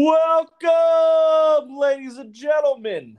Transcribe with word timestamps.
Welcome, 0.00 1.76
ladies 1.76 2.18
and 2.18 2.32
gentlemen. 2.32 3.18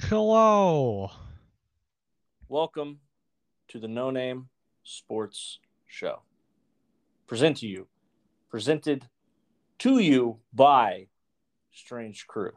Hello. 0.00 1.10
Welcome 2.48 3.00
to 3.68 3.78
the 3.78 3.86
No 3.86 4.10
Name 4.10 4.48
Sports 4.82 5.58
Show. 5.86 6.22
Present 7.26 7.58
to 7.58 7.66
you, 7.66 7.86
presented 8.48 9.10
to 9.80 9.98
you 9.98 10.38
by 10.54 11.08
Strange 11.70 12.26
Crew. 12.26 12.52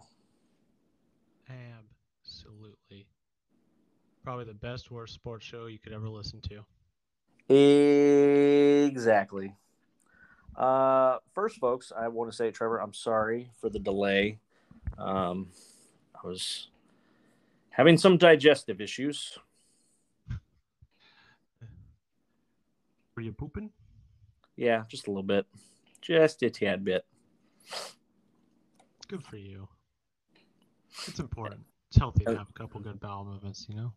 Absolutely. 1.50 3.08
Probably 4.24 4.46
the 4.46 4.54
best 4.54 4.90
worst 4.90 5.16
sports 5.16 5.46
show 5.46 5.66
you 5.66 5.80
could 5.80 5.92
ever 5.92 6.08
listen 6.08 6.40
to. 6.44 6.64
Exactly. 8.86 9.54
Uh, 10.60 11.20
first, 11.34 11.58
folks, 11.58 11.94
I 11.98 12.10
want 12.10 12.30
to 12.30 12.36
say, 12.36 12.52
Trevor, 12.52 12.82
I'm 12.82 12.94
sorry 12.94 13.50
for 13.62 13.70
the 13.70 13.80
delay. 13.80 14.40
Um, 14.98 15.48
I 16.14 16.28
was 16.28 16.68
having 17.70 17.98
some 17.98 18.18
digestive 18.18 18.82
issues. 18.82 19.38
Were 23.16 23.22
you 23.22 23.32
pooping? 23.32 23.70
Yeah, 24.58 24.84
just 24.90 25.08
a 25.08 25.12
little 25.12 25.24
bit, 25.24 25.46
just 26.02 26.44
a 26.44 26.50
tad 26.50 26.84
bit. 26.84 27.06
Good 29.08 29.24
for 29.24 29.38
you. 29.38 29.70
It's 31.08 31.20
important. 31.20 31.62
It's 31.88 31.98
healthy 31.98 32.26
to 32.26 32.38
have 32.38 32.50
a 32.50 32.54
couple 32.54 32.82
good 32.82 33.00
bowel 33.00 33.24
movements, 33.24 33.66
you 33.70 33.76
know? 33.76 33.94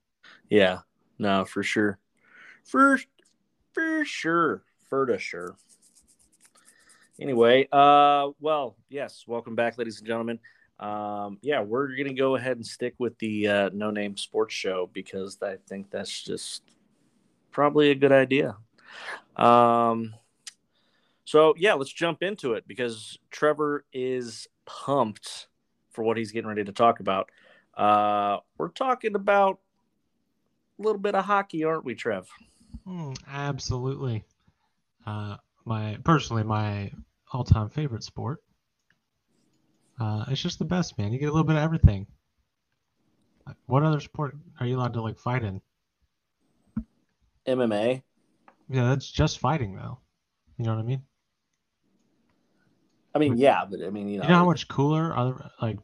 Yeah, 0.49 0.79
no, 1.19 1.45
for 1.45 1.65
sure, 1.65 1.99
for 2.65 3.01
for 3.73 4.05
sure, 4.05 4.63
for 4.89 5.07
to 5.07 5.19
sure. 5.19 5.57
Anyway, 7.23 7.69
uh, 7.71 8.31
well, 8.41 8.77
yes, 8.89 9.23
welcome 9.29 9.55
back, 9.55 9.79
ladies 9.79 9.99
and 9.99 10.07
gentlemen. 10.09 10.41
Um, 10.81 11.39
yeah, 11.41 11.61
we're 11.61 11.95
gonna 11.95 12.15
go 12.15 12.35
ahead 12.35 12.57
and 12.57 12.67
stick 12.67 12.95
with 12.99 13.17
the 13.21 13.47
uh, 13.47 13.71
no 13.73 13.93
name 13.93 14.17
sports 14.17 14.55
show 14.55 14.91
because 14.93 15.39
I 15.41 15.55
think 15.69 15.89
that's 15.93 16.25
just 16.25 16.65
probably 17.53 17.93
a 17.93 17.95
good 17.95 18.11
idea. 18.11 18.57
Um, 19.37 20.17
so 21.25 21.55
yeah, 21.57 21.75
let's 21.75 21.93
jump 21.93 22.25
into 22.25 22.55
it 22.55 22.67
because 22.67 23.21
Trevor 23.31 23.85
is 23.93 24.49
pumped 24.67 25.47
for 25.93 26.03
what 26.03 26.17
he's 26.17 26.33
getting 26.33 26.49
ready 26.49 26.65
to 26.65 26.73
talk 26.73 26.99
about. 26.99 27.31
Uh, 27.77 28.39
we're 28.59 28.67
talking 28.67 29.15
about 29.15 29.61
a 30.81 30.83
little 30.83 31.01
bit 31.01 31.15
of 31.15 31.25
hockey, 31.25 31.63
aren't 31.63 31.85
we, 31.85 31.95
Trev? 31.95 32.29
Mm, 32.85 33.17
absolutely. 33.29 34.25
Uh, 35.07 35.37
my 35.65 35.99
personally, 36.03 36.43
my 36.43 36.91
all-time 37.33 37.69
favorite 37.69 38.03
sport. 38.03 38.41
Uh, 40.01 40.25
it's 40.29 40.43
just 40.43 40.59
the 40.59 40.65
best, 40.65 40.99
man. 40.99 41.13
You 41.13 41.19
get 41.19 41.29
a 41.29 41.33
little 41.33 41.47
bit 41.47 41.57
of 41.57 41.63
everything. 41.63 42.07
What 43.67 43.83
other 43.83 44.01
sport 44.01 44.37
are 44.61 44.67
you 44.67 44.77
allowed 44.77 44.95
to 44.95 45.03
like 45.03 45.19
fight 45.19 45.45
in? 45.45 45.61
MMA. 47.47 48.03
Yeah, 48.69 48.89
that's 48.89 49.11
just 49.11 49.39
fighting, 49.39 49.75
though. 49.75 49.99
You 50.59 50.65
know 50.65 50.75
what 50.75 50.81
I 50.81 50.87
mean? 50.87 51.03
I 53.15 53.19
mean, 53.19 53.37
yeah, 53.37 53.65
but 53.69 53.83
I 53.83 53.91
mean, 53.91 54.09
you 54.09 54.19
know, 54.19 54.25
You 54.25 54.31
know 54.31 54.37
how 54.37 54.47
much 54.47 54.69
cooler 54.69 55.15
other 55.15 55.51
like 55.61 55.79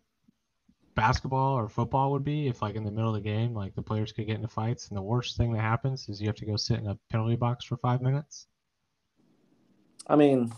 basketball 0.94 1.55
or 1.55 1.68
football 1.68 2.10
would 2.12 2.24
be 2.24 2.48
if 2.48 2.62
like 2.62 2.74
in 2.74 2.84
the 2.84 2.90
middle 2.90 3.14
of 3.14 3.14
the 3.14 3.28
game, 3.28 3.55
like 3.55 3.74
the 3.74 3.83
players 3.83 4.12
could 4.12 4.27
get 4.27 4.36
into 4.36 4.48
fights, 4.48 4.88
and 4.88 4.96
the 4.96 5.02
worst 5.02 5.36
thing 5.36 5.52
that 5.52 5.60
happens 5.60 6.08
is 6.08 6.20
you 6.20 6.27
have 6.27 6.36
to 6.36 6.46
go 6.46 6.56
sit 6.56 6.78
in 6.78 6.86
a 6.86 6.98
penalty 7.10 7.36
box 7.36 7.64
for 7.64 7.77
five 7.77 8.00
minutes. 8.00 8.46
I 10.06 10.16
mean, 10.16 10.52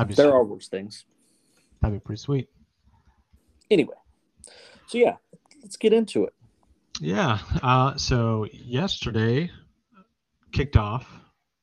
That'd 0.00 0.08
be 0.08 0.14
there 0.14 0.26
sweet. 0.30 0.34
are 0.34 0.44
worse 0.44 0.68
things. 0.68 1.04
that'd 1.82 2.00
be 2.00 2.02
pretty 2.02 2.20
sweet. 2.20 2.48
Anyway, 3.70 3.94
so 4.86 4.98
yeah, 4.98 5.16
let's 5.62 5.76
get 5.76 5.92
into 5.92 6.24
it. 6.24 6.32
Yeah. 7.00 7.38
Uh, 7.62 7.96
so 7.96 8.46
yesterday 8.52 9.50
kicked 10.52 10.76
off, 10.76 11.06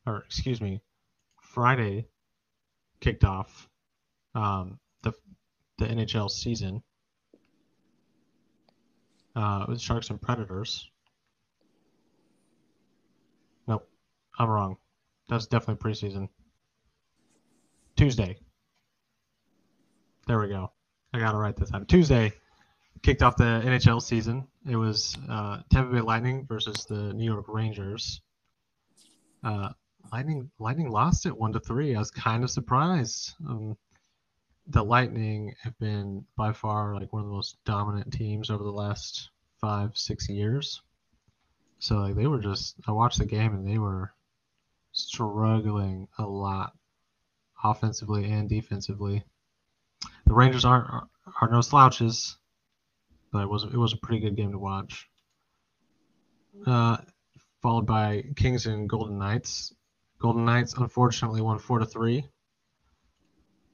or 0.05 0.19
excuse 0.19 0.61
me, 0.61 0.81
Friday 1.41 2.07
kicked 3.01 3.23
off 3.23 3.67
um, 4.35 4.79
the 5.01 5.13
the 5.79 5.85
NHL 5.85 6.29
season 6.29 6.83
uh, 9.35 9.65
with 9.67 9.81
Sharks 9.81 10.11
and 10.11 10.21
Predators. 10.21 10.89
Nope, 13.67 13.87
I'm 14.37 14.47
wrong. 14.49 14.77
That's 15.27 15.47
definitely 15.47 15.91
preseason. 15.91 16.29
Tuesday. 17.97 18.37
There 20.27 20.39
we 20.39 20.49
go. 20.49 20.71
I 21.13 21.19
got 21.19 21.33
it 21.33 21.37
right 21.37 21.55
this 21.55 21.71
time. 21.71 21.85
Tuesday 21.85 22.31
kicked 23.01 23.23
off 23.23 23.37
the 23.37 23.61
NHL 23.65 24.01
season. 24.01 24.47
It 24.69 24.75
was 24.75 25.17
uh, 25.29 25.61
Tampa 25.71 25.93
Bay 25.93 26.01
Lightning 26.01 26.45
versus 26.47 26.85
the 26.85 27.13
New 27.13 27.25
York 27.25 27.45
Rangers. 27.47 28.21
Uh, 29.43 29.69
Lightning 30.11 30.51
Lightning 30.59 30.89
lost 30.89 31.25
it 31.25 31.35
one 31.35 31.53
to 31.53 31.59
three. 31.59 31.95
I 31.95 31.99
was 31.99 32.11
kind 32.11 32.43
of 32.43 32.51
surprised. 32.51 33.33
Um, 33.47 33.77
the 34.67 34.83
Lightning 34.83 35.55
have 35.63 35.77
been 35.79 36.25
by 36.35 36.53
far 36.53 36.93
like 36.93 37.11
one 37.11 37.23
of 37.23 37.27
the 37.27 37.33
most 37.33 37.57
dominant 37.65 38.13
teams 38.13 38.49
over 38.49 38.63
the 38.63 38.69
last 38.69 39.29
five 39.59 39.97
six 39.97 40.29
years. 40.29 40.81
So 41.79 41.95
like 41.97 42.15
they 42.15 42.27
were 42.27 42.39
just 42.39 42.75
I 42.87 42.91
watched 42.91 43.19
the 43.19 43.25
game 43.25 43.55
and 43.55 43.67
they 43.67 43.77
were 43.77 44.13
struggling 44.91 46.07
a 46.17 46.25
lot 46.25 46.73
offensively 47.63 48.31
and 48.31 48.49
defensively. 48.49 49.23
The 50.25 50.33
Rangers 50.33 50.65
aren't 50.65 50.89
are, 50.89 51.07
are 51.41 51.49
no 51.49 51.61
slouches 51.61 52.37
but 53.31 53.43
it 53.43 53.49
was 53.49 53.63
it 53.63 53.77
was 53.77 53.93
a 53.93 53.97
pretty 53.97 54.19
good 54.19 54.35
game 54.35 54.51
to 54.51 54.59
watch. 54.59 55.07
Uh, 56.65 56.97
followed 57.61 57.85
by 57.85 58.23
Kings 58.35 58.65
and 58.65 58.89
Golden 58.89 59.17
Knights. 59.19 59.73
Golden 60.19 60.45
Knights 60.45 60.73
unfortunately 60.73 61.41
won 61.41 61.59
four 61.59 61.79
to 61.79 61.85
three. 61.85 62.25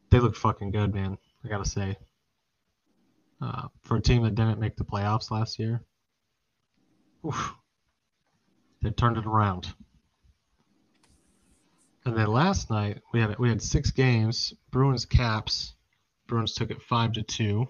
They 0.10 0.20
looked 0.20 0.38
fucking 0.38 0.72
good, 0.72 0.94
man. 0.94 1.18
I 1.44 1.48
gotta 1.48 1.66
say. 1.66 1.98
Uh, 3.42 3.68
for 3.82 3.98
a 3.98 4.02
team 4.02 4.24
that 4.24 4.36
didn't 4.36 4.60
make 4.60 4.78
the 4.78 4.86
playoffs 4.86 5.32
last 5.32 5.60
year, 5.60 5.82
oof, 7.26 7.54
they 8.82 8.92
turned 8.92 9.18
it 9.18 9.26
around. 9.26 9.74
And 12.06 12.18
then 12.18 12.28
last 12.28 12.70
night 12.70 13.02
we 13.14 13.22
had 13.22 13.38
we 13.40 13.50
had 13.50 13.62
six 13.62 13.92
games. 13.92 14.54
Bruins 14.72 15.06
Caps. 15.06 15.74
Bruins 16.28 16.54
took 16.54 16.72
it 16.72 16.82
five 16.82 17.14
to 17.14 17.24
two 17.24 17.68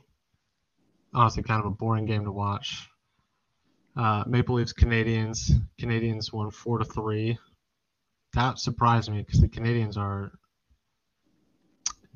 honestly 1.13 1.43
kind 1.43 1.59
of 1.59 1.65
a 1.65 1.75
boring 1.75 2.05
game 2.05 2.25
to 2.25 2.31
watch. 2.31 2.87
Uh, 3.95 4.23
Maple 4.27 4.55
Leafs 4.55 4.73
Canadiens. 4.73 5.51
Canadiens 5.79 6.33
won 6.33 6.49
four 6.49 6.79
to 6.79 6.85
three. 6.85 7.37
That 8.33 8.59
surprised 8.59 9.11
me 9.11 9.19
because 9.19 9.39
the 9.39 9.47
Canadiens 9.47 9.97
are 9.97 10.31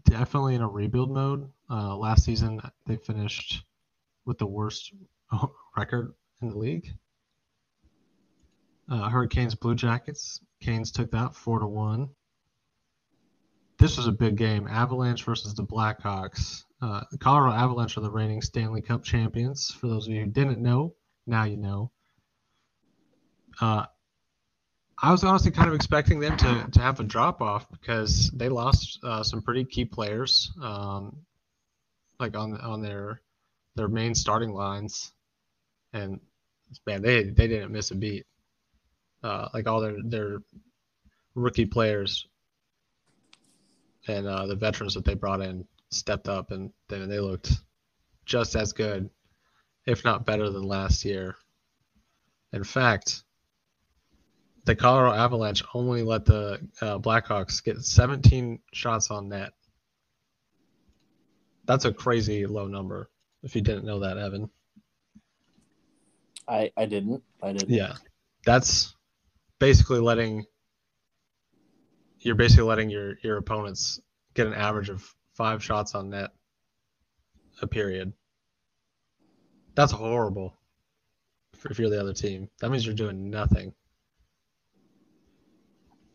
definitely 0.06 0.56
in 0.56 0.62
a 0.62 0.68
rebuild 0.68 1.12
mode. 1.12 1.50
Uh, 1.70 1.96
last 1.96 2.24
season 2.24 2.60
they 2.88 2.96
finished 2.96 3.64
with 4.26 4.38
the 4.40 4.48
worst 4.48 4.94
record 5.78 6.14
in 6.42 6.50
the 6.50 6.58
league. 6.58 6.90
Uh, 8.90 9.10
Hurricanes 9.10 9.54
Blue 9.54 9.76
Jackets. 9.76 10.40
Canes 10.62 10.92
took 10.92 11.12
that 11.12 11.36
four 11.36 11.60
to 11.60 11.68
one. 11.68 12.10
This 13.78 13.98
was 13.98 14.08
a 14.08 14.12
big 14.12 14.38
game. 14.38 14.68
Avalanche 14.68 15.24
versus 15.24 15.54
the 15.54 15.64
Blackhawks. 15.64 16.64
Uh, 16.82 17.04
the 17.12 17.18
Colorado 17.18 17.56
Avalanche 17.56 17.98
are 17.98 18.02
the 18.02 18.10
reigning 18.10 18.42
Stanley 18.42 18.82
Cup 18.82 19.04
champions. 19.04 19.72
For 19.72 19.88
those 19.88 20.08
of 20.08 20.14
you 20.14 20.22
who 20.22 20.28
didn't 20.28 20.60
know, 20.60 20.96
now 21.26 21.44
you 21.44 21.58
know. 21.58 21.92
Uh, 23.60 23.86
I 25.00 25.12
was 25.12 25.24
honestly 25.24 25.52
kind 25.52 25.70
of 25.70 25.76
expecting 25.76 26.20
them 26.20 26.38
to, 26.38 26.68
to 26.72 26.82
have 26.82 27.00
a 27.00 27.04
drop 27.04 27.42
off 27.42 27.70
because 27.70 28.32
they 28.32 28.50
lost 28.50 29.00
uh, 29.04 29.22
some 29.22 29.44
pretty 29.44 29.64
key 29.64 29.86
players, 29.86 30.52
um, 30.62 31.18
like 32.20 32.36
on 32.36 32.60
on 32.60 32.82
their 32.82 33.22
their 33.76 33.88
main 33.88 34.16
starting 34.16 34.54
lines, 34.54 35.12
and 35.94 36.20
man, 36.88 37.04
they 37.04 37.24
they 37.24 37.48
didn't 37.48 37.72
miss 37.72 37.92
a 37.92 37.96
beat. 37.96 38.26
Uh, 39.24 39.50
like 39.54 39.68
all 39.68 39.82
their 39.82 39.96
their 40.04 40.38
rookie 41.36 41.66
players 41.66 42.28
and 44.08 44.26
uh, 44.28 44.46
the 44.46 44.56
veterans 44.56 44.94
that 44.94 45.06
they 45.06 45.14
brought 45.14 45.42
in 45.42 45.66
stepped 45.90 46.28
up 46.28 46.52
and 46.52 46.72
then 46.88 47.10
they 47.10 47.20
looked 47.20 47.52
just 48.26 48.56
as 48.56 48.74
good, 48.74 49.10
if 49.86 50.04
not 50.04 50.26
better 50.26 50.50
than 50.50 50.64
last 50.64 51.06
year. 51.06 51.36
In 52.54 52.64
fact, 52.64 53.24
the 54.66 54.76
Colorado 54.76 55.16
Avalanche 55.16 55.64
only 55.74 56.04
let 56.04 56.26
the 56.26 56.60
uh, 56.82 57.00
Blackhawks 57.00 57.64
get 57.64 57.82
17 57.84 58.60
shots 58.74 59.12
on 59.12 59.30
net. 59.30 59.52
That's 61.66 61.86
a 61.86 61.94
crazy 61.94 62.46
low 62.46 62.68
number. 62.68 63.10
If 63.44 63.56
you 63.56 63.62
didn't 63.62 63.86
know 63.86 64.00
that, 64.00 64.18
Evan. 64.18 64.50
I 66.48 66.72
I 66.78 66.86
didn't. 66.86 67.24
I 67.42 67.52
didn't. 67.52 67.70
Yeah, 67.70 67.94
that's 68.46 68.96
basically 69.60 70.00
letting 70.00 70.46
you're 72.20 72.36
basically 72.36 72.66
letting 72.66 72.90
your 72.90 73.18
your 73.24 73.38
opponents 73.38 74.00
get 74.34 74.48
an 74.48 74.54
average 74.54 74.90
of 74.90 75.14
five 75.34 75.64
shots 75.64 75.96
on 75.96 76.10
net 76.10 76.32
a 77.62 77.68
period. 77.68 78.14
That's 79.76 79.92
horrible 79.92 80.58
if 81.70 81.80
you're 81.80 81.90
the 81.90 82.00
other 82.00 82.14
team. 82.14 82.50
That 82.60 82.70
means 82.70 82.86
you're 82.86 82.96
doing 82.96 83.30
nothing. 83.30 83.74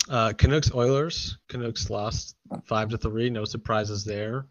Uh, 0.08 0.32
Canucks 0.32 0.74
Oilers. 0.74 1.38
Canucks 1.48 1.90
lost 1.90 2.36
five 2.64 2.90
to 2.90 2.98
three. 2.98 3.30
No 3.30 3.44
surprises 3.44 4.04
there. 4.04 4.46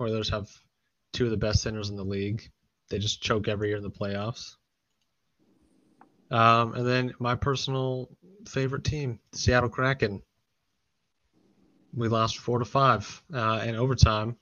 Oilers 0.00 0.28
have 0.30 0.48
two 1.12 1.24
of 1.24 1.30
the 1.30 1.36
best 1.36 1.62
centers 1.62 1.90
in 1.90 1.96
the 1.96 2.04
league. 2.04 2.50
They 2.90 2.98
just 2.98 3.22
choke 3.22 3.48
every 3.48 3.68
year 3.68 3.76
in 3.76 3.82
the 3.82 3.90
playoffs. 3.90 4.56
Um, 6.30 6.74
and 6.74 6.86
then 6.86 7.14
my 7.18 7.36
personal 7.36 8.10
favorite 8.46 8.84
team, 8.84 9.18
Seattle 9.32 9.68
Kraken. 9.68 10.22
We 11.94 12.08
lost 12.08 12.38
four 12.38 12.58
to 12.58 12.64
five 12.64 13.22
uh, 13.32 13.62
in 13.64 13.74
overtime. 13.74 14.36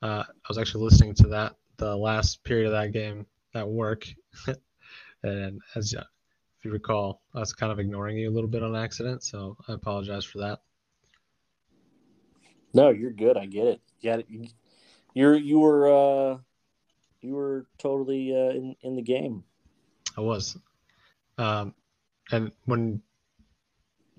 Uh, 0.00 0.24
I 0.26 0.48
was 0.48 0.58
actually 0.58 0.84
listening 0.84 1.14
to 1.16 1.28
that 1.28 1.56
the 1.78 1.96
last 1.96 2.44
period 2.44 2.66
of 2.66 2.72
that 2.72 2.92
game 2.92 3.24
at 3.54 3.66
work, 3.66 4.06
and 5.22 5.60
as 5.74 5.94
if 5.94 6.64
you 6.64 6.72
recall, 6.72 7.22
I 7.34 7.40
was 7.40 7.52
kind 7.52 7.72
of 7.72 7.78
ignoring 7.78 8.18
you 8.18 8.28
a 8.28 8.34
little 8.34 8.50
bit 8.50 8.62
on 8.62 8.76
accident, 8.76 9.22
so 9.22 9.56
I 9.68 9.72
apologize 9.72 10.24
for 10.24 10.38
that. 10.38 10.60
No, 12.74 12.90
you're 12.90 13.12
good. 13.12 13.36
I 13.36 13.46
get 13.46 13.66
it. 13.66 13.80
Yeah, 14.00 14.18
you're 15.14 15.36
you 15.36 15.60
were 15.60 15.88
uh, 15.88 16.38
you 17.20 17.34
were 17.34 17.66
totally 17.78 18.34
uh, 18.34 18.50
in 18.50 18.76
in 18.82 18.96
the 18.96 19.02
game. 19.02 19.44
I 20.16 20.20
was, 20.20 20.56
um, 21.38 21.74
and 22.32 22.50
when 22.64 23.00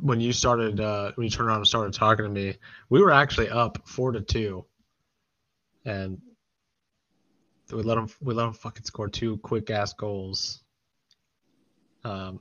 when 0.01 0.22
you 0.22 0.31
started 0.34 0.80
uh, 0.80 1.12
when 1.16 1.25
you 1.25 1.31
turned 1.31 1.50
around 1.50 1.57
and 1.57 1.68
started 1.68 1.94
talking 1.94 2.25
to 2.25 2.31
me, 2.31 2.56
we 2.90 3.01
were 3.01 3.12
actually 3.12 3.50
up 3.50 3.80
four 3.86 4.12
to 4.12 4.22
two, 4.22 4.66
and 5.86 6.22
we 7.72 7.84
let 7.84 7.96
them 7.96 8.07
we 8.22 8.34
let 8.34 8.46
them 8.46 8.54
fucking 8.54 8.84
score 8.84 9.10
two 9.10 9.38
quick 9.38 9.69
ass 9.69 9.94
goals 9.94 10.62
um, 12.04 12.40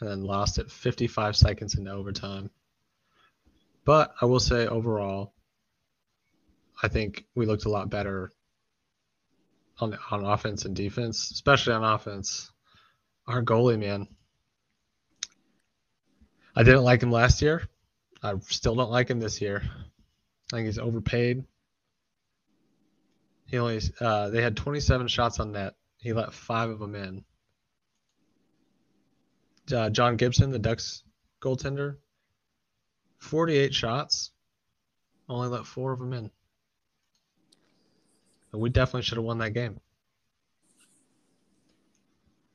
and 0.00 0.10
then 0.10 0.22
lost 0.24 0.58
it 0.58 0.70
55 0.70 1.36
seconds 1.36 1.74
into 1.74 1.90
overtime. 1.90 2.50
But 3.84 4.14
I 4.20 4.26
will 4.26 4.40
say 4.40 4.66
overall, 4.66 5.34
I 6.82 6.88
think 6.88 7.24
we 7.34 7.46
looked 7.46 7.66
a 7.66 7.70
lot 7.70 7.90
better 7.90 8.30
on 9.80 9.96
on 10.10 10.24
offense 10.24 10.64
and 10.64 10.76
defense, 10.76 11.30
especially 11.30 11.74
on 11.74 11.84
offense. 11.84 12.50
Our 13.26 13.42
goalie, 13.42 13.78
man. 13.78 14.08
I 16.56 16.62
didn't 16.62 16.84
like 16.84 17.02
him 17.02 17.10
last 17.10 17.42
year. 17.42 17.68
I 18.22 18.34
still 18.48 18.74
don't 18.74 18.90
like 18.90 19.10
him 19.10 19.20
this 19.20 19.40
year. 19.40 19.62
I 20.52 20.56
think 20.56 20.66
he's 20.66 20.78
overpaid. 20.78 21.44
He 23.46 23.58
only 23.58 23.80
uh, 24.00 24.30
they 24.30 24.42
had 24.42 24.56
27 24.56 25.08
shots 25.08 25.40
on 25.40 25.52
net. 25.52 25.74
He 25.98 26.12
let 26.12 26.32
five 26.32 26.70
of 26.70 26.78
them 26.78 26.94
in 26.94 27.24
uh, 29.72 29.90
John 29.90 30.16
Gibson, 30.16 30.50
the 30.50 30.58
Ducks 30.58 31.02
goaltender, 31.40 31.96
48 33.18 33.74
shots, 33.74 34.32
only 35.28 35.48
let 35.48 35.66
four 35.66 35.92
of 35.92 35.98
them 35.98 36.12
in. 36.12 36.30
And 38.52 38.60
we 38.60 38.70
definitely 38.70 39.02
should 39.02 39.18
have 39.18 39.24
won 39.24 39.38
that 39.38 39.54
game. 39.54 39.80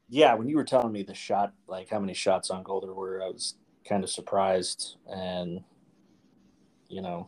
Yeah, 0.07 0.33
when 0.33 0.47
you 0.47 0.55
were 0.55 0.63
telling 0.63 0.91
me 0.91 1.03
the 1.03 1.13
shot, 1.13 1.53
like 1.67 1.89
how 1.89 1.99
many 1.99 2.13
shots 2.13 2.49
on 2.49 2.63
goal 2.63 2.81
there 2.81 2.93
were, 2.93 3.21
I 3.21 3.27
was 3.27 3.55
kind 3.87 4.03
of 4.03 4.09
surprised. 4.09 4.97
And, 5.07 5.63
you 6.87 7.01
know, 7.01 7.27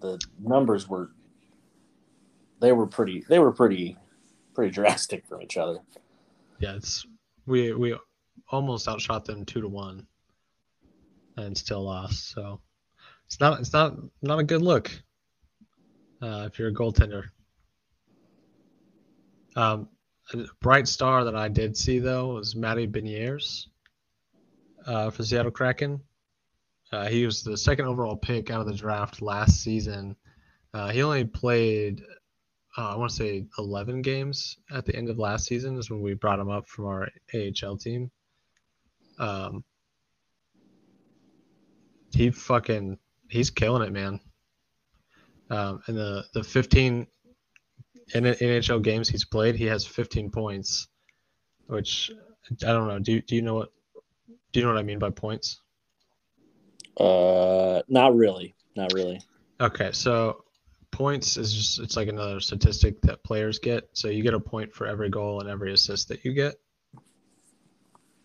the 0.00 0.20
numbers 0.40 0.88
were, 0.88 1.10
they 2.60 2.72
were 2.72 2.86
pretty, 2.86 3.24
they 3.28 3.38
were 3.38 3.52
pretty, 3.52 3.96
pretty 4.54 4.70
drastic 4.74 5.26
from 5.26 5.42
each 5.42 5.56
other. 5.56 5.78
Yeah, 6.58 6.76
it's 6.76 7.04
we 7.46 7.72
we 7.72 7.96
almost 8.50 8.88
outshot 8.88 9.24
them 9.24 9.44
two 9.44 9.60
to 9.60 9.68
one, 9.68 10.06
and 11.36 11.56
still 11.56 11.82
lost. 11.82 12.30
So 12.30 12.60
it's 13.26 13.40
not 13.40 13.58
it's 13.58 13.72
not 13.72 13.96
not 14.22 14.38
a 14.38 14.44
good 14.44 14.62
look 14.62 14.90
uh, 16.22 16.48
if 16.50 16.58
you're 16.58 16.68
a 16.68 16.74
goaltender. 16.74 17.24
Um, 19.56 19.88
a 20.32 20.44
bright 20.60 20.88
star 20.88 21.24
that 21.24 21.34
I 21.34 21.48
did 21.48 21.76
see 21.76 21.98
though 21.98 22.34
was 22.34 22.54
Matty 22.54 22.86
Beniers 22.86 23.66
uh, 24.86 25.10
for 25.10 25.22
Seattle 25.24 25.50
Kraken. 25.50 26.00
Uh, 26.92 27.08
he 27.08 27.24
was 27.24 27.42
the 27.42 27.56
second 27.56 27.86
overall 27.86 28.16
pick 28.16 28.50
out 28.50 28.60
of 28.60 28.66
the 28.66 28.74
draft 28.74 29.22
last 29.22 29.62
season. 29.62 30.14
Uh, 30.74 30.90
he 30.90 31.02
only 31.02 31.24
played 31.24 32.02
uh, 32.76 32.94
I 32.94 32.96
want 32.96 33.10
to 33.10 33.16
say 33.16 33.46
11 33.58 34.02
games 34.02 34.56
at 34.70 34.86
the 34.86 34.96
end 34.96 35.10
of 35.10 35.18
last 35.18 35.46
season 35.46 35.76
is 35.78 35.90
when 35.90 36.00
we 36.00 36.14
brought 36.14 36.38
him 36.38 36.50
up 36.50 36.66
from 36.66 36.86
our 36.86 37.08
AHL 37.34 37.76
team. 37.76 38.10
Um, 39.18 39.62
he 42.12 42.30
fucking 42.30 42.98
he's 43.28 43.50
killing 43.50 43.82
it, 43.82 43.92
man. 43.92 44.20
Um, 45.50 45.82
and 45.86 45.96
the 45.96 46.24
the 46.32 46.42
15 46.42 47.06
NHL 48.14 48.82
games 48.82 49.08
he's 49.08 49.24
played, 49.24 49.54
he 49.54 49.66
has 49.66 49.86
15 49.86 50.30
points, 50.30 50.88
which 51.66 52.10
I 52.50 52.72
don't 52.72 52.88
know. 52.88 52.98
Do 52.98 53.20
do 53.20 53.36
you 53.36 53.42
know 53.42 53.54
what 53.54 53.72
do 54.52 54.60
you 54.60 54.66
know 54.66 54.72
what 54.72 54.78
I 54.78 54.82
mean 54.84 54.98
by 54.98 55.10
points? 55.10 55.60
Uh, 56.98 57.82
not 57.88 58.14
really, 58.14 58.54
not 58.76 58.92
really. 58.92 59.20
Okay, 59.60 59.92
so 59.92 60.44
points 60.90 61.36
is 61.36 61.52
just 61.52 61.80
it's 61.80 61.96
like 61.96 62.08
another 62.08 62.38
statistic 62.38 63.00
that 63.02 63.24
players 63.24 63.58
get. 63.58 63.88
So 63.94 64.08
you 64.08 64.22
get 64.22 64.34
a 64.34 64.40
point 64.40 64.74
for 64.74 64.86
every 64.86 65.08
goal 65.08 65.40
and 65.40 65.48
every 65.48 65.72
assist 65.72 66.08
that 66.08 66.24
you 66.24 66.32
get. 66.32 66.54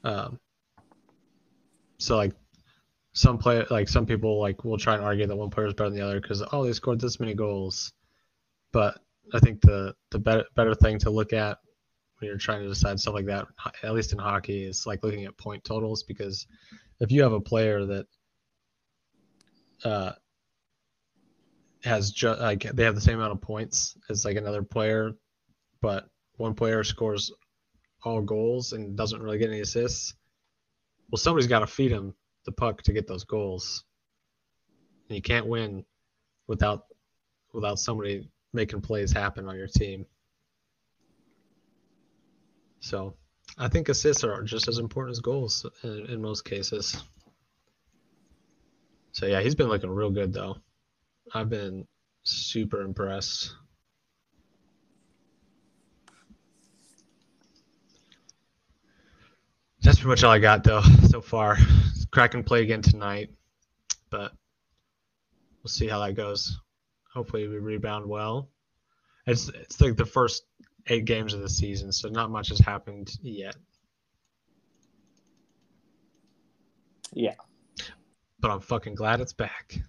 Um, 0.04 0.40
so 1.98 2.18
like 2.18 2.34
some 3.14 3.38
play 3.38 3.66
like 3.70 3.90
some 3.90 4.06
people 4.06 4.40
like 4.40 4.64
will 4.64 4.78
try 4.78 4.96
and 4.96 5.04
argue 5.04 5.26
that 5.26 5.36
one 5.36 5.50
player 5.50 5.68
is 5.68 5.74
better 5.74 5.90
than 5.90 5.98
the 5.98 6.06
other 6.06 6.22
because 6.22 6.44
oh 6.52 6.66
they 6.66 6.74
scored 6.74 7.00
this 7.00 7.20
many 7.20 7.34
goals, 7.34 7.94
but 8.72 9.00
I 9.34 9.40
think 9.40 9.62
the 9.62 9.96
the 10.12 10.20
better 10.20 10.46
better 10.56 10.76
thing 10.76 11.00
to 11.00 11.10
look 11.10 11.34
at 11.34 11.58
when 12.18 12.28
you're 12.28 12.38
trying 12.38 12.62
to 12.62 12.70
decide 12.70 13.00
stuff 13.00 13.14
like 13.14 13.26
that, 13.28 13.48
at 13.84 13.94
least 13.94 14.14
in 14.14 14.20
hockey, 14.20 14.64
is 14.64 14.86
like 14.86 15.04
looking 15.04 15.26
at 15.26 15.38
point 15.38 15.64
totals 15.64 16.04
because 16.04 16.48
if 17.00 17.12
you 17.12 17.22
have 17.22 17.34
a 17.34 17.40
player 17.40 17.86
that 17.86 18.06
uh, 19.84 20.12
has 21.84 22.12
just 22.12 22.40
like 22.42 22.64
they 22.64 22.84
have 22.84 22.96
the 22.96 23.02
same 23.02 23.20
amount 23.20 23.34
of 23.34 23.42
points 23.42 23.96
as 24.10 24.26
like 24.26 24.38
another 24.38 24.64
player, 24.64 25.12
but 25.82 26.10
one 26.38 26.54
player 26.54 26.84
scores 26.84 27.32
all 28.04 28.22
goals 28.22 28.74
and 28.74 28.98
doesn't 28.98 29.22
really 29.22 29.38
get 29.38 29.50
any 29.50 29.62
assists. 29.62 30.14
Well, 31.12 31.18
somebody's 31.18 31.48
got 31.48 31.60
to 31.60 31.68
feed 31.68 31.92
him 31.92 32.14
the 32.46 32.52
puck 32.52 32.82
to 32.84 32.94
get 32.94 33.08
those 33.08 33.24
goals. 33.24 33.84
And 35.10 35.16
you 35.16 35.22
can't 35.22 35.48
win 35.48 35.86
without 36.48 36.86
without 37.54 37.80
somebody 37.80 38.30
making 38.54 38.82
plays 38.82 39.12
happen 39.12 39.48
on 39.48 39.58
your 39.58 39.68
team. 39.68 40.06
So, 42.88 43.16
I 43.58 43.68
think 43.68 43.90
assists 43.90 44.24
are 44.24 44.44
just 44.44 44.70
as 44.70 44.78
important 44.78 45.12
as 45.12 45.20
goals 45.20 45.66
in, 45.84 46.06
in 46.06 46.22
most 46.22 46.46
cases. 46.46 47.04
So 49.12 49.26
yeah, 49.26 49.42
he's 49.42 49.56
been 49.56 49.68
looking 49.68 49.90
real 49.90 50.10
good 50.10 50.32
though. 50.32 50.56
I've 51.34 51.50
been 51.50 51.86
super 52.24 52.84
impressed. 52.84 53.54
That's 59.82 59.98
pretty 59.98 60.08
much 60.08 60.24
all 60.24 60.32
I 60.32 60.40
got 60.40 60.64
though 60.64 60.82
so 61.10 61.20
far. 61.20 61.58
Kraken 62.12 62.46
play 62.46 62.62
again 62.62 62.82
tonight, 62.82 63.32
but 64.10 64.32
we'll 65.62 65.70
see 65.70 65.90
how 65.90 66.00
that 66.06 66.14
goes. 66.14 66.58
Hopefully 67.14 67.50
we 67.50 67.58
rebound 67.58 68.06
well. 68.08 68.50
It's 69.26 69.50
it's 69.50 69.82
like 69.82 69.98
the 69.98 70.06
first 70.06 70.44
eight 70.90 71.06
games 71.06 71.34
of 71.34 71.42
the 71.42 71.50
season, 71.50 71.92
so 71.92 72.10
not 72.10 72.32
much 72.32 72.50
has 72.50 72.60
happened 72.60 73.12
yet. 73.22 73.56
Yeah. 77.14 77.36
But 78.40 78.52
I'm 78.52 78.60
fucking 78.60 78.96
glad 78.96 79.20
it's 79.20 79.34
back. 79.34 79.80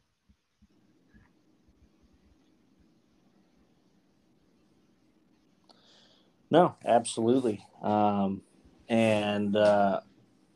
No, 6.50 6.76
absolutely. 6.86 7.62
Um, 7.82 8.42
and 8.88 9.54
uh, 9.54 10.00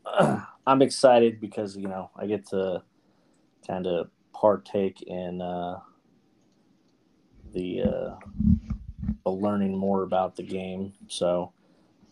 I'm 0.67 0.81
excited 0.81 1.39
because 1.39 1.77
you 1.77 1.87
know 1.87 2.09
I 2.15 2.25
get 2.25 2.47
to 2.47 2.83
kind 3.67 3.85
of 3.85 4.09
partake 4.33 5.03
in 5.03 5.41
uh, 5.41 5.79
the 7.53 7.83
uh, 7.83 8.15
the 8.62 8.62
learning 9.31 9.77
more 9.77 10.03
about 10.03 10.35
the 10.35 10.43
game. 10.43 10.93
So 11.07 11.53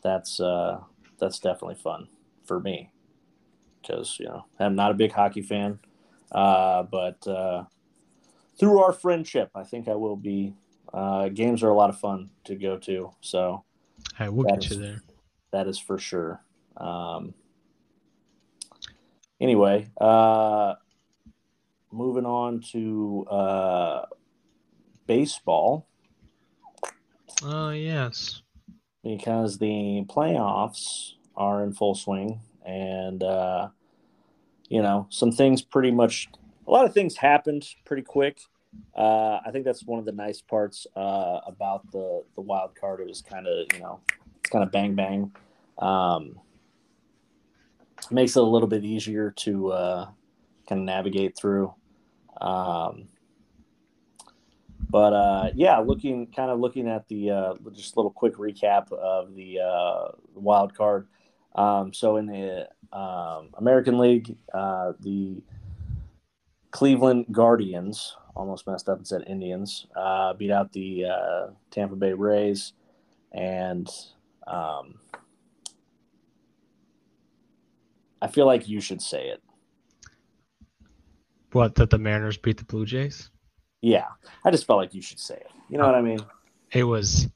that's 0.01 0.39
uh, 0.39 0.79
that's 1.19 1.39
definitely 1.39 1.75
fun 1.75 2.07
for 2.45 2.59
me 2.59 2.91
because 3.81 4.17
you 4.19 4.25
know 4.25 4.45
I'm 4.59 4.75
not 4.75 4.91
a 4.91 4.95
big 4.95 5.11
hockey 5.11 5.41
fan, 5.41 5.79
uh, 6.31 6.83
but 6.83 7.25
uh, 7.27 7.65
through 8.59 8.79
our 8.79 8.93
friendship, 8.93 9.51
I 9.55 9.63
think 9.63 9.87
I 9.87 9.95
will 9.95 10.17
be. 10.17 10.55
Uh, 10.93 11.29
games 11.29 11.63
are 11.63 11.69
a 11.69 11.73
lot 11.73 11.89
of 11.89 11.97
fun 11.97 12.29
to 12.43 12.55
go 12.55 12.77
to, 12.77 13.11
so 13.21 13.63
hey, 14.17 14.27
we'll 14.27 14.45
get 14.45 14.65
is, 14.65 14.71
you 14.71 14.77
there. 14.77 15.03
That 15.51 15.67
is 15.67 15.79
for 15.79 15.97
sure. 15.97 16.43
Um, 16.75 17.33
anyway, 19.39 19.87
uh, 19.99 20.73
moving 21.91 22.25
on 22.25 22.61
to 22.71 23.25
uh, 23.29 24.05
baseball. 25.07 25.87
Oh 27.43 27.71
yes, 27.71 28.41
because 29.03 29.57
the 29.57 30.05
playoffs 30.07 31.13
are 31.35 31.63
in 31.63 31.73
full 31.73 31.95
swing, 31.95 32.39
and 32.65 33.23
uh, 33.23 33.69
you 34.69 34.81
know 34.81 35.07
some 35.09 35.31
things 35.31 35.61
pretty 35.61 35.91
much 35.91 36.29
a 36.67 36.71
lot 36.71 36.85
of 36.85 36.93
things 36.93 37.17
happened 37.17 37.67
pretty 37.85 38.03
quick. 38.03 38.39
Uh, 38.95 39.39
I 39.45 39.51
think 39.51 39.65
that's 39.65 39.85
one 39.85 39.99
of 39.99 40.05
the 40.05 40.11
nice 40.11 40.41
parts 40.41 40.87
uh, 40.95 41.39
about 41.45 41.91
the 41.91 42.23
the 42.35 42.41
wild 42.41 42.75
card. 42.75 42.99
It 42.99 43.07
was 43.07 43.21
kind 43.21 43.47
of 43.47 43.67
you 43.73 43.79
know 43.79 43.99
it's 44.39 44.49
kind 44.49 44.63
of 44.63 44.71
bang 44.71 44.95
bang. 44.95 45.31
Um, 45.79 46.39
makes 48.11 48.35
it 48.35 48.43
a 48.43 48.45
little 48.45 48.67
bit 48.67 48.83
easier 48.83 49.31
to 49.31 49.71
uh, 49.71 50.05
kind 50.67 50.81
of 50.81 50.85
navigate 50.85 51.37
through. 51.37 51.73
Um, 52.39 53.07
but 54.91 55.13
uh, 55.13 55.49
yeah, 55.55 55.79
looking 55.79 56.27
kind 56.27 56.51
of 56.51 56.59
looking 56.59 56.87
at 56.89 57.07
the 57.07 57.31
uh, 57.31 57.53
just 57.71 57.95
a 57.95 57.99
little 57.99 58.11
quick 58.11 58.35
recap 58.35 58.91
of 58.91 59.33
the 59.35 59.59
uh, 59.59 60.09
wild 60.35 60.75
card. 60.75 61.07
Um, 61.55 61.93
so 61.93 62.17
in 62.17 62.25
the 62.25 62.67
um, 62.95 63.49
American 63.53 63.97
League, 63.97 64.37
uh, 64.53 64.91
the 64.99 65.41
Cleveland 66.71 67.25
Guardians 67.31 68.15
almost 68.35 68.67
messed 68.67 68.89
up 68.89 68.97
and 68.97 69.07
said 69.07 69.23
Indians 69.27 69.87
uh, 69.95 70.33
beat 70.33 70.51
out 70.51 70.73
the 70.73 71.05
uh, 71.05 71.47
Tampa 71.69 71.95
Bay 71.95 72.11
Rays, 72.11 72.73
and 73.31 73.89
um, 74.45 74.99
I 78.21 78.27
feel 78.27 78.45
like 78.45 78.67
you 78.67 78.81
should 78.81 79.01
say 79.01 79.29
it. 79.29 79.41
What 81.53 81.75
that 81.75 81.89
the 81.89 81.97
Mariners 81.97 82.37
beat 82.37 82.57
the 82.57 82.65
Blue 82.65 82.85
Jays? 82.85 83.29
Yeah, 83.81 84.07
I 84.45 84.51
just 84.51 84.65
felt 84.65 84.77
like 84.77 84.93
you 84.93 85.01
should 85.01 85.19
say 85.19 85.35
it. 85.35 85.51
You 85.69 85.77
know 85.77 85.85
what 85.85 85.95
I 85.95 86.01
mean? 86.01 86.19
It 86.71 86.83
was 86.83 87.27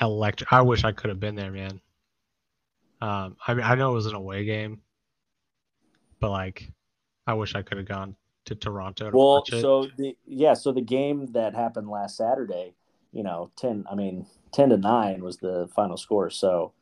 electric. 0.00 0.52
I 0.52 0.62
wish 0.62 0.84
I 0.84 0.92
could 0.92 1.10
have 1.10 1.20
been 1.20 1.34
there, 1.34 1.50
man. 1.50 1.80
Um, 3.00 3.36
I 3.46 3.54
mean, 3.54 3.64
I 3.64 3.74
know 3.74 3.92
it 3.92 3.94
was 3.94 4.06
an 4.06 4.14
away 4.14 4.44
game, 4.44 4.80
but 6.20 6.30
like, 6.30 6.70
I 7.26 7.34
wish 7.34 7.54
I 7.54 7.62
could 7.62 7.78
have 7.78 7.86
gone 7.86 8.16
to 8.46 8.54
Toronto. 8.54 9.10
To 9.10 9.16
well, 9.16 9.44
so 9.46 9.88
the 9.96 10.16
yeah, 10.26 10.54
so 10.54 10.72
the 10.72 10.80
game 10.80 11.26
that 11.32 11.54
happened 11.54 11.88
last 11.88 12.16
Saturday, 12.16 12.74
you 13.12 13.22
know, 13.22 13.50
ten. 13.56 13.84
I 13.90 13.94
mean, 13.94 14.26
ten 14.52 14.70
to 14.70 14.76
nine 14.76 15.22
was 15.22 15.36
the 15.38 15.68
final 15.74 15.96
score. 15.96 16.30
So, 16.30 16.72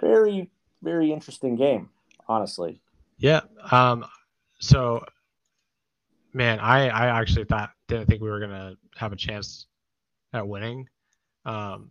very 0.00 0.50
very 0.82 1.12
interesting 1.12 1.56
game, 1.56 1.90
honestly. 2.28 2.80
Yeah. 3.18 3.42
Um. 3.70 4.04
So, 4.58 5.04
man, 6.32 6.58
I 6.58 6.88
I 6.88 7.20
actually 7.20 7.44
thought 7.44 7.70
didn't 7.92 8.06
think 8.08 8.22
we 8.22 8.30
were 8.30 8.40
gonna 8.40 8.76
have 8.96 9.12
a 9.12 9.16
chance 9.16 9.66
at 10.32 10.46
winning. 10.46 10.88
Um, 11.44 11.90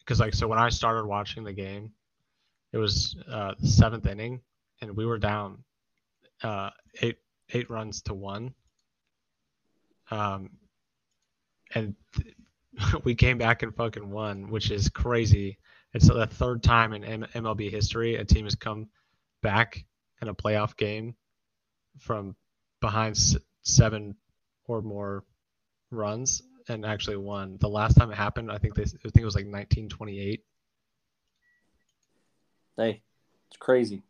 because 0.00 0.20
like 0.20 0.34
so 0.34 0.46
when 0.46 0.58
I 0.58 0.68
started 0.68 1.06
watching 1.06 1.42
the 1.42 1.52
game, 1.52 1.90
it 2.72 2.78
was 2.78 3.16
uh, 3.30 3.54
the 3.58 3.66
seventh 3.66 4.06
inning, 4.06 4.40
and 4.80 4.96
we 4.96 5.04
were 5.04 5.18
down 5.18 5.64
uh, 6.42 6.70
eight 7.02 7.18
eight 7.50 7.68
runs 7.70 8.02
to 8.02 8.14
one. 8.14 8.54
Um, 10.10 10.50
and 11.74 11.96
th- 12.14 12.34
we 13.04 13.14
came 13.16 13.38
back 13.38 13.62
and 13.62 13.74
fucking 13.74 14.08
won, 14.08 14.50
which 14.50 14.70
is 14.70 14.88
crazy. 14.88 15.58
It's 15.92 16.06
the 16.06 16.26
third 16.26 16.62
time 16.62 16.92
in 16.92 17.04
M- 17.04 17.26
MLB 17.34 17.70
history 17.70 18.16
a 18.16 18.24
team 18.24 18.44
has 18.44 18.54
come 18.54 18.88
back 19.42 19.84
in 20.22 20.28
a 20.28 20.34
playoff 20.34 20.76
game 20.76 21.16
from 21.98 22.36
behind 22.80 23.16
s- 23.16 23.36
seven 23.62 24.14
or 24.68 24.82
more 24.82 25.24
runs 25.90 26.42
and 26.68 26.84
actually 26.84 27.16
won. 27.16 27.56
The 27.60 27.68
last 27.68 27.94
time 27.94 28.10
it 28.10 28.16
happened, 28.16 28.50
I 28.50 28.58
think 28.58 28.74
they, 28.74 28.82
I 28.82 28.86
think 28.86 29.18
it 29.18 29.24
was 29.24 29.34
like 29.34 29.46
1928. 29.46 30.44
Hey, 32.76 33.02
it's 33.48 33.56
crazy. 33.56 34.02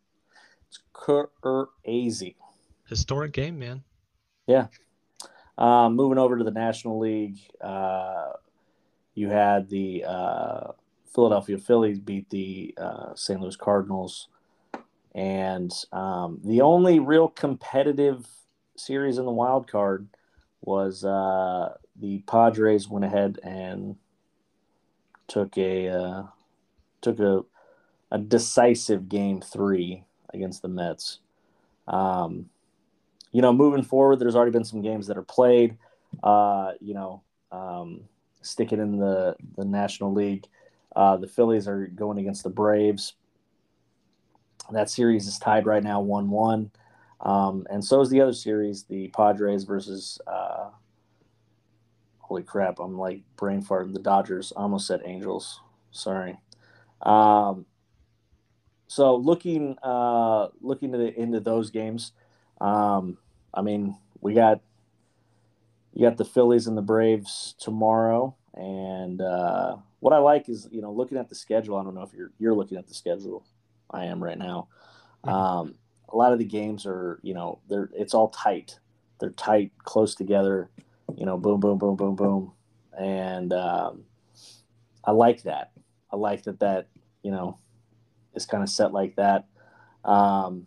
It's 0.69 0.81
crazy. 0.93 2.37
Historic 2.89 3.33
game, 3.33 3.59
man. 3.59 3.83
Yeah. 4.47 4.67
Um, 5.59 5.95
moving 5.97 6.19
over 6.19 6.37
to 6.37 6.45
the 6.45 6.51
National 6.51 6.99
League, 6.99 7.39
uh, 7.61 8.33
you 9.15 9.29
had 9.29 9.69
the 9.71 10.05
uh, 10.05 10.73
Philadelphia 11.15 11.59
Phillies 11.59 11.99
beat 11.99 12.29
the 12.31 12.75
uh, 12.77 13.15
St. 13.15 13.41
Louis 13.41 13.57
Cardinals. 13.57 14.29
And 15.15 15.73
um, 15.93 16.41
the 16.45 16.61
only 16.61 16.99
real 16.99 17.29
competitive 17.29 18.27
series 18.77 19.17
in 19.17 19.25
the 19.25 19.31
wild 19.31 19.67
card 19.67 20.09
was 20.67 21.05
uh, 21.05 21.75
the 22.01 22.19
Padres 22.27 22.89
went 22.89 23.05
ahead 23.05 23.39
and 23.43 23.97
took 25.29 25.57
a 25.57 25.89
uh, 25.89 26.23
took 27.01 27.21
a 27.21 27.45
a 28.11 28.19
decisive 28.19 29.09
game 29.09 29.41
three 29.41 30.05
against 30.33 30.63
the 30.63 30.69
Mets. 30.69 31.21
Um, 31.89 32.51
you 33.33 33.43
know, 33.43 33.53
moving 33.53 33.83
forward, 33.83 34.19
there's 34.19 34.37
already 34.37 34.53
been 34.53 34.65
some 34.65 34.83
games 34.83 35.07
that 35.07 35.17
are 35.17 35.23
played. 35.23 35.77
Uh, 36.23 36.73
you 36.81 36.95
know, 36.95 37.23
um, 37.53 38.03
sticking 38.43 38.81
in 38.81 38.99
the 38.99 39.37
the 39.57 39.65
National 39.65 40.13
League, 40.13 40.47
uh, 40.95 41.17
the 41.17 41.29
Phillies 41.29 41.69
are 41.69 41.87
going 41.87 42.19
against 42.19 42.43
the 42.43 42.51
Braves. 42.51 43.15
That 44.73 44.91
series 44.91 45.27
is 45.27 45.39
tied 45.39 45.67
right 45.67 45.83
now, 45.83 46.01
one 46.01 46.29
one, 46.31 46.71
um, 47.21 47.67
and 47.71 47.85
so 47.85 48.01
is 48.01 48.11
the 48.11 48.21
other 48.21 48.33
series, 48.33 48.85
the 48.85 49.09
Padres 49.09 49.65
versus. 49.65 50.21
Uh, 50.27 50.71
holy 52.19 52.43
crap! 52.43 52.79
I'm 52.79 52.99
like 52.99 53.23
brain 53.37 53.63
farting. 53.63 53.93
The 53.93 54.01
Dodgers. 54.01 54.53
I 54.57 54.63
almost 54.63 54.87
said 54.87 55.01
Angels. 55.05 55.61
Sorry. 55.91 56.39
Um, 57.03 57.67
so 58.89 59.17
looking 59.17 59.77
uh, 59.83 60.49
looking 60.61 60.93
the, 60.93 61.19
into 61.19 61.41
those 61.41 61.71
games, 61.71 62.13
um, 62.61 63.19
I 63.53 63.63
mean, 63.63 63.97
we 64.21 64.35
got 64.35 64.61
you 65.95 66.07
got 66.07 66.19
the 66.19 66.25
Phillies 66.25 66.67
and 66.67 66.77
the 66.77 66.83
Braves 66.83 67.55
tomorrow, 67.59 68.37
and 68.55 69.21
uh, 69.23 69.77
what 70.01 70.13
I 70.13 70.19
like 70.19 70.49
is 70.49 70.69
you 70.71 70.83
know 70.83 70.93
looking 70.93 71.19
at 71.19 71.29
the 71.29 71.35
schedule. 71.35 71.77
I 71.77 71.83
don't 71.83 71.95
know 71.95 72.03
if 72.03 72.13
you're 72.13 72.33
you're 72.39 72.55
looking 72.55 72.77
at 72.77 72.87
the 72.87 72.95
schedule. 72.95 73.45
I 73.91 74.05
am 74.05 74.23
right 74.23 74.39
now. 74.39 74.69
Mm-hmm. 75.25 75.35
Um, 75.35 75.75
a 76.09 76.17
lot 76.17 76.33
of 76.33 76.39
the 76.39 76.45
games 76.45 76.87
are 76.87 77.19
you 77.23 77.35
know 77.35 77.61
they're 77.69 77.91
it's 77.95 78.15
all 78.15 78.29
tight. 78.29 78.79
They're 79.19 79.31
tight, 79.31 79.73
close 79.79 80.15
together. 80.15 80.71
You 81.17 81.25
know, 81.25 81.39
boom, 81.39 81.61
boom, 81.61 81.79
boom, 81.79 81.97
boom, 81.97 82.17
boom, 82.17 82.53
and 82.99 83.53
um, 83.53 84.05
I 85.05 85.13
like 85.13 85.43
that. 85.45 85.73
I 86.13 86.17
like 86.17 86.43
that. 86.45 86.61
That 86.61 86.89
you 87.23 87.31
know 87.31 87.59
is 88.35 88.47
kind 88.47 88.63
of 88.63 88.69
set 88.69 88.93
like 88.93 89.17
that. 89.17 89.47
Um, 90.05 90.67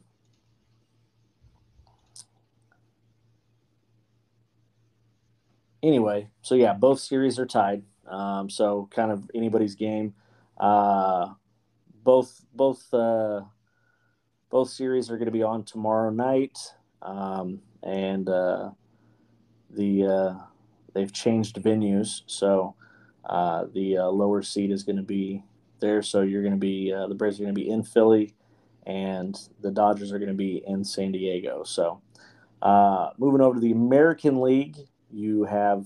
anyway, 5.84 6.30
so 6.42 6.56
yeah, 6.56 6.74
both 6.74 7.00
series 7.00 7.40
are 7.40 7.46
tied. 7.46 7.84
Um, 8.08 8.50
so 8.50 8.90
kind 8.92 9.12
of 9.12 9.30
anybody's 9.36 9.76
game. 9.76 10.14
Uh, 10.58 11.34
both 12.04 12.42
both 12.54 12.94
uh, 12.94 13.42
both 14.50 14.70
series 14.70 15.10
are 15.10 15.18
going 15.18 15.28
to 15.28 15.32
be 15.32 15.44
on 15.44 15.64
tomorrow 15.64 16.10
night, 16.10 16.58
um, 17.02 17.62
and 17.84 18.28
uh, 18.28 18.72
the 19.70 20.06
uh, 20.06 20.34
they've 20.94 21.14
changed 21.14 21.56
venues. 21.58 22.22
So 22.26 22.76
uh, 23.26 23.66
the 23.74 23.98
uh, 23.98 24.08
lower 24.08 24.42
seat 24.42 24.72
is 24.72 24.84
going 24.84 24.98
to 24.98 25.04
be 25.04 25.44
there. 25.80 26.02
So 26.02 26.22
you're 26.22 26.42
going 26.42 26.54
to 26.54 26.60
be 26.60 26.92
uh, 26.92 27.08
the 27.08 27.16
Braves 27.16 27.40
are 27.40 27.44
going 27.44 27.56
to 27.56 27.62
be 27.62 27.70
in 27.70 27.84
Philly, 27.84 28.34
and 28.86 29.40
the 29.62 29.72
Dodgers 29.72 30.12
are 30.12 30.20
going 30.20 30.30
to 30.30 30.36
be 30.36 30.64
in 30.66 30.84
San 30.84 31.12
Diego. 31.12 31.64
So 31.64 32.02
uh, 32.62 33.12
moving 33.18 33.42
over 33.42 33.56
to 33.56 33.62
the 33.62 33.72
American 33.72 34.42
League, 34.42 34.78
you 35.12 35.44
have 35.44 35.86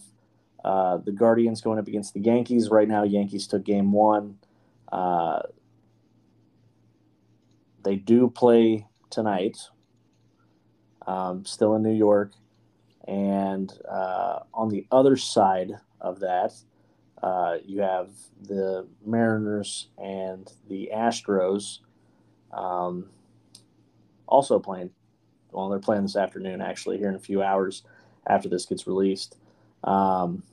the 0.64 1.14
Guardians 1.14 1.60
going 1.60 1.80
up 1.80 1.88
against 1.88 2.14
the 2.14 2.22
Yankees. 2.22 2.70
Right 2.70 2.88
now, 2.88 3.04
Yankees 3.04 3.46
took 3.46 3.64
Game 3.66 3.92
One. 3.92 4.38
They 7.84 7.96
do 7.96 8.30
play 8.30 8.88
tonight. 9.10 9.58
Um, 11.06 11.46
still 11.46 11.76
in 11.76 11.84
New 11.84 11.94
York, 11.94 12.32
and 13.06 13.72
uh, 13.90 14.40
on 14.54 14.70
the 14.70 14.88
other 14.90 15.18
side 15.18 15.74
of 16.00 16.22
that, 16.22 16.54
uh, 17.22 17.58
you 17.66 17.82
have 17.82 18.10
the 18.42 18.88
Mariners 19.06 19.90
and 19.98 20.50
the 20.70 20.92
Astros 20.96 21.80
um, 22.54 23.10
also 24.28 24.60
playing. 24.60 24.92
Well, 25.52 25.70
they're 25.70 25.80
playing 25.80 26.04
this 26.04 26.16
afternoon, 26.16 26.62
actually, 26.62 26.98
here 26.98 27.10
in 27.10 27.16
a 27.16 27.20
few 27.20 27.44
hours 27.44 27.84
after 28.26 28.50
this 28.50 28.66
gets 28.66 28.88
released. 28.88 29.38
Um, 29.84 30.44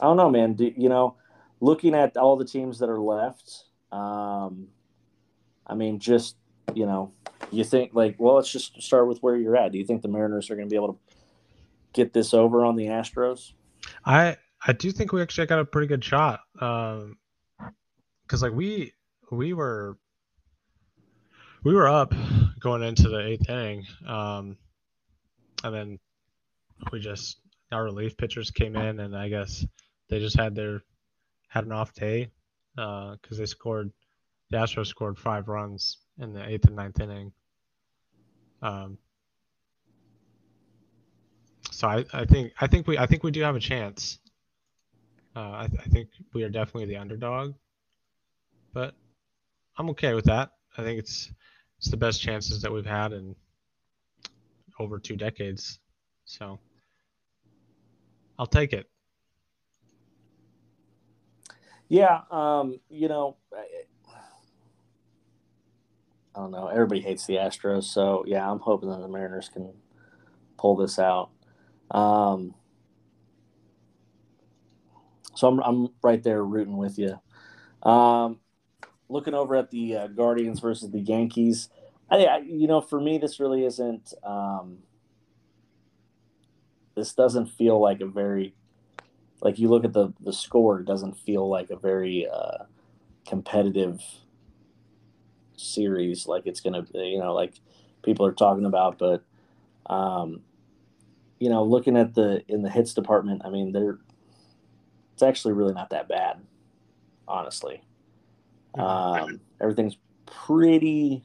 I 0.00 0.04
don't 0.04 0.16
know, 0.16 0.30
man. 0.30 0.54
Do, 0.54 0.72
you 0.76 0.88
know, 0.88 1.16
looking 1.60 1.94
at 1.94 2.16
all 2.16 2.36
the 2.36 2.44
teams 2.44 2.78
that 2.80 2.88
are 2.88 3.00
left, 3.00 3.64
um, 3.90 4.68
I 5.68 5.74
mean, 5.74 5.98
just 5.98 6.36
you 6.74 6.86
know, 6.86 7.12
you 7.50 7.64
think 7.64 7.94
like, 7.94 8.16
well, 8.18 8.36
let's 8.36 8.50
just 8.50 8.80
start 8.82 9.08
with 9.08 9.18
where 9.20 9.36
you're 9.36 9.56
at. 9.56 9.72
Do 9.72 9.78
you 9.78 9.84
think 9.84 10.02
the 10.02 10.08
Mariners 10.08 10.50
are 10.50 10.56
going 10.56 10.68
to 10.68 10.70
be 10.70 10.76
able 10.76 10.94
to 10.94 10.98
get 11.92 12.12
this 12.12 12.34
over 12.34 12.64
on 12.64 12.76
the 12.76 12.86
Astros? 12.86 13.52
I 14.04 14.36
I 14.66 14.72
do 14.72 14.90
think 14.90 15.12
we 15.12 15.22
actually 15.22 15.46
got 15.46 15.60
a 15.60 15.64
pretty 15.64 15.86
good 15.86 16.04
shot. 16.04 16.40
Um, 16.60 17.16
because 18.28 18.42
like 18.42 18.52
we 18.52 18.92
we 19.30 19.54
were 19.54 19.96
we 21.64 21.74
were 21.74 21.88
up 21.88 22.14
going 22.60 22.82
into 22.82 23.08
the 23.08 23.20
eighth 23.20 23.48
inning, 23.48 23.86
um, 24.06 24.56
and 25.64 25.74
then 25.74 25.98
we 26.92 27.00
just 27.00 27.40
our 27.72 27.84
relief 27.84 28.16
pitchers 28.16 28.50
came 28.50 28.76
in, 28.76 29.00
and 29.00 29.16
I 29.16 29.28
guess 29.28 29.64
they 30.08 30.20
just 30.20 30.36
had 30.36 30.54
their 30.54 30.82
had 31.48 31.64
an 31.64 31.72
off 31.72 31.94
day 31.94 32.30
because 32.74 33.18
uh, 33.32 33.36
they 33.36 33.46
scored 33.46 33.90
the 34.50 34.56
Astros 34.56 34.86
scored 34.86 35.18
five 35.18 35.48
runs 35.48 35.98
in 36.18 36.32
the 36.32 36.46
eighth 36.48 36.66
and 36.66 36.76
ninth 36.76 37.00
inning. 37.00 37.32
Um, 38.62 38.98
so 41.70 41.88
I, 41.88 42.04
I 42.12 42.24
think 42.24 42.52
I 42.60 42.66
think 42.66 42.86
we 42.86 42.98
I 42.98 43.06
think 43.06 43.22
we 43.22 43.30
do 43.30 43.42
have 43.42 43.56
a 43.56 43.60
chance. 43.60 44.18
Uh, 45.36 45.40
I, 45.40 45.64
I 45.64 45.88
think 45.90 46.08
we 46.32 46.42
are 46.42 46.48
definitely 46.48 46.86
the 46.86 46.96
underdog, 46.96 47.54
but 48.72 48.94
I'm 49.76 49.90
okay 49.90 50.14
with 50.14 50.24
that. 50.24 50.50
I 50.76 50.82
think 50.82 50.98
it's 50.98 51.30
it's 51.78 51.90
the 51.90 51.96
best 51.96 52.20
chances 52.20 52.62
that 52.62 52.72
we've 52.72 52.86
had 52.86 53.12
in 53.12 53.36
over 54.80 54.98
two 54.98 55.16
decades. 55.16 55.78
So 56.24 56.58
I'll 58.38 58.46
take 58.46 58.72
it. 58.72 58.86
Yeah, 61.88 62.20
um, 62.30 62.80
you 62.90 63.08
know, 63.08 63.36
I, 66.34 66.40
don't 66.40 66.50
know. 66.50 66.68
Everybody 66.68 67.00
hates 67.00 67.26
the 67.26 67.34
Astros, 67.34 67.84
so 67.84 68.24
yeah, 68.26 68.48
I'm 68.50 68.60
hoping 68.60 68.90
that 68.90 69.00
the 69.00 69.08
Mariners 69.08 69.48
can 69.48 69.72
pull 70.56 70.76
this 70.76 70.98
out. 70.98 71.30
Um, 71.90 72.54
so 75.34 75.48
I'm 75.48 75.60
I'm 75.60 75.88
right 76.02 76.22
there 76.22 76.44
rooting 76.44 76.76
with 76.76 76.98
you. 76.98 77.18
Um, 77.88 78.40
looking 79.08 79.34
over 79.34 79.56
at 79.56 79.70
the 79.70 79.96
uh, 79.96 80.06
Guardians 80.08 80.60
versus 80.60 80.90
the 80.90 81.00
Yankees, 81.00 81.68
I, 82.10 82.24
I, 82.24 82.38
you 82.38 82.66
know 82.66 82.80
for 82.80 83.00
me 83.00 83.18
this 83.18 83.40
really 83.40 83.64
isn't. 83.64 84.12
Um, 84.22 84.78
this 86.94 87.14
doesn't 87.14 87.46
feel 87.46 87.80
like 87.80 88.00
a 88.00 88.06
very 88.06 88.54
like 89.40 89.58
you 89.58 89.68
look 89.68 89.84
at 89.84 89.92
the 89.92 90.12
the 90.20 90.32
score, 90.32 90.80
it 90.80 90.86
doesn't 90.86 91.16
feel 91.16 91.48
like 91.48 91.70
a 91.70 91.76
very 91.76 92.26
uh, 92.28 92.64
competitive 93.26 94.00
series 95.58 96.26
like 96.26 96.46
it's 96.46 96.60
gonna 96.60 96.86
you 96.94 97.18
know 97.18 97.34
like 97.34 97.54
people 98.02 98.24
are 98.24 98.32
talking 98.32 98.64
about 98.64 98.98
but 98.98 99.24
um 99.92 100.40
you 101.38 101.48
know 101.48 101.64
looking 101.64 101.96
at 101.96 102.14
the 102.14 102.42
in 102.48 102.62
the 102.62 102.70
hits 102.70 102.94
department 102.94 103.42
i 103.44 103.50
mean 103.50 103.72
they're 103.72 103.98
it's 105.12 105.22
actually 105.22 105.52
really 105.52 105.74
not 105.74 105.90
that 105.90 106.08
bad 106.08 106.40
honestly. 107.28 107.82
Um 108.76 109.40
everything's 109.60 109.96
pretty 110.26 111.24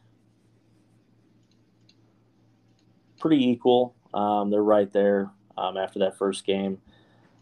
pretty 3.20 3.50
equal. 3.50 3.96
Um 4.14 4.50
they're 4.50 4.64
right 4.64 4.92
there 4.92 5.30
um 5.58 5.78
after 5.78 6.00
that 6.00 6.18
first 6.18 6.46
game. 6.46 6.80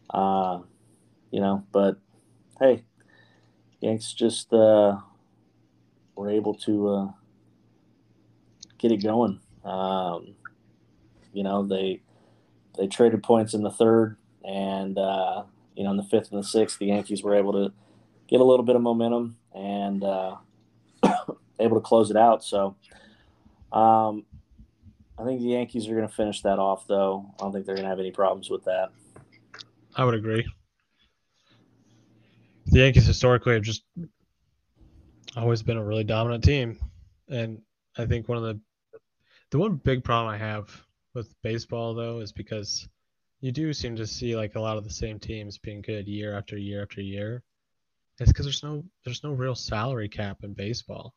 Uh 0.09 0.59
you 1.31 1.39
know 1.39 1.63
but 1.71 1.97
hey 2.59 2.83
yanks 3.79 4.13
just 4.13 4.53
uh 4.53 4.97
were 6.15 6.29
able 6.29 6.53
to 6.55 6.89
uh, 6.89 7.07
get 8.77 8.91
it 8.91 9.03
going. 9.03 9.39
Um, 9.63 10.35
you 11.33 11.43
know, 11.43 11.65
they 11.65 12.01
they 12.77 12.87
traded 12.87 13.23
points 13.23 13.53
in 13.53 13.63
the 13.63 13.71
third, 13.71 14.17
and 14.43 14.97
uh, 14.97 15.43
you 15.75 15.83
know, 15.83 15.91
in 15.91 15.97
the 15.97 16.03
fifth 16.03 16.31
and 16.31 16.39
the 16.39 16.47
sixth, 16.47 16.79
the 16.79 16.87
Yankees 16.87 17.23
were 17.23 17.35
able 17.35 17.53
to 17.53 17.73
get 18.27 18.41
a 18.41 18.43
little 18.43 18.65
bit 18.65 18.75
of 18.75 18.81
momentum 18.81 19.37
and 19.53 20.03
uh, 20.03 20.35
able 21.59 21.77
to 21.77 21.81
close 21.81 22.09
it 22.09 22.17
out. 22.17 22.43
So, 22.43 22.75
um, 23.71 24.25
I 25.17 25.23
think 25.25 25.41
the 25.41 25.47
Yankees 25.47 25.87
are 25.87 25.95
going 25.95 26.07
to 26.07 26.13
finish 26.13 26.41
that 26.41 26.59
off, 26.59 26.87
though. 26.87 27.25
I 27.39 27.43
don't 27.43 27.53
think 27.53 27.65
they're 27.65 27.75
going 27.75 27.85
to 27.85 27.89
have 27.89 27.99
any 27.99 28.11
problems 28.11 28.49
with 28.49 28.63
that. 28.65 28.89
I 29.95 30.05
would 30.05 30.15
agree. 30.15 30.45
The 32.67 32.79
Yankees 32.79 33.05
historically 33.05 33.53
have 33.53 33.63
just 33.63 33.83
always 35.35 35.63
been 35.63 35.77
a 35.77 35.83
really 35.83 36.03
dominant 36.03 36.43
team, 36.43 36.77
and 37.29 37.61
I 37.97 38.05
think 38.05 38.27
one 38.27 38.37
of 38.37 38.43
the 38.43 38.59
the 39.51 39.57
one 39.57 39.75
big 39.75 40.03
problem 40.03 40.33
I 40.33 40.37
have 40.37 40.69
with 41.13 41.33
baseball 41.43 41.93
though 41.93 42.19
is 42.19 42.31
because 42.31 42.87
you 43.41 43.51
do 43.51 43.73
seem 43.73 43.95
to 43.95 44.07
see 44.07 44.35
like 44.35 44.55
a 44.55 44.59
lot 44.59 44.77
of 44.77 44.83
the 44.83 44.89
same 44.89 45.19
teams 45.19 45.57
being 45.57 45.81
good 45.81 46.07
year 46.07 46.37
after 46.37 46.57
year 46.57 46.81
after 46.81 47.01
year. 47.01 47.43
It's 48.19 48.31
because 48.31 48.45
there's 48.45 48.63
no 48.63 48.83
there's 49.03 49.23
no 49.23 49.31
real 49.31 49.55
salary 49.55 50.07
cap 50.07 50.37
in 50.43 50.53
baseball. 50.53 51.13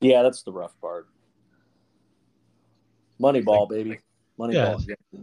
Yeah, 0.00 0.22
that's 0.22 0.42
the 0.42 0.52
rough 0.52 0.78
part. 0.80 1.08
Moneyball, 3.20 3.68
like, 3.68 3.68
baby. 3.68 3.98
Moneyball. 4.38 4.82
Yeah. 4.86 5.20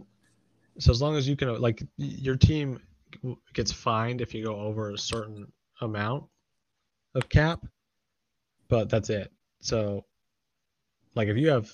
So 0.78 0.92
as 0.92 1.02
long 1.02 1.16
as 1.16 1.28
you 1.28 1.34
can 1.34 1.60
like 1.60 1.82
your 1.96 2.36
team 2.36 2.78
gets 3.54 3.72
fined 3.72 4.20
if 4.20 4.34
you 4.34 4.44
go 4.44 4.54
over 4.60 4.90
a 4.90 4.98
certain 4.98 5.50
amount 5.80 6.24
of 7.14 7.28
cap, 7.28 7.66
but 8.68 8.88
that's 8.88 9.10
it. 9.10 9.32
So, 9.60 10.04
like, 11.14 11.28
if 11.28 11.36
you 11.36 11.48
have 11.48 11.70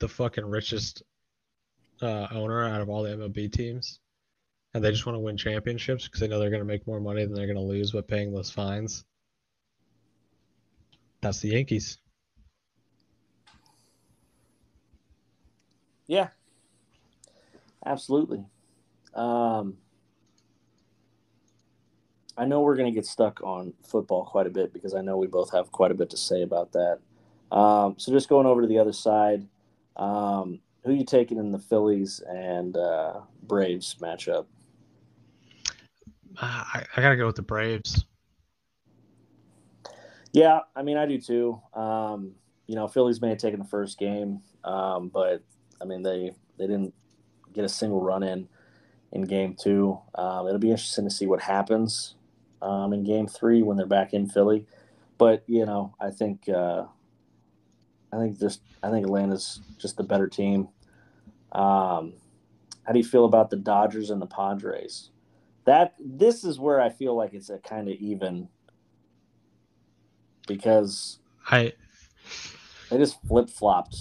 the 0.00 0.08
fucking 0.08 0.44
richest 0.44 1.02
uh, 2.02 2.28
owner 2.32 2.64
out 2.64 2.80
of 2.80 2.88
all 2.88 3.02
the 3.02 3.10
MLB 3.10 3.52
teams, 3.52 4.00
and 4.74 4.84
they 4.84 4.90
just 4.90 5.06
want 5.06 5.16
to 5.16 5.20
win 5.20 5.36
championships 5.36 6.04
because 6.04 6.20
they 6.20 6.28
know 6.28 6.38
they're 6.38 6.50
going 6.50 6.60
to 6.60 6.66
make 6.66 6.86
more 6.86 7.00
money 7.00 7.24
than 7.24 7.34
they're 7.34 7.46
going 7.46 7.56
to 7.56 7.62
lose 7.62 7.92
by 7.92 8.00
paying 8.00 8.32
those 8.32 8.50
fines, 8.50 9.04
that's 11.20 11.40
the 11.40 11.48
Yankees. 11.48 11.98
Yeah, 16.06 16.28
absolutely. 17.84 18.44
Um, 19.14 19.76
I 22.38 22.44
know 22.44 22.60
we're 22.60 22.76
going 22.76 22.86
to 22.86 22.94
get 22.94 23.04
stuck 23.04 23.42
on 23.42 23.74
football 23.84 24.24
quite 24.24 24.46
a 24.46 24.50
bit 24.50 24.72
because 24.72 24.94
I 24.94 25.00
know 25.00 25.16
we 25.16 25.26
both 25.26 25.50
have 25.52 25.72
quite 25.72 25.90
a 25.90 25.94
bit 25.94 26.08
to 26.10 26.16
say 26.16 26.42
about 26.42 26.70
that. 26.72 27.00
Um, 27.50 27.96
so 27.98 28.12
just 28.12 28.28
going 28.28 28.46
over 28.46 28.62
to 28.62 28.68
the 28.68 28.78
other 28.78 28.92
side, 28.92 29.44
um, 29.96 30.60
who 30.84 30.92
you 30.92 31.04
taking 31.04 31.38
in 31.38 31.50
the 31.50 31.58
Phillies 31.58 32.22
and 32.28 32.76
uh, 32.76 33.20
Braves 33.42 33.96
matchup? 34.00 34.46
Uh, 36.40 36.64
I, 36.74 36.84
I 36.96 37.02
got 37.02 37.10
to 37.10 37.16
go 37.16 37.26
with 37.26 37.34
the 37.34 37.42
Braves. 37.42 38.04
Yeah, 40.32 40.60
I 40.76 40.82
mean, 40.82 40.96
I 40.96 41.06
do 41.06 41.18
too. 41.18 41.60
Um, 41.74 42.34
you 42.68 42.76
know, 42.76 42.86
Phillies 42.86 43.20
may 43.20 43.30
have 43.30 43.38
taken 43.38 43.58
the 43.58 43.66
first 43.66 43.98
game, 43.98 44.42
um, 44.62 45.08
but 45.08 45.42
I 45.80 45.86
mean, 45.86 46.02
they 46.02 46.30
they 46.58 46.68
didn't 46.68 46.94
get 47.52 47.64
a 47.64 47.68
single 47.68 48.00
run 48.00 48.22
in 48.22 48.46
in 49.10 49.22
game 49.22 49.56
two. 49.58 49.98
Um, 50.14 50.46
it'll 50.46 50.60
be 50.60 50.70
interesting 50.70 51.04
to 51.04 51.10
see 51.10 51.26
what 51.26 51.40
happens 51.40 52.14
um, 52.62 52.92
in 52.92 53.04
Game 53.04 53.26
Three 53.26 53.62
when 53.62 53.76
they're 53.76 53.86
back 53.86 54.14
in 54.14 54.28
Philly. 54.28 54.66
But 55.18 55.44
you 55.46 55.66
know, 55.66 55.94
I 56.00 56.10
think 56.10 56.48
uh, 56.48 56.84
I 58.12 58.16
think 58.18 58.38
just 58.38 58.62
I 58.82 58.90
think 58.90 59.04
Atlanta's 59.04 59.60
just 59.78 59.96
the 59.96 60.04
better 60.04 60.28
team. 60.28 60.68
Um, 61.52 62.14
how 62.84 62.92
do 62.92 62.98
you 62.98 63.04
feel 63.04 63.24
about 63.24 63.50
the 63.50 63.56
Dodgers 63.56 64.10
and 64.10 64.20
the 64.20 64.26
Padres? 64.26 65.10
That 65.64 65.94
this 65.98 66.44
is 66.44 66.58
where 66.58 66.80
I 66.80 66.88
feel 66.88 67.14
like 67.14 67.34
it's 67.34 67.50
a 67.50 67.58
kind 67.58 67.88
of 67.88 67.94
even 67.96 68.48
because 70.46 71.18
I 71.50 71.74
they 72.90 72.96
just 72.96 73.20
flip 73.26 73.50
flopped 73.50 73.96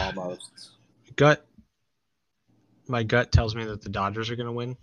almost. 0.00 0.70
Gut, 1.16 1.44
my 2.86 3.02
gut 3.02 3.32
tells 3.32 3.56
me 3.56 3.64
that 3.64 3.82
the 3.82 3.88
Dodgers 3.88 4.30
are 4.30 4.36
going 4.36 4.46
to 4.46 4.52
win 4.52 4.76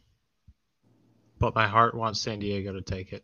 but 1.40 1.56
my 1.56 1.68
heart 1.68 1.96
wants 1.96 2.22
San 2.22 2.40
Diego 2.40 2.74
to 2.74 2.82
take 2.82 3.14
it. 3.14 3.24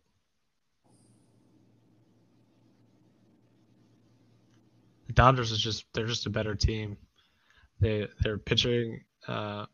The 5.08 5.14
Dodgers 5.14 5.52
is 5.52 5.60
just 5.60 5.86
they're 5.94 6.08
just 6.08 6.26
a 6.26 6.30
better 6.30 6.56
team. 6.56 6.98
They 7.80 8.08
their 8.22 8.38
pitching 8.38 9.02
uh, 9.28 9.66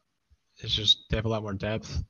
is 0.59 0.73
just 0.73 1.05
they 1.09 1.17
have 1.17 1.25
a 1.25 1.29
lot 1.29 1.43
more 1.43 1.53
depth. 1.53 2.03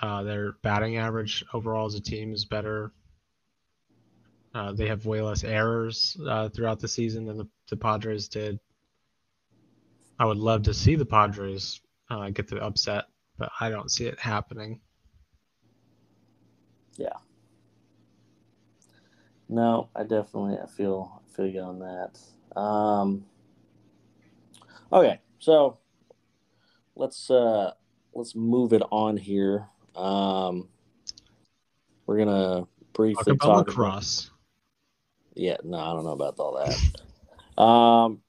Uh, 0.00 0.22
their 0.22 0.52
batting 0.62 0.96
average 0.96 1.44
overall 1.52 1.86
as 1.86 1.94
a 1.94 2.00
team 2.00 2.32
is 2.32 2.44
better. 2.44 2.92
Uh, 4.54 4.72
they 4.72 4.88
have 4.88 5.06
way 5.06 5.20
less 5.20 5.44
errors 5.44 6.16
uh, 6.26 6.48
throughout 6.48 6.80
the 6.80 6.88
season 6.88 7.26
than 7.26 7.36
the, 7.36 7.48
the 7.68 7.76
Padres 7.76 8.28
did. 8.28 8.58
I 10.18 10.24
would 10.24 10.38
love 10.38 10.64
to 10.64 10.74
see 10.74 10.96
the 10.96 11.04
Padres 11.04 11.80
uh, 12.10 12.30
get 12.30 12.48
the 12.48 12.56
upset, 12.56 13.04
but 13.38 13.50
I 13.60 13.70
don't 13.70 13.90
see 13.90 14.06
it 14.06 14.18
happening. 14.18 14.80
Yeah. 16.96 17.16
No, 19.48 19.88
I 19.96 20.02
definitely 20.02 20.58
I 20.62 20.66
feel 20.66 21.22
I 21.24 21.36
feel 21.36 21.46
you 21.46 21.60
on 21.60 21.78
that. 21.78 22.60
Um, 22.60 23.24
okay, 24.92 25.20
so 25.38 25.78
let's 26.96 27.30
uh 27.30 27.72
let's 28.12 28.34
move 28.34 28.72
it 28.72 28.82
on 28.90 29.16
here. 29.16 29.68
Um, 29.96 30.68
we're 32.06 32.18
gonna 32.18 32.66
briefly 32.92 33.24
talk 33.24 33.34
about 33.34 33.46
talk 33.46 33.68
lacrosse. 33.68 34.24
About, 34.26 34.34
yeah, 35.34 35.56
no, 35.64 35.78
I 35.78 35.94
don't 35.94 36.04
know 36.04 36.12
about 36.12 36.38
all 36.38 36.64
that. 36.64 37.62
um, 37.62 38.20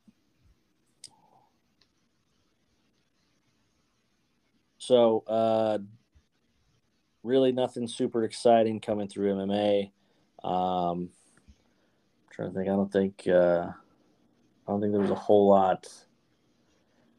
so 4.89 5.23
uh, 5.27 5.77
really 7.21 7.51
nothing 7.51 7.87
super 7.87 8.23
exciting 8.23 8.79
coming 8.79 9.07
through 9.07 9.35
MMA. 9.35 9.91
Um, 10.43 11.11
I'm 11.11 12.29
trying 12.31 12.49
to 12.49 12.55
think. 12.55 12.67
I 12.67 12.71
don't 12.71 12.91
think. 12.91 13.27
Uh, 13.27 13.67
I 13.69 14.71
don't 14.71 14.81
think 14.81 14.91
there 14.91 15.01
was 15.01 15.11
a 15.11 15.15
whole 15.15 15.47
lot. 15.47 15.85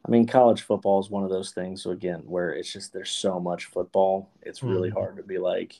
I 0.05 0.11
mean, 0.11 0.27
college 0.27 0.63
football 0.63 0.99
is 0.99 1.09
one 1.09 1.23
of 1.23 1.29
those 1.29 1.51
things. 1.51 1.81
So 1.81 1.91
again, 1.91 2.23
where 2.25 2.51
it's 2.51 2.73
just 2.73 2.91
there's 2.91 3.09
so 3.09 3.39
much 3.39 3.67
football, 3.67 4.29
it's 4.41 4.61
really 4.61 4.89
mm-hmm. 4.89 4.97
hard 4.97 5.15
to 5.15 5.23
be 5.23 5.37
like, 5.37 5.79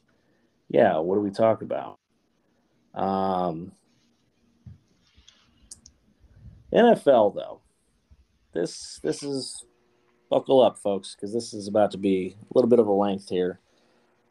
yeah, 0.70 0.98
what 0.98 1.16
do 1.16 1.22
we 1.22 1.30
talk 1.30 1.62
about? 1.62 2.00
Um, 2.94 3.74
NFL 6.74 7.36
though, 7.36 7.60
this 8.54 9.02
this 9.04 9.24
is 9.24 9.66
buckle 10.32 10.62
up, 10.62 10.80
folks, 10.80 11.14
because 11.14 11.34
this 11.34 11.54
is 11.54 11.68
about 11.68 11.92
to 11.92 11.98
be 11.98 12.38
a 12.40 12.54
little 12.58 12.70
bit 12.70 12.80
of 12.80 12.88
a 12.88 12.92
length 12.92 13.30
here. 13.30 13.60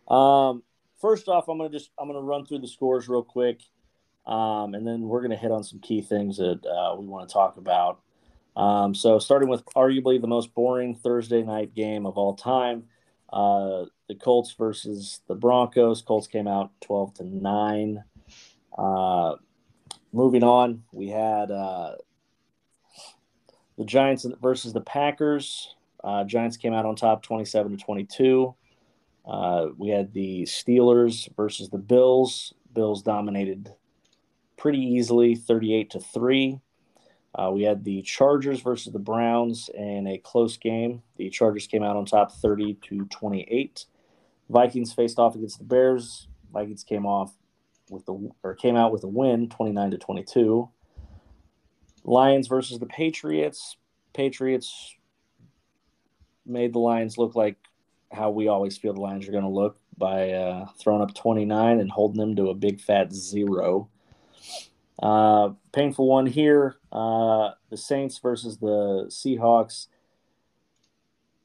Um, 0.09 0.65
first 1.01 1.29
off, 1.29 1.47
I'm 1.49 1.59
gonna 1.59 1.69
just 1.69 1.91
I'm 1.99 2.09
gonna 2.09 2.23
run 2.23 2.47
through 2.47 2.61
the 2.61 2.69
scores 2.69 3.09
real 3.09 3.23
quick, 3.23 3.61
um, 4.27 4.75
and 4.75 4.85
then 4.85 5.03
we're 5.03 5.21
gonna 5.21 5.37
hit 5.37 5.53
on 5.53 5.63
some 5.63 5.79
key 5.79 6.01
things 6.01 6.39
that 6.39 6.65
uh, 6.67 6.97
we 6.97 7.07
want 7.07 7.29
to 7.29 7.33
talk 7.33 7.59
about. 7.59 8.01
Um, 8.57 8.95
so 8.95 9.19
starting 9.19 9.49
with 9.49 9.65
arguably 9.77 10.21
the 10.21 10.27
most 10.27 10.55
boring 10.55 10.97
Thursday 10.97 11.43
night 11.43 11.75
game 11.75 12.07
of 12.07 12.17
all 12.17 12.35
time, 12.35 12.85
uh, 13.33 13.85
the 14.09 14.15
Colts 14.15 14.55
versus 14.59 15.21
the 15.29 15.35
Broncos. 15.35 16.03
Colts 16.03 16.27
came 16.27 16.49
out 16.49 16.73
12 16.81 17.15
to 17.15 17.25
nine. 17.25 18.03
Uh, 18.77 19.37
moving 20.13 20.43
on, 20.43 20.83
we 20.93 21.09
had 21.09 21.51
uh, 21.51 21.95
the 23.77 23.85
Giants 23.85 24.27
versus 24.41 24.73
the 24.73 24.81
Packers. 24.81 25.75
Uh, 26.03 26.25
Giants 26.25 26.57
came 26.57 26.73
out 26.73 26.87
on 26.87 26.97
top 26.97 27.23
27 27.23 27.77
to 27.77 27.85
22. 27.85 28.55
Uh, 29.27 29.67
we 29.77 29.89
had 29.89 30.13
the 30.13 30.43
Steelers 30.43 31.29
versus 31.37 31.69
the 31.69 31.79
Bills. 31.79 32.55
Bills 32.73 33.03
dominated 33.03 33.75
pretty 34.57 34.79
easily, 34.79 35.35
38 35.35 35.91
to 35.91 36.01
3. 36.01 36.61
Uh, 37.35 37.51
we 37.53 37.63
had 37.63 37.85
the 37.85 38.03
Chargers 38.03 38.61
versus 38.61 38.93
the 38.93 38.99
Browns 38.99 39.71
in 39.75 40.07
a 40.07 40.19
close 40.19 40.57
game. 40.57 41.03
The 41.17 41.31
Chargers 41.31 41.67
came 41.67 41.83
out 41.83 41.97
on 41.97 42.05
top 42.05 42.33
30 42.33 42.75
to 42.89 43.05
28. 43.05 43.87
Vikings 44.49 44.93
faced 44.93 45.19
off 45.19 45.37
against 45.37 45.59
the 45.59 45.65
Bears. 45.65 46.27
Vikings 46.53 46.83
came 46.83 47.07
off 47.07 47.33
with 47.89 48.05
the 48.07 48.31
or 48.43 48.55
came 48.55 48.77
out 48.77 48.93
with 48.93 49.05
a 49.05 49.09
win 49.09 49.49
29 49.49 49.93
to 49.93 49.99
22. 49.99 50.69
Lions 52.05 52.49
versus 52.49 52.79
the 52.79 52.87
Patriots. 52.87 53.77
Patriots 54.13 54.97
made 56.51 56.73
the 56.73 56.79
Lions 56.79 57.19
look 57.19 57.35
like 57.35 57.57
how 58.13 58.31
we 58.31 58.49
always 58.49 58.77
feel 58.77 58.93
the 58.93 59.01
Lions 59.01 59.29
are 59.29 59.33
going 59.33 59.45
to 59.45 59.51
look 59.51 59.79
by 59.97 60.31
uh, 60.31 60.67
throwing 60.79 61.03
up 61.03 61.15
29 61.15 61.79
and 61.79 61.91
holding 61.91 62.21
them 62.21 62.35
to 62.37 62.49
a 62.49 62.55
big 62.55 62.81
fat 62.81 63.13
zero. 63.13 63.89
Uh, 65.01 65.51
painful 65.73 66.07
one 66.07 66.27
here. 66.27 66.77
Uh, 66.91 67.51
the 67.71 67.77
Saints 67.77 68.19
versus 68.19 68.59
the 68.59 69.07
Seahawks. 69.09 69.87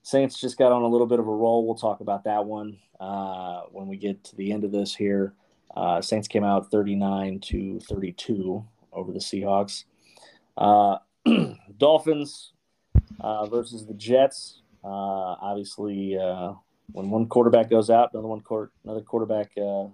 Saints 0.03 0.39
just 0.39 0.57
got 0.57 0.71
on 0.71 0.81
a 0.81 0.87
little 0.87 1.07
bit 1.07 1.19
of 1.19 1.27
a 1.27 1.31
roll. 1.31 1.65
We'll 1.65 1.75
talk 1.75 1.99
about 1.99 2.23
that 2.25 2.45
one 2.45 2.77
uh, 2.99 3.61
when 3.71 3.87
we 3.87 3.97
get 3.97 4.23
to 4.25 4.35
the 4.35 4.51
end 4.51 4.63
of 4.63 4.71
this 4.71 4.95
here. 4.95 5.33
Uh, 5.75 6.01
Saints 6.01 6.27
came 6.27 6.43
out 6.43 6.71
39 6.71 7.39
to 7.41 7.79
32 7.81 8.65
over 8.93 9.11
the 9.11 9.19
Seahawks. 9.19 9.83
Uh, 10.57 10.97
Dolphins 11.77 12.53
versus 13.49 13.85
the 13.85 13.93
Jets. 13.93 14.61
Uh, 14.85 15.35
obviously, 15.41 16.15
uh, 16.17 16.53
when 16.91 17.09
one 17.09 17.27
quarterback 17.27 17.69
goes 17.69 17.89
out, 17.89 18.11
another 18.13 18.27
one 18.27 18.41
court, 18.41 18.71
another 18.83 19.01
quarterback 19.01 19.51
uh, 19.57 19.87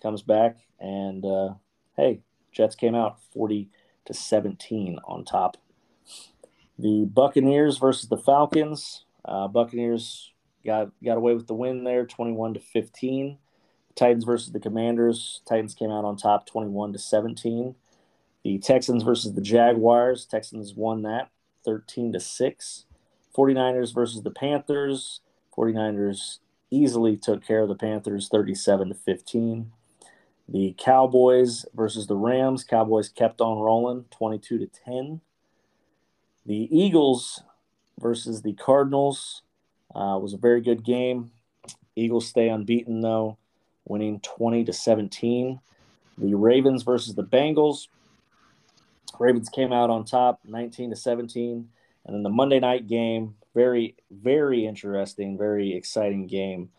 comes 0.00 0.22
back, 0.22 0.58
and 0.78 1.24
hey, 1.96 2.20
Jets 2.52 2.76
came 2.76 2.94
out 2.94 3.18
40 3.32 3.68
to 4.06 4.14
17 4.14 4.98
on 5.04 5.24
top. 5.24 5.56
The 6.78 7.04
Buccaneers 7.04 7.78
versus 7.78 8.08
the 8.08 8.16
Falcons. 8.16 9.04
Uh, 9.24 9.48
Buccaneers 9.48 10.32
got 10.64 10.90
got 11.04 11.18
away 11.18 11.34
with 11.34 11.46
the 11.46 11.54
win 11.54 11.84
there, 11.84 12.06
21 12.06 12.54
to 12.54 12.60
15. 12.60 13.38
Titans 13.94 14.24
versus 14.24 14.52
the 14.52 14.60
Commanders. 14.60 15.42
Titans 15.46 15.74
came 15.74 15.90
out 15.90 16.04
on 16.04 16.16
top, 16.16 16.46
21 16.46 16.92
to 16.92 16.98
17. 16.98 17.74
The 18.44 18.58
Texans 18.58 19.02
versus 19.02 19.34
the 19.34 19.42
Jaguars. 19.42 20.24
Texans 20.24 20.74
won 20.74 21.02
that, 21.02 21.30
13 21.64 22.12
to 22.14 22.20
6. 22.20 22.86
49ers 23.40 23.94
versus 23.94 24.22
the 24.22 24.30
Panthers. 24.30 25.20
49ers 25.56 26.38
easily 26.70 27.16
took 27.16 27.44
care 27.44 27.60
of 27.60 27.68
the 27.68 27.74
Panthers, 27.74 28.28
37 28.28 28.88
to 28.88 28.94
15. 28.94 29.72
The 30.48 30.74
Cowboys 30.78 31.64
versus 31.74 32.06
the 32.06 32.16
Rams. 32.16 32.64
Cowboys 32.64 33.08
kept 33.08 33.40
on 33.40 33.58
rolling, 33.58 34.04
22 34.10 34.58
to 34.58 34.66
10. 34.84 35.20
The 36.46 36.68
Eagles 36.70 37.42
versus 37.98 38.42
the 38.42 38.54
Cardinals 38.54 39.42
uh, 39.94 40.18
was 40.20 40.32
a 40.34 40.38
very 40.38 40.60
good 40.60 40.84
game. 40.84 41.30
Eagles 41.96 42.26
stay 42.26 42.48
unbeaten 42.48 43.00
though, 43.00 43.38
winning 43.84 44.20
20 44.20 44.64
to 44.64 44.72
17. 44.72 45.60
The 46.18 46.34
Ravens 46.34 46.82
versus 46.82 47.14
the 47.14 47.24
Bengals. 47.24 47.88
Ravens 49.18 49.48
came 49.48 49.72
out 49.72 49.90
on 49.90 50.04
top, 50.04 50.40
19 50.44 50.90
to 50.90 50.96
17. 50.96 51.68
And 52.10 52.16
then 52.16 52.22
the 52.24 52.28
Monday 52.28 52.58
night 52.58 52.88
game, 52.88 53.36
very, 53.54 53.94
very 54.10 54.66
interesting, 54.66 55.38
very 55.38 55.76
exciting 55.76 56.26
game. 56.26 56.70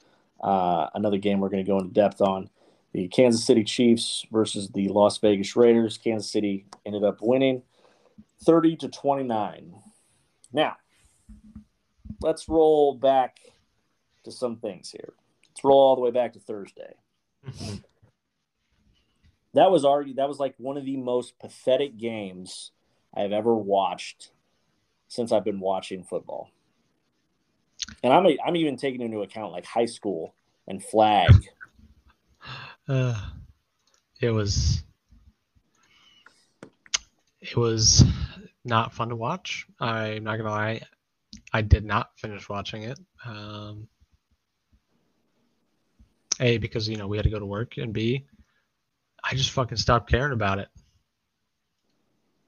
Uh, 0.43 0.87
another 0.93 1.17
game 1.17 1.39
we're 1.39 1.47
going 1.47 1.63
to 1.63 1.71
go 1.71 1.79
into 1.79 1.93
depth 1.93 2.19
on 2.19 2.49
the 2.91 3.07
Kansas 3.07 3.45
City 3.45 3.63
Chiefs 3.63 4.25
versus 4.29 4.67
the 4.71 4.89
Las 4.89 5.19
Vegas 5.19 5.55
Raiders. 5.55 5.97
Kansas 5.97 6.29
City 6.29 6.65
ended 6.85 7.05
up 7.05 7.19
winning 7.21 7.61
30 8.43 8.75
to 8.75 8.89
29. 8.89 9.73
Now, 10.51 10.75
let's 12.19 12.49
roll 12.49 12.93
back 12.93 13.37
to 14.25 14.33
some 14.33 14.57
things 14.57 14.91
here. 14.91 15.13
Let's 15.47 15.63
roll 15.63 15.79
all 15.79 15.95
the 15.95 16.01
way 16.01 16.11
back 16.11 16.33
to 16.33 16.39
Thursday. 16.39 16.95
that 19.53 19.71
was 19.71 19.85
already 19.85 20.11
that 20.15 20.27
was 20.27 20.39
like 20.39 20.55
one 20.57 20.75
of 20.75 20.83
the 20.83 20.97
most 20.97 21.39
pathetic 21.39 21.97
games 21.97 22.71
I've 23.15 23.31
ever 23.31 23.55
watched 23.55 24.31
since 25.11 25.33
I've 25.33 25.43
been 25.43 25.59
watching 25.59 26.03
football. 26.03 26.49
And 28.01 28.13
I'm 28.13 28.25
I'm 28.45 28.55
even 28.55 28.77
taking 28.77 29.01
into 29.01 29.21
account 29.21 29.51
like 29.51 29.65
high 29.65 29.85
school 29.85 30.33
and 30.67 30.81
flag 30.83 31.31
uh, 32.87 33.19
it 34.19 34.29
was 34.29 34.83
it 37.41 37.55
was 37.55 38.03
not 38.63 38.93
fun 38.93 39.09
to 39.09 39.15
watch. 39.15 39.65
I'm 39.79 40.23
not 40.23 40.37
gonna 40.37 40.49
lie, 40.49 40.81
I 41.53 41.61
did 41.61 41.85
not 41.85 42.11
finish 42.17 42.47
watching 42.47 42.83
it. 42.83 42.99
Um, 43.25 43.87
a 46.39 46.57
because 46.57 46.87
you 46.87 46.97
know 46.97 47.07
we 47.07 47.17
had 47.17 47.23
to 47.23 47.29
go 47.29 47.39
to 47.39 47.45
work, 47.45 47.77
and 47.77 47.93
B, 47.93 48.25
I 49.23 49.35
just 49.35 49.51
fucking 49.51 49.77
stopped 49.77 50.09
caring 50.09 50.33
about 50.33 50.59
it. 50.59 50.69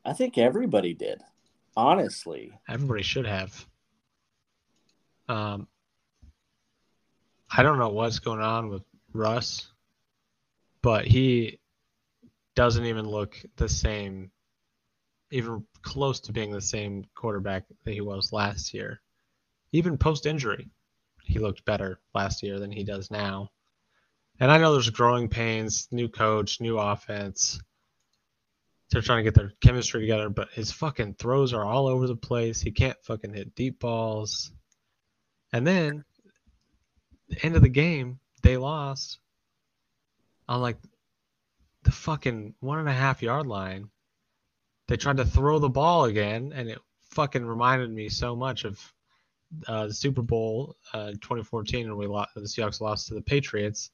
I 0.06 0.13
think 0.13 0.38
everybody 0.38 0.93
did, 0.93 1.21
honestly. 1.75 2.51
Everybody 2.67 3.03
should 3.03 3.25
have. 3.25 3.67
Um, 5.29 5.67
I 7.49 7.63
don't 7.63 7.79
know 7.79 7.89
what's 7.89 8.19
going 8.19 8.41
on 8.41 8.69
with 8.69 8.83
Russ 9.13 9.73
but 10.83 11.07
he 11.07 11.59
doesn't 12.55 12.86
even 12.86 13.07
look 13.07 13.36
the 13.55 13.69
same, 13.69 14.29
even 15.31 15.65
close 15.81 16.19
to 16.19 16.33
being 16.33 16.51
the 16.51 16.62
same 16.62 17.05
quarterback 17.15 17.63
that 17.83 17.93
he 17.93 18.01
was 18.01 18.31
last 18.31 18.73
year. 18.75 19.01
Even 19.71 19.97
post 19.97 20.27
injury, 20.27 20.69
he 21.23 21.39
looked 21.39 21.65
better 21.65 21.99
last 22.13 22.43
year 22.43 22.59
than 22.59 22.71
he 22.71 22.83
does 22.83 23.09
now. 23.09 23.49
And 24.39 24.51
I 24.51 24.57
know 24.57 24.73
there's 24.73 24.89
growing 24.89 25.29
pains, 25.29 25.88
new 25.89 26.09
coach, 26.09 26.59
new 26.59 26.77
offense. 26.77 27.59
They're 28.93 29.01
trying 29.01 29.23
to 29.25 29.32
get 29.32 29.34
their 29.34 29.51
chemistry 29.60 30.01
together, 30.01 30.29
but 30.29 30.51
his 30.51 30.71
fucking 30.71 31.15
throws 31.15 31.51
are 31.51 31.65
all 31.65 31.88
over 31.88 32.06
the 32.06 32.15
place. 32.15 32.62
He 32.62 32.69
can't 32.69 33.03
fucking 33.03 33.34
hit 33.34 33.56
deep 33.56 33.79
balls. 33.79 34.51
And 35.51 35.65
then 35.65 36.06
the 37.27 37.43
end 37.43 37.56
of 37.56 37.63
the 37.63 37.69
game, 37.69 38.19
they 38.43 38.56
lost 38.56 39.17
on 40.47 40.62
like 40.62 40.77
the 41.82 41.91
fucking 41.91 42.53
one 42.60 42.77
and 42.77 42.88
a 42.88 42.93
half 42.93 43.23
yard 43.23 43.47
line. 43.47 43.89
They 44.88 44.97
tried 44.97 45.17
to 45.17 45.25
throw 45.25 45.58
the 45.58 45.69
ball 45.69 46.06
again, 46.06 46.53
and 46.53 46.69
it 46.69 46.79
fucking 47.10 47.43
reminded 47.43 47.89
me 47.89 48.10
so 48.10 48.36
much 48.36 48.63
of 48.63 48.79
uh, 49.67 49.88
the 49.88 49.93
Super 49.95 50.21
Bowl 50.21 50.75
uh, 50.93 51.13
2014 51.13 51.88
when 51.88 51.97
we 51.97 52.06
lost, 52.06 52.36
the 52.36 52.41
Seahawks 52.41 52.79
lost 52.79 53.08
to 53.08 53.15
the 53.15 53.21
Patriots, 53.23 53.89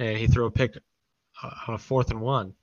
and 0.00 0.18
he 0.18 0.26
threw 0.26 0.46
a 0.46 0.50
pick 0.50 0.76
uh, 1.40 1.50
on 1.68 1.74
a 1.74 1.78
fourth 1.78 2.10
and 2.10 2.20
one. 2.20 2.54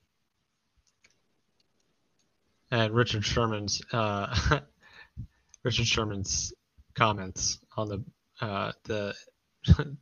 And 2.72 2.94
Richard 2.94 3.26
Sherman's 3.26 3.82
uh, 3.92 4.60
Richard 5.64 5.88
Sherman's 5.88 6.54
comments 6.96 7.60
on 7.76 7.90
the 7.90 8.04
uh, 8.42 8.72
the 8.84 9.14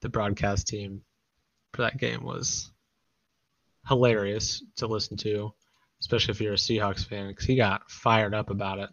the 0.00 0.08
broadcast 0.08 0.68
team 0.68 1.02
for 1.72 1.82
that 1.82 1.96
game 1.96 2.22
was 2.22 2.70
hilarious 3.88 4.62
to 4.76 4.86
listen 4.86 5.16
to, 5.18 5.52
especially 6.00 6.32
if 6.32 6.40
you're 6.40 6.52
a 6.52 6.56
Seahawks 6.56 7.06
fan, 7.06 7.28
because 7.28 7.46
he 7.46 7.56
got 7.56 7.90
fired 7.90 8.34
up 8.34 8.50
about 8.50 8.78
it. 8.78 8.90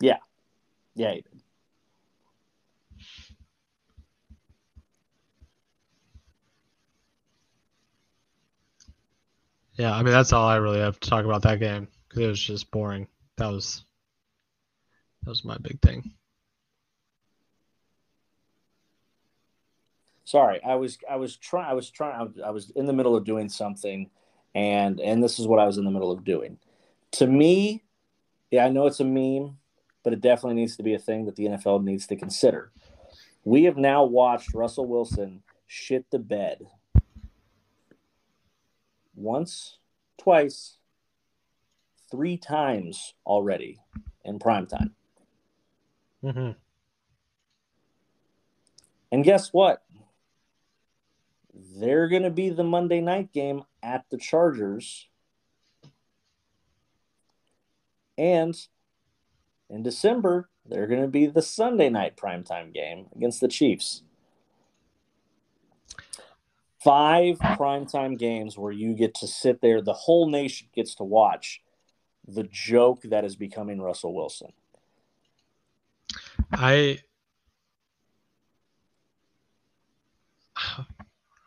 Yeah, 0.00 0.18
yeah, 0.94 1.14
Yeah, 9.74 9.94
I 9.94 10.02
mean 10.02 10.12
that's 10.12 10.32
all 10.32 10.46
I 10.46 10.56
really 10.56 10.80
have 10.80 11.00
to 11.00 11.08
talk 11.08 11.24
about 11.24 11.42
that 11.42 11.60
game 11.60 11.88
because 12.08 12.22
it 12.22 12.28
was 12.28 12.42
just 12.42 12.70
boring. 12.70 13.06
That 13.38 13.48
was 13.48 13.84
that 15.22 15.30
was 15.30 15.44
my 15.44 15.56
big 15.58 15.80
thing. 15.80 16.12
Sorry, 20.24 20.60
I 20.62 20.74
was 20.74 20.98
I 21.10 21.16
was 21.16 21.36
trying 21.36 21.70
I 21.70 21.74
was 21.74 21.90
trying 21.90 22.34
I 22.44 22.50
was 22.50 22.70
in 22.70 22.86
the 22.86 22.92
middle 22.92 23.16
of 23.16 23.24
doing 23.24 23.48
something, 23.48 24.10
and 24.54 25.00
and 25.00 25.22
this 25.22 25.38
is 25.38 25.46
what 25.46 25.58
I 25.58 25.66
was 25.66 25.78
in 25.78 25.84
the 25.84 25.90
middle 25.90 26.10
of 26.10 26.24
doing. 26.24 26.58
To 27.12 27.26
me, 27.26 27.82
yeah, 28.50 28.66
I 28.66 28.68
know 28.68 28.86
it's 28.86 29.00
a 29.00 29.04
meme, 29.04 29.58
but 30.04 30.12
it 30.12 30.20
definitely 30.20 30.60
needs 30.60 30.76
to 30.76 30.82
be 30.82 30.94
a 30.94 30.98
thing 30.98 31.24
that 31.26 31.36
the 31.36 31.46
NFL 31.46 31.82
needs 31.82 32.06
to 32.08 32.16
consider. 32.16 32.72
We 33.44 33.64
have 33.64 33.76
now 33.76 34.04
watched 34.04 34.54
Russell 34.54 34.86
Wilson 34.86 35.42
shit 35.66 36.10
the 36.10 36.18
bed 36.18 36.66
once, 39.14 39.78
twice, 40.18 40.78
three 42.10 42.36
times 42.36 43.14
already 43.26 43.80
in 44.24 44.38
prime 44.38 44.66
time. 44.66 44.94
Mm-hmm. 46.22 46.50
And 49.10 49.24
guess 49.24 49.52
what? 49.52 49.82
They're 51.54 52.08
going 52.08 52.22
to 52.22 52.30
be 52.30 52.50
the 52.50 52.64
Monday 52.64 53.00
night 53.00 53.32
game 53.32 53.64
at 53.82 54.04
the 54.10 54.16
Chargers. 54.16 55.08
And 58.16 58.54
in 59.68 59.82
December, 59.82 60.48
they're 60.64 60.86
going 60.86 61.02
to 61.02 61.08
be 61.08 61.26
the 61.26 61.42
Sunday 61.42 61.88
night 61.88 62.16
primetime 62.16 62.72
game 62.72 63.06
against 63.16 63.40
the 63.40 63.48
Chiefs. 63.48 64.02
Five 66.82 67.38
primetime 67.38 68.18
games 68.18 68.58
where 68.58 68.72
you 68.72 68.94
get 68.94 69.14
to 69.16 69.28
sit 69.28 69.60
there, 69.60 69.80
the 69.80 69.92
whole 69.92 70.28
nation 70.28 70.68
gets 70.74 70.94
to 70.96 71.04
watch 71.04 71.62
the 72.26 72.44
joke 72.44 73.02
that 73.04 73.24
is 73.24 73.36
becoming 73.36 73.80
Russell 73.80 74.14
Wilson. 74.14 74.52
I 76.52 76.98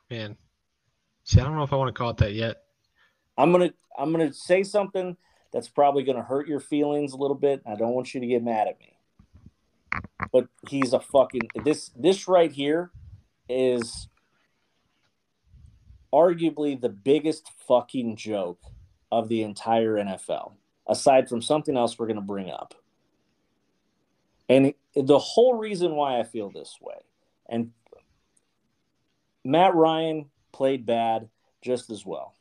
man, 0.10 0.38
see, 1.24 1.39
I 1.39 1.43
don't 1.43 1.56
know 1.56 1.63
if 1.63 1.74
I 1.74 1.76
want 1.76 1.93
to 1.93 1.98
call 1.98 2.10
it 2.12 2.17
that 2.17 2.34
yet. 2.34 2.63
I'm 3.38 3.52
gonna 3.52 3.74
I'm 3.98 4.12
gonna 4.12 4.34
say 4.34 4.63
something 4.63 5.17
that's 5.52 5.69
probably 5.69 6.04
gonna 6.04 6.24
hurt 6.24 6.48
your 6.48 6.60
feelings 6.60 7.13
a 7.13 7.17
little 7.17 7.36
bit. 7.36 7.62
I 7.65 7.76
don't 7.76 7.93
want 7.93 8.13
you 8.13 8.21
to 8.21 8.28
get 8.28 8.43
mad 8.43 8.67
at 8.67 8.80
me. 8.80 8.98
But 10.32 10.48
he's 10.67 10.93
a 10.93 11.00
fucking 11.00 11.50
this 11.63 11.89
this 11.95 12.28
right 12.28 12.52
here 12.52 12.91
is 13.48 14.08
arguably 16.15 16.80
the 16.80 16.89
biggest 16.89 17.51
fucking 17.67 18.15
joke 18.15 18.62
of 19.12 19.28
the 19.28 19.43
entire 19.43 19.95
NFL, 19.95 20.54
aside 20.88 21.28
from 21.28 21.41
something 21.41 21.75
else 21.75 21.99
we're 21.99 22.08
gonna 22.08 22.21
bring 22.21 22.49
up. 22.49 22.73
And 24.47 24.73
the 24.95 25.19
whole 25.19 25.56
reason 25.56 25.95
why 25.95 26.19
I 26.19 26.23
feel 26.23 26.49
this 26.49 26.78
way, 26.80 27.01
and 27.49 27.71
Matt 29.43 29.75
Ryan 29.75 30.30
played 30.54 30.86
bad 30.86 31.30
just 31.62 31.89
as 31.89 32.06
well. 32.06 32.36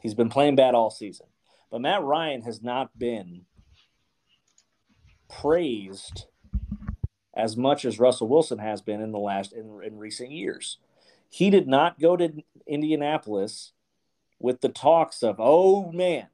He's 0.00 0.14
been 0.14 0.30
playing 0.30 0.56
bad 0.56 0.74
all 0.74 0.90
season. 0.90 1.26
But 1.70 1.80
Matt 1.80 2.02
Ryan 2.02 2.42
has 2.42 2.62
not 2.62 2.96
been 2.98 3.42
praised 5.28 6.26
as 7.34 7.56
much 7.56 7.84
as 7.84 7.98
Russell 7.98 8.28
Wilson 8.28 8.58
has 8.58 8.80
been 8.80 9.00
in 9.00 9.12
the 9.12 9.18
last 9.18 9.52
in, 9.52 9.80
in 9.84 9.98
recent 9.98 10.30
years. 10.30 10.78
He 11.34 11.50
did 11.50 11.66
not 11.66 11.98
go 11.98 12.16
to 12.16 12.44
Indianapolis 12.64 13.72
with 14.38 14.60
the 14.60 14.68
talks 14.68 15.20
of, 15.20 15.40
"Oh 15.40 15.90
man, 15.90 16.28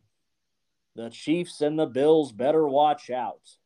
the 0.94 1.08
Chiefs 1.08 1.62
and 1.62 1.78
the 1.78 1.86
Bills 1.86 2.32
better 2.32 2.68
watch 2.68 3.08
out. 3.08 3.56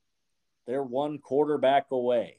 They're 0.65 0.85
one 0.85 1.19
quarterback 1.19 1.91
away." 1.91 2.39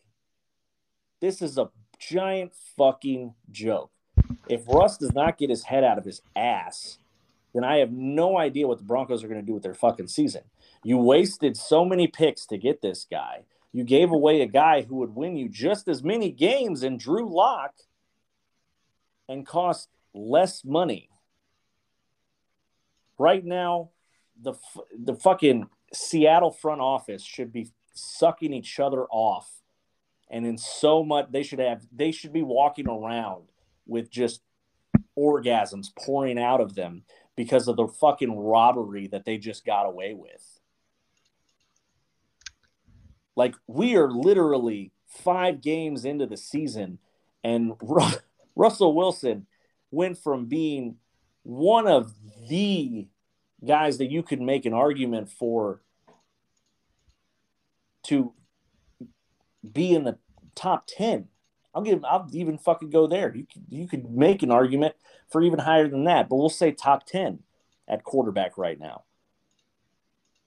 This 1.20 1.42
is 1.42 1.58
a 1.58 1.72
giant 2.00 2.56
fucking 2.56 3.36
joke. 3.52 3.92
If 4.48 4.66
Russ 4.66 4.98
does 4.98 5.12
not 5.12 5.38
get 5.38 5.50
his 5.50 5.66
head 5.66 5.84
out 5.84 5.98
of 5.98 6.06
his 6.06 6.22
ass, 6.34 6.98
then 7.54 7.66
I 7.66 7.80
have 7.80 7.92
no 7.92 8.38
idea 8.38 8.66
what 8.66 8.78
the 8.78 8.86
Broncos 8.86 9.26
are 9.26 9.28
going 9.28 9.42
to 9.42 9.46
do 9.46 9.54
with 9.54 9.64
their 9.64 9.74
fucking 9.74 10.08
season. 10.08 10.44
You 10.86 11.00
wasted 11.00 11.58
so 11.58 11.84
many 11.84 12.08
picks 12.08 12.46
to 12.46 12.58
get 12.58 12.82
this 12.82 13.04
guy. 13.04 13.44
You 13.74 13.84
gave 13.84 14.14
away 14.14 14.40
a 14.40 14.48
guy 14.48 14.84
who 14.84 14.96
would 14.96 15.16
win 15.16 15.36
you 15.36 15.50
just 15.50 15.90
as 15.90 16.02
many 16.02 16.32
games 16.32 16.82
in 16.82 16.98
Drew 16.98 17.28
Lock 17.30 17.74
and 19.28 19.46
cost 19.46 19.90
less 20.14 20.64
money. 20.64 21.10
Right 23.18 23.44
now, 23.46 23.92
the 24.42 24.54
the 24.98 25.16
fucking 25.16 25.68
Seattle 25.94 26.52
front 26.52 26.82
office 26.82 27.24
should 27.24 27.54
be 27.54 27.72
sucking 27.94 28.54
each 28.54 28.80
other 28.80 29.06
off 29.10 29.50
and 30.30 30.46
in 30.46 30.58
so 30.58 31.04
much 31.04 31.28
they 31.32 31.44
should 31.44 31.60
have 31.60 31.86
they 31.92 32.12
should 32.12 32.34
be 32.34 32.42
walking 32.42 32.90
around 32.90 33.44
with 33.86 34.10
just 34.10 34.42
orgasms 35.18 35.88
pouring 35.96 36.40
out 36.40 36.60
of 36.60 36.76
them 36.76 37.04
because 37.36 37.68
of 37.68 37.78
the 37.78 37.88
fucking 37.88 38.38
robbery 38.38 39.08
that 39.08 39.26
they 39.26 39.38
just 39.38 39.66
got 39.66 39.86
away 39.86 40.14
with. 40.14 40.60
Like 43.36 43.56
we 43.68 43.96
are 43.96 44.10
literally 44.10 44.92
5 45.08 45.62
games 45.62 46.06
into 46.06 46.26
the 46.26 46.38
season 46.38 47.00
and 47.44 47.74
Russell 48.56 48.94
Wilson 48.94 49.48
went 49.92 50.18
from 50.18 50.46
being 50.46 50.98
one 51.44 51.88
of 51.88 52.14
the 52.48 53.08
guys 53.66 53.98
that 53.98 54.12
you 54.12 54.24
could 54.24 54.42
make 54.42 54.66
an 54.66 54.74
argument 54.74 55.30
for 55.30 55.82
to 58.04 58.34
be 59.72 59.94
in 59.94 60.04
the 60.04 60.18
top 60.54 60.86
10. 60.88 61.28
I'll 61.74 61.82
give 61.82 62.04
I'll 62.06 62.28
even 62.32 62.58
fucking 62.58 62.90
go 62.90 63.08
there. 63.08 63.36
You 63.36 63.46
could, 63.52 63.64
you 63.70 63.88
could 63.88 64.10
make 64.10 64.44
an 64.44 64.52
argument 64.52 64.96
for 65.30 65.42
even 65.42 65.60
higher 65.60 65.88
than 65.88 66.06
that, 66.06 66.30
but 66.30 66.38
we'll 66.38 66.50
say 66.50 66.72
top 66.72 67.06
10 67.06 67.40
at 67.88 68.04
quarterback 68.04 68.58
right 68.58 68.80
now. 68.80 69.04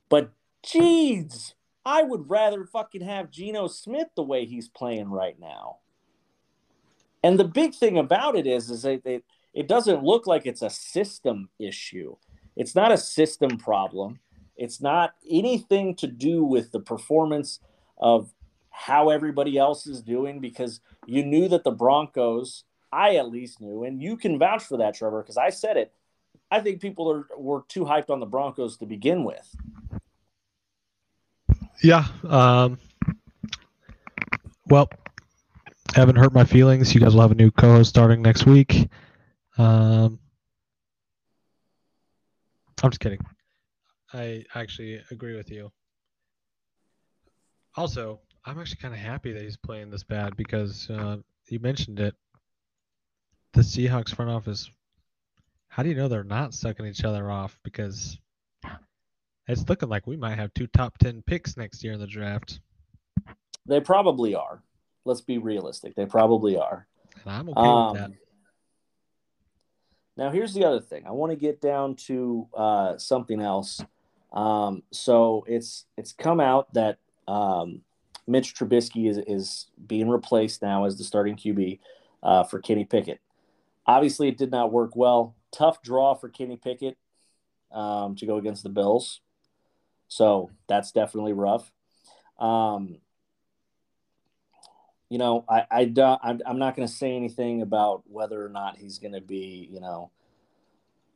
But 0.08 0.32
jeez, 0.64 1.54
I 1.84 2.02
would 2.02 2.30
rather 2.30 2.64
fucking 2.64 3.02
have 3.02 3.30
Geno 3.30 3.68
Smith 3.68 4.08
the 4.16 4.22
way 4.22 4.46
he's 4.46 4.68
playing 4.68 5.10
right 5.10 5.38
now. 5.38 5.78
And 7.22 7.38
the 7.38 7.44
big 7.44 7.74
thing 7.74 7.98
about 7.98 8.36
it 8.36 8.46
is, 8.46 8.70
is 8.70 8.82
that 8.82 9.04
it, 9.04 9.24
it 9.54 9.68
doesn't 9.68 10.04
look 10.04 10.26
like 10.26 10.46
it's 10.46 10.62
a 10.62 10.70
system 10.70 11.48
issue. 11.58 12.16
It's 12.56 12.74
not 12.74 12.92
a 12.92 12.98
system 12.98 13.58
problem. 13.58 14.20
It's 14.56 14.80
not 14.80 15.14
anything 15.28 15.94
to 15.96 16.06
do 16.06 16.44
with 16.44 16.72
the 16.72 16.80
performance 16.80 17.60
of 17.98 18.32
how 18.70 19.10
everybody 19.10 19.56
else 19.58 19.86
is 19.86 20.02
doing 20.02 20.40
because 20.40 20.80
you 21.06 21.24
knew 21.24 21.48
that 21.48 21.64
the 21.64 21.70
Broncos, 21.70 22.64
I 22.92 23.16
at 23.16 23.30
least 23.30 23.60
knew, 23.60 23.84
and 23.84 24.02
you 24.02 24.16
can 24.16 24.38
vouch 24.38 24.64
for 24.64 24.78
that, 24.78 24.94
Trevor, 24.94 25.22
because 25.22 25.36
I 25.36 25.50
said 25.50 25.76
it. 25.76 25.92
I 26.50 26.60
think 26.60 26.80
people 26.80 27.10
are 27.10 27.26
were 27.36 27.64
too 27.68 27.84
hyped 27.84 28.10
on 28.10 28.20
the 28.20 28.26
Broncos 28.26 28.76
to 28.78 28.86
begin 28.86 29.24
with. 29.24 29.54
Yeah. 31.82 32.06
Um, 32.24 32.78
well, 34.66 34.88
haven't 35.94 36.16
hurt 36.16 36.32
my 36.32 36.44
feelings. 36.44 36.94
You 36.94 37.00
guys 37.00 37.14
will 37.14 37.22
have 37.22 37.32
a 37.32 37.36
new 37.36 37.50
co-host 37.50 37.90
starting 37.90 38.22
next 38.22 38.46
week. 38.46 38.88
Um, 39.56 40.18
I'm 42.82 42.90
just 42.90 43.00
kidding. 43.00 43.20
I 44.12 44.44
actually 44.54 45.02
agree 45.10 45.36
with 45.36 45.50
you. 45.50 45.70
Also, 47.76 48.20
I'm 48.44 48.58
actually 48.58 48.78
kind 48.80 48.94
of 48.94 49.00
happy 49.00 49.32
that 49.32 49.42
he's 49.42 49.56
playing 49.56 49.90
this 49.90 50.04
bad 50.04 50.36
because 50.36 50.88
uh, 50.90 51.18
you 51.48 51.58
mentioned 51.58 52.00
it. 52.00 52.14
The 53.52 53.62
Seahawks 53.62 54.14
front 54.14 54.30
office. 54.30 54.70
How 55.68 55.82
do 55.82 55.88
you 55.88 55.94
know 55.94 56.08
they're 56.08 56.24
not 56.24 56.54
sucking 56.54 56.86
each 56.86 57.04
other 57.04 57.30
off? 57.30 57.58
Because 57.62 58.18
it's 59.46 59.68
looking 59.68 59.88
like 59.88 60.06
we 60.06 60.16
might 60.16 60.38
have 60.38 60.52
two 60.54 60.66
top 60.66 60.98
ten 60.98 61.22
picks 61.26 61.56
next 61.56 61.82
year 61.82 61.92
in 61.92 62.00
the 62.00 62.06
draft. 62.06 62.60
They 63.66 63.80
probably 63.80 64.34
are. 64.34 64.62
Let's 65.08 65.22
be 65.22 65.38
realistic. 65.38 65.94
They 65.94 66.06
probably 66.06 66.56
are. 66.56 66.86
I'm 67.26 67.48
okay 67.48 67.60
um, 67.60 67.92
with 67.92 68.00
that. 68.02 68.10
Now, 70.18 70.30
here's 70.30 70.52
the 70.52 70.64
other 70.64 70.80
thing. 70.80 71.06
I 71.06 71.12
want 71.12 71.32
to 71.32 71.36
get 71.36 71.60
down 71.60 71.96
to 72.06 72.46
uh, 72.54 72.98
something 72.98 73.40
else. 73.40 73.80
Um, 74.32 74.82
so 74.92 75.44
it's 75.48 75.86
it's 75.96 76.12
come 76.12 76.40
out 76.40 76.74
that 76.74 76.98
um, 77.26 77.80
Mitch 78.26 78.54
Trubisky 78.54 79.08
is 79.08 79.18
is 79.26 79.68
being 79.86 80.08
replaced 80.08 80.60
now 80.60 80.84
as 80.84 80.98
the 80.98 81.04
starting 81.04 81.36
QB 81.36 81.78
uh, 82.22 82.44
for 82.44 82.60
Kenny 82.60 82.84
Pickett. 82.84 83.20
Obviously, 83.86 84.28
it 84.28 84.36
did 84.36 84.50
not 84.50 84.70
work 84.70 84.94
well. 84.94 85.34
Tough 85.50 85.80
draw 85.80 86.14
for 86.14 86.28
Kenny 86.28 86.58
Pickett 86.58 86.98
um, 87.72 88.14
to 88.16 88.26
go 88.26 88.36
against 88.36 88.62
the 88.62 88.68
Bills. 88.68 89.20
So 90.08 90.50
that's 90.66 90.92
definitely 90.92 91.32
rough. 91.32 91.72
Um, 92.38 92.98
you 95.08 95.18
know, 95.18 95.44
I, 95.48 95.64
I 95.70 95.84
don't, 95.86 96.20
I'm, 96.22 96.40
I'm 96.46 96.58
not 96.58 96.76
going 96.76 96.86
to 96.86 96.92
say 96.92 97.16
anything 97.16 97.62
about 97.62 98.02
whether 98.06 98.44
or 98.44 98.48
not 98.48 98.76
he's 98.76 98.98
going 98.98 99.14
to 99.14 99.20
be, 99.20 99.68
you 99.70 99.80
know, 99.80 100.10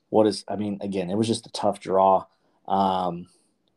what 0.09 0.27
is, 0.27 0.45
I 0.49 0.57
mean, 0.57 0.79
again, 0.81 1.11
it 1.11 1.17
was 1.17 1.27
just 1.27 1.47
a 1.47 1.53
tough 1.53 1.81
draw. 1.81 2.25
Um, 2.67 3.27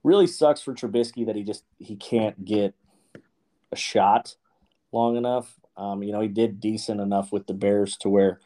really 0.04 0.28
sucks 0.28 0.62
for 0.62 0.74
Trubisky 0.74 1.26
that 1.26 1.36
he 1.36 1.44
just, 1.44 1.64
he 1.80 1.96
can't 1.96 2.46
get 2.46 2.74
a 3.72 3.76
shot 3.76 4.36
long 4.92 5.18
enough. 5.18 5.54
Um, 5.78 6.04
you 6.04 6.14
know, 6.14 6.22
he 6.22 6.30
did 6.30 6.60
decent 6.60 7.02
enough 7.02 7.32
with 7.32 7.48
the 7.48 7.54
Bears 7.54 7.98
to 7.98 8.10
where 8.10 8.40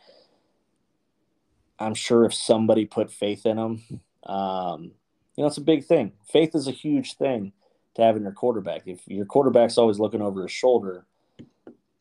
I'm 1.78 1.94
sure 1.94 2.26
if 2.26 2.34
somebody 2.34 2.86
put 2.86 3.12
faith 3.12 3.46
in 3.46 3.58
him, 3.58 4.02
um, 4.24 4.92
you 5.36 5.44
know, 5.44 5.48
it's 5.48 5.58
a 5.58 5.62
big 5.62 5.86
thing. 5.86 6.14
Faith 6.32 6.56
is 6.56 6.68
a 6.68 6.72
huge 6.72 7.16
thing 7.16 7.54
to 7.96 8.02
have 8.02 8.18
in 8.18 8.24
your 8.24 8.32
quarterback. 8.32 8.84
If 8.86 9.08
your 9.08 9.26
quarterback's 9.26 9.78
always 9.78 10.00
looking 10.00 10.22
over 10.22 10.42
his 10.42 10.52
shoulder, 10.52 11.06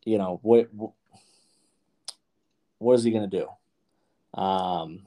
you 0.09 0.17
know 0.17 0.41
what 0.43 0.69
what 2.79 2.95
is 2.95 3.05
he 3.05 3.11
going 3.11 3.29
to 3.29 3.39
do? 4.35 4.41
Um, 4.41 5.07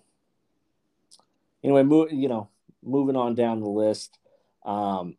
anyway, 1.64 1.84
move, 1.84 2.12
you 2.12 2.28
know, 2.28 2.50
moving 2.84 3.16
on 3.16 3.34
down 3.34 3.62
the 3.62 3.70
list. 3.70 4.20
Um, 4.64 5.18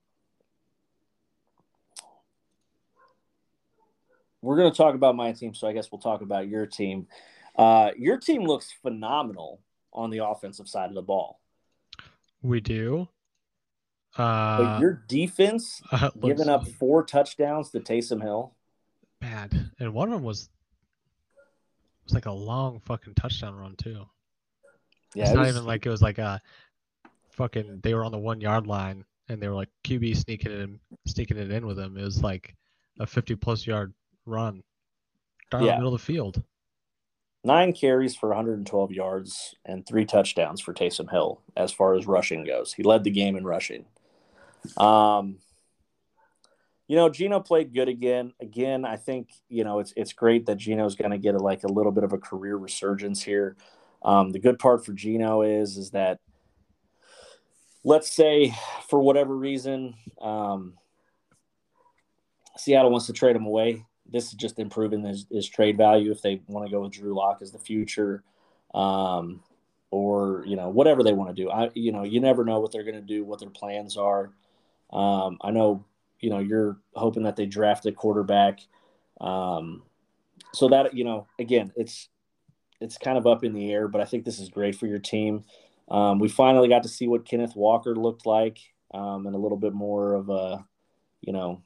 we're 4.40 4.56
going 4.56 4.70
to 4.70 4.76
talk 4.76 4.94
about 4.94 5.16
my 5.16 5.32
team, 5.32 5.54
so 5.54 5.66
I 5.66 5.72
guess 5.72 5.90
we'll 5.90 6.00
talk 6.00 6.20
about 6.20 6.48
your 6.48 6.66
team. 6.66 7.06
Uh, 7.56 7.90
your 7.96 8.18
team 8.18 8.44
looks 8.44 8.72
phenomenal 8.82 9.60
on 9.92 10.10
the 10.10 10.24
offensive 10.24 10.68
side 10.68 10.90
of 10.90 10.94
the 10.94 11.02
ball. 11.02 11.40
We 12.42 12.60
do. 12.60 13.08
Uh, 14.16 14.58
but 14.58 14.80
your 14.80 15.02
defense 15.08 15.80
uh, 15.92 16.10
giving 16.20 16.48
up 16.48 16.68
four 16.68 17.02
touchdowns 17.02 17.70
to 17.70 17.80
Taysom 17.80 18.20
Hill 18.20 18.54
bad, 19.22 19.70
and 19.78 19.94
one 19.94 20.08
of 20.08 20.14
them 20.14 20.22
was 20.22 20.42
it 20.42 22.04
was 22.04 22.14
like 22.14 22.26
a 22.26 22.32
long 22.32 22.80
fucking 22.80 23.14
touchdown 23.14 23.54
run 23.54 23.76
too. 23.76 24.04
Yeah, 25.14 25.24
it's 25.24 25.32
it 25.32 25.36
not 25.36 25.46
was... 25.46 25.56
even 25.56 25.66
like 25.66 25.86
it 25.86 25.90
was 25.90 26.02
like 26.02 26.18
a 26.18 26.40
fucking. 27.30 27.80
They 27.82 27.94
were 27.94 28.04
on 28.04 28.12
the 28.12 28.18
one 28.18 28.40
yard 28.40 28.66
line 28.66 29.04
and 29.28 29.40
they 29.40 29.48
were 29.48 29.54
like 29.54 29.70
QB 29.84 30.16
sneaking 30.16 30.52
it 30.52 30.60
in, 30.60 30.80
sneaking 31.06 31.38
it 31.38 31.50
in 31.50 31.66
with 31.66 31.76
them. 31.76 31.96
It 31.96 32.04
was 32.04 32.22
like 32.22 32.54
a 33.00 33.06
fifty 33.06 33.34
plus 33.34 33.66
yard 33.66 33.94
run 34.26 34.62
down 35.50 35.64
yeah. 35.64 35.72
the 35.72 35.78
middle 35.78 35.94
of 35.94 36.00
the 36.00 36.04
field. 36.04 36.42
Nine 37.44 37.72
carries 37.72 38.14
for 38.14 38.28
112 38.28 38.92
yards 38.92 39.56
and 39.64 39.84
three 39.84 40.04
touchdowns 40.04 40.60
for 40.60 40.72
Taysom 40.72 41.10
Hill 41.10 41.40
as 41.56 41.72
far 41.72 41.94
as 41.94 42.06
rushing 42.06 42.44
goes. 42.44 42.72
He 42.72 42.84
led 42.84 43.02
the 43.02 43.10
game 43.10 43.34
in 43.34 43.44
rushing. 43.44 43.84
Um, 44.76 45.38
you 46.92 46.96
know, 46.96 47.08
Geno 47.08 47.40
played 47.40 47.72
good 47.72 47.88
again. 47.88 48.34
Again, 48.38 48.84
I 48.84 48.96
think 48.96 49.30
you 49.48 49.64
know 49.64 49.78
it's 49.78 49.94
it's 49.96 50.12
great 50.12 50.44
that 50.44 50.58
Geno's 50.58 50.94
going 50.94 51.10
to 51.10 51.16
get 51.16 51.34
a, 51.34 51.38
like 51.38 51.64
a 51.64 51.72
little 51.72 51.90
bit 51.90 52.04
of 52.04 52.12
a 52.12 52.18
career 52.18 52.54
resurgence 52.58 53.22
here. 53.22 53.56
Um, 54.02 54.28
the 54.28 54.38
good 54.38 54.58
part 54.58 54.84
for 54.84 54.92
Geno 54.92 55.40
is 55.40 55.78
is 55.78 55.92
that 55.92 56.20
let's 57.82 58.14
say 58.14 58.54
for 58.90 59.00
whatever 59.00 59.34
reason 59.34 59.94
um, 60.20 60.74
Seattle 62.58 62.90
wants 62.90 63.06
to 63.06 63.14
trade 63.14 63.36
him 63.36 63.46
away. 63.46 63.86
This 64.04 64.26
is 64.26 64.34
just 64.34 64.58
improving 64.58 65.02
his, 65.02 65.24
his 65.32 65.48
trade 65.48 65.78
value 65.78 66.12
if 66.12 66.20
they 66.20 66.42
want 66.46 66.66
to 66.66 66.70
go 66.70 66.82
with 66.82 66.92
Drew 66.92 67.14
Lock 67.14 67.38
as 67.40 67.52
the 67.52 67.58
future, 67.58 68.22
um, 68.74 69.42
or 69.90 70.44
you 70.46 70.56
know 70.56 70.68
whatever 70.68 71.02
they 71.02 71.14
want 71.14 71.34
to 71.34 71.42
do. 71.42 71.48
I 71.48 71.70
you 71.72 71.90
know 71.90 72.02
you 72.02 72.20
never 72.20 72.44
know 72.44 72.60
what 72.60 72.70
they're 72.70 72.84
going 72.84 72.96
to 72.96 73.00
do, 73.00 73.24
what 73.24 73.40
their 73.40 73.48
plans 73.48 73.96
are. 73.96 74.34
Um, 74.90 75.38
I 75.40 75.52
know 75.52 75.86
you 76.22 76.30
know 76.30 76.38
you're 76.38 76.78
hoping 76.94 77.24
that 77.24 77.36
they 77.36 77.44
draft 77.44 77.84
a 77.84 77.92
quarterback. 77.92 78.60
Um, 79.20 79.82
so 80.54 80.68
that 80.68 80.94
you 80.94 81.04
know, 81.04 81.26
again, 81.38 81.72
it's 81.76 82.08
it's 82.80 82.96
kind 82.96 83.18
of 83.18 83.26
up 83.26 83.44
in 83.44 83.52
the 83.52 83.70
air, 83.70 83.88
but 83.88 84.00
I 84.00 84.04
think 84.04 84.24
this 84.24 84.38
is 84.38 84.48
great 84.48 84.74
for 84.74 84.86
your 84.86 84.98
team. 84.98 85.44
Um, 85.88 86.18
we 86.18 86.28
finally 86.28 86.68
got 86.68 86.84
to 86.84 86.88
see 86.88 87.06
what 87.06 87.26
Kenneth 87.26 87.54
Walker 87.54 87.94
looked 87.94 88.24
like, 88.24 88.58
um, 88.94 89.26
and 89.26 89.36
a 89.36 89.38
little 89.38 89.58
bit 89.58 89.72
more 89.72 90.14
of 90.14 90.30
a, 90.30 90.64
you 91.20 91.32
know, 91.32 91.62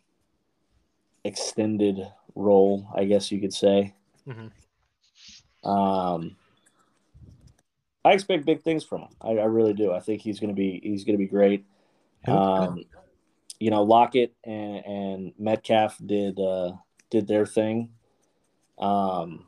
extended 1.24 2.00
role, 2.34 2.88
I 2.94 3.04
guess 3.04 3.30
you 3.30 3.40
could 3.40 3.54
say. 3.54 3.94
Mm-hmm. 4.28 5.68
Um, 5.68 6.36
I 8.04 8.12
expect 8.12 8.44
big 8.44 8.62
things 8.62 8.84
from 8.84 9.02
him. 9.02 9.08
I, 9.20 9.30
I 9.30 9.44
really 9.44 9.74
do. 9.74 9.92
I 9.92 10.00
think 10.00 10.22
he's 10.22 10.38
going 10.38 10.50
to 10.50 10.56
be 10.56 10.80
he's 10.82 11.04
going 11.04 11.14
to 11.14 11.24
be 11.24 11.26
great. 11.26 11.64
Um, 12.26 12.84
you 13.58 13.70
know, 13.70 13.82
Lockett 13.82 14.34
and, 14.44 14.84
and 14.84 15.32
Metcalf 15.38 15.98
did 16.04 16.38
uh, 16.38 16.72
did 17.10 17.26
their 17.26 17.46
thing. 17.46 17.90
Um, 18.78 19.46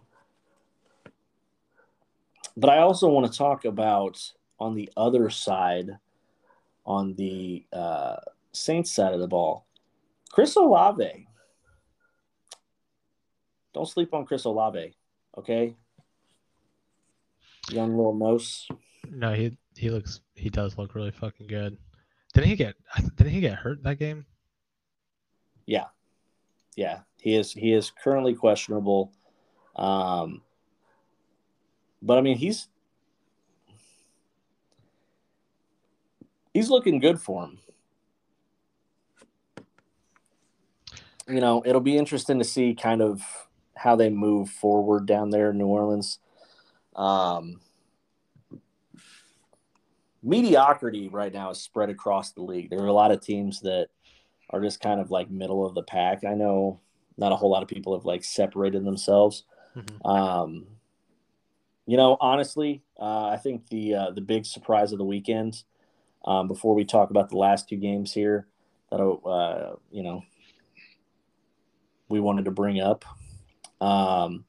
but 2.57 2.71
I 2.71 2.79
also 2.79 3.09
want 3.09 3.31
to 3.31 3.39
talk 3.39 3.65
about 3.65 4.33
on 4.59 4.75
the 4.75 4.91
other 4.97 5.31
side, 5.31 5.99
on 6.85 7.15
the 7.15 7.65
uh, 7.73 8.17
Saints 8.53 8.91
side 8.91 9.13
of 9.13 9.21
the 9.21 9.29
ball, 9.29 9.67
Chris 10.31 10.57
Olave. 10.57 11.27
Don't 13.75 13.89
sleep 13.89 14.13
on 14.15 14.25
Chris 14.25 14.45
Olave, 14.45 14.95
okay? 15.37 15.77
Young 17.71 17.97
little 17.97 18.15
nose. 18.15 18.67
No, 19.11 19.35
he 19.35 19.57
he 19.77 19.91
looks 19.91 20.21
he 20.35 20.49
does 20.49 20.77
look 20.79 20.95
really 20.95 21.11
fucking 21.13 21.47
good. 21.47 21.77
Didn't 22.39 22.51
he 22.51 22.57
get? 22.57 22.77
Didn't 23.17 23.33
he 23.33 23.41
get 23.41 23.55
hurt 23.55 23.83
that 23.83 23.99
game? 23.99 24.25
Yeah, 25.67 25.87
yeah. 26.77 27.01
He 27.21 27.35
is. 27.35 27.51
He 27.51 27.73
is 27.73 27.91
currently 27.91 28.33
questionable. 28.33 29.11
Um, 29.75 30.43
but 32.01 32.17
I 32.17 32.21
mean, 32.21 32.37
he's 32.37 32.69
he's 36.55 36.71
looking 36.71 37.01
good 37.01 37.21
for 37.21 37.43
him. 37.43 37.59
You 41.27 41.41
know, 41.41 41.65
it'll 41.67 41.81
be 41.81 41.99
interesting 41.99 42.39
to 42.39 42.45
see 42.45 42.73
kind 42.73 43.03
of 43.03 43.21
how 43.75 43.97
they 43.97 44.11
move 44.11 44.49
forward 44.49 45.07
down 45.07 45.31
there 45.31 45.51
in 45.51 45.59
New 45.59 45.67
Orleans. 45.67 46.21
Um, 46.95 47.61
mediocrity 50.29 51.09
right 51.09 51.33
now 51.33 51.51
is 51.51 51.61
spread 51.61 51.91
across 51.91 52.33
the 52.33 52.43
league. 52.43 52.71
There 52.71 52.81
are 52.81 52.87
a 52.87 52.93
lot 52.93 53.11
of 53.11 53.21
teams 53.21 53.61
that 53.61 53.89
are 54.51 54.61
just 54.61 54.81
kind 54.81 55.01
of 55.01 55.11
like 55.11 55.31
middle 55.31 55.67
of 55.67 55.75
the 55.75 55.83
pack. 55.83 56.25
I 56.25 56.35
know 56.35 56.81
not 57.17 57.33
a 57.33 57.37
whole 57.37 57.51
lot 57.51 57.63
of 57.63 57.69
people 57.69 57.97
have 57.97 58.05
like 58.05 58.23
separated 58.23 58.85
themselves. 58.85 59.45
Mm-hmm. 59.77 60.07
Um, 60.07 60.67
you 61.87 61.97
know, 61.97 62.17
honestly, 62.21 62.83
uh, 63.01 63.29
I 63.29 63.39
think 63.39 63.69
the 63.69 63.95
uh, 63.95 64.11
the 64.11 64.21
big 64.21 64.45
surprise 64.45 64.93
of 64.93 64.99
the 64.99 65.05
weekend. 65.05 65.63
Um, 66.25 66.49
before 66.49 66.75
we 66.75 66.85
talk 66.85 67.11
about 67.11 67.31
the 67.31 67.39
last 67.39 67.69
two 67.69 67.77
games 67.77 68.13
here, 68.13 68.47
that 68.91 69.01
uh, 69.01 69.77
you 69.91 70.03
know 70.03 70.23
we 72.09 72.21
wanted 72.21 72.45
to 72.45 72.51
bring 72.51 72.81
up. 72.81 73.05
Um, 73.81 74.45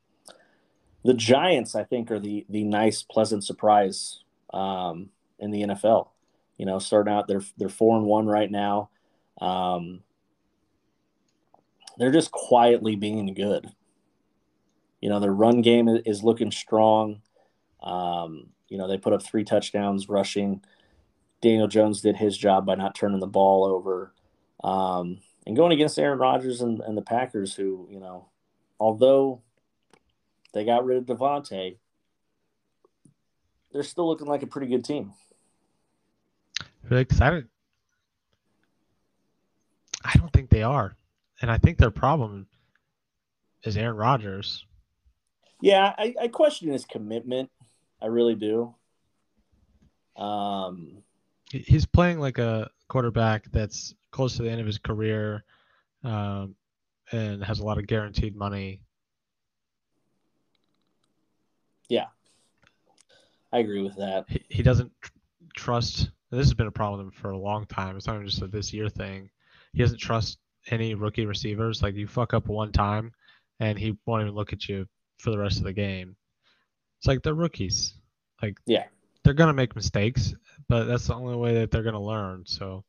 the 1.06 1.14
Giants, 1.14 1.76
I 1.76 1.86
think, 1.86 2.12
are 2.12 2.20
the 2.20 2.46
the 2.50 2.64
nice, 2.64 3.04
pleasant 3.04 3.46
surprise 3.46 4.24
um, 4.54 5.10
in 5.40 5.52
the 5.52 5.64
NFL. 5.64 6.10
You 6.58 6.66
know, 6.66 6.80
starting 6.80 7.14
out 7.14 7.28
they're 7.28 7.42
they're 7.58 7.70
four 7.70 7.98
and 7.98 8.06
one 8.06 8.28
right 8.28 8.52
now. 8.52 8.90
Um, 9.40 10.02
they're 11.98 12.12
just 12.12 12.32
quietly 12.32 12.96
being 12.96 13.34
good. 13.34 13.70
You 15.02 15.10
know, 15.10 15.20
their 15.20 15.34
run 15.34 15.62
game 15.62 15.88
is 15.88 16.24
looking 16.24 16.52
strong. 16.52 17.22
Um, 17.82 18.48
you 18.68 18.78
know, 18.78 18.88
they 18.88 18.98
put 18.98 19.14
up 19.14 19.24
three 19.24 19.44
touchdowns 19.44 20.10
rushing. 20.10 20.62
Daniel 21.42 21.68
Jones 21.68 22.02
did 22.02 22.18
his 22.18 22.38
job 22.38 22.66
by 22.66 22.76
not 22.76 22.96
turning 22.96 23.20
the 23.20 23.28
ball 23.28 23.66
over. 23.66 24.14
Um, 24.64 25.20
and 25.48 25.56
going 25.56 25.72
against 25.72 25.98
Aaron 25.98 26.20
Rodgers 26.20 26.62
and, 26.62 26.82
and 26.82 26.98
the 26.98 27.02
Packers, 27.02 27.56
who, 27.56 27.88
you 27.90 28.00
know, 28.00 28.28
although 28.80 29.42
they 30.54 30.66
got 30.66 30.86
rid 30.86 30.98
of 30.98 31.06
Davante, 31.06 31.78
they're 33.72 33.84
still 33.84 34.08
looking 34.08 34.28
like 34.28 34.44
a 34.44 34.48
pretty 34.48 34.68
good 34.68 34.84
team. 34.84 35.14
Really 36.84 37.02
excited. 37.02 37.48
I 40.04 40.14
don't 40.18 40.32
think 40.32 40.50
they 40.50 40.64
are. 40.64 40.96
And 41.42 41.52
I 41.52 41.58
think 41.58 41.78
their 41.78 41.92
problem 41.92 42.48
is 43.64 43.78
Aaron 43.78 43.98
Rodgers. 43.98 44.66
Yeah, 45.62 45.94
I, 45.98 46.16
I 46.22 46.28
question 46.30 46.70
his 46.70 46.86
commitment. 46.86 47.50
I 48.02 48.08
really 48.08 48.36
do. 48.36 48.74
Um, 50.16 51.04
he's 51.52 51.86
playing 51.86 52.20
like 52.20 52.38
a 52.38 52.70
quarterback 52.88 53.52
that's 53.52 53.94
close 54.12 54.38
to 54.38 54.44
the 54.44 54.50
end 54.50 54.62
of 54.62 54.68
his 54.68 54.78
career, 54.78 55.44
um, 56.04 56.56
and 57.12 57.44
has 57.44 57.60
a 57.60 57.66
lot 57.66 57.78
of 57.78 57.88
guaranteed 57.88 58.36
money. 58.36 58.82
Yeah, 61.90 62.08
I 63.52 63.60
agree 63.60 63.82
with 63.82 63.96
that. 63.98 64.26
He, 64.28 64.44
he 64.50 64.64
doesn't 64.64 64.92
tr- 65.02 65.12
trust. 65.56 66.10
This 66.32 66.46
has 66.46 66.54
been 66.54 66.68
a 66.68 66.72
problem 66.72 67.12
for 67.12 67.32
a 67.32 67.38
long 67.38 67.66
time. 67.66 67.98
It's 67.98 68.08
not 68.08 68.16
even 68.16 68.28
just 68.28 68.42
a 68.42 68.48
this 68.48 68.72
year 68.72 68.88
thing. 68.90 69.30
He 69.74 69.80
doesn't 69.80 69.98
trust 69.98 70.38
any 70.70 70.94
rookie 70.94 71.26
receivers. 71.26 71.82
Like 71.82 71.96
you 71.96 72.08
fuck 72.08 72.34
up 72.34 72.48
one 72.48 72.72
time, 72.72 73.12
and 73.60 73.78
he 73.78 73.98
won't 74.06 74.22
even 74.22 74.36
look 74.36 74.54
at 74.54 74.68
you 74.68 74.86
for 75.18 75.32
the 75.32 75.38
rest 75.38 75.58
of 75.58 75.64
the 75.64 75.74
game. 75.74 76.16
It's 77.00 77.08
like 77.08 77.24
they're 77.24 77.34
rookies. 77.34 77.94
Like 78.42 78.58
yeah, 78.66 78.86
they're 79.24 79.34
gonna 79.34 79.54
make 79.54 79.76
mistakes, 79.76 80.34
but 80.68 80.86
that's 80.86 81.08
the 81.08 81.16
only 81.16 81.36
way 81.36 81.56
that 81.56 81.72
they're 81.72 81.84
gonna 81.84 82.02
learn. 82.02 82.44
So 82.46 82.84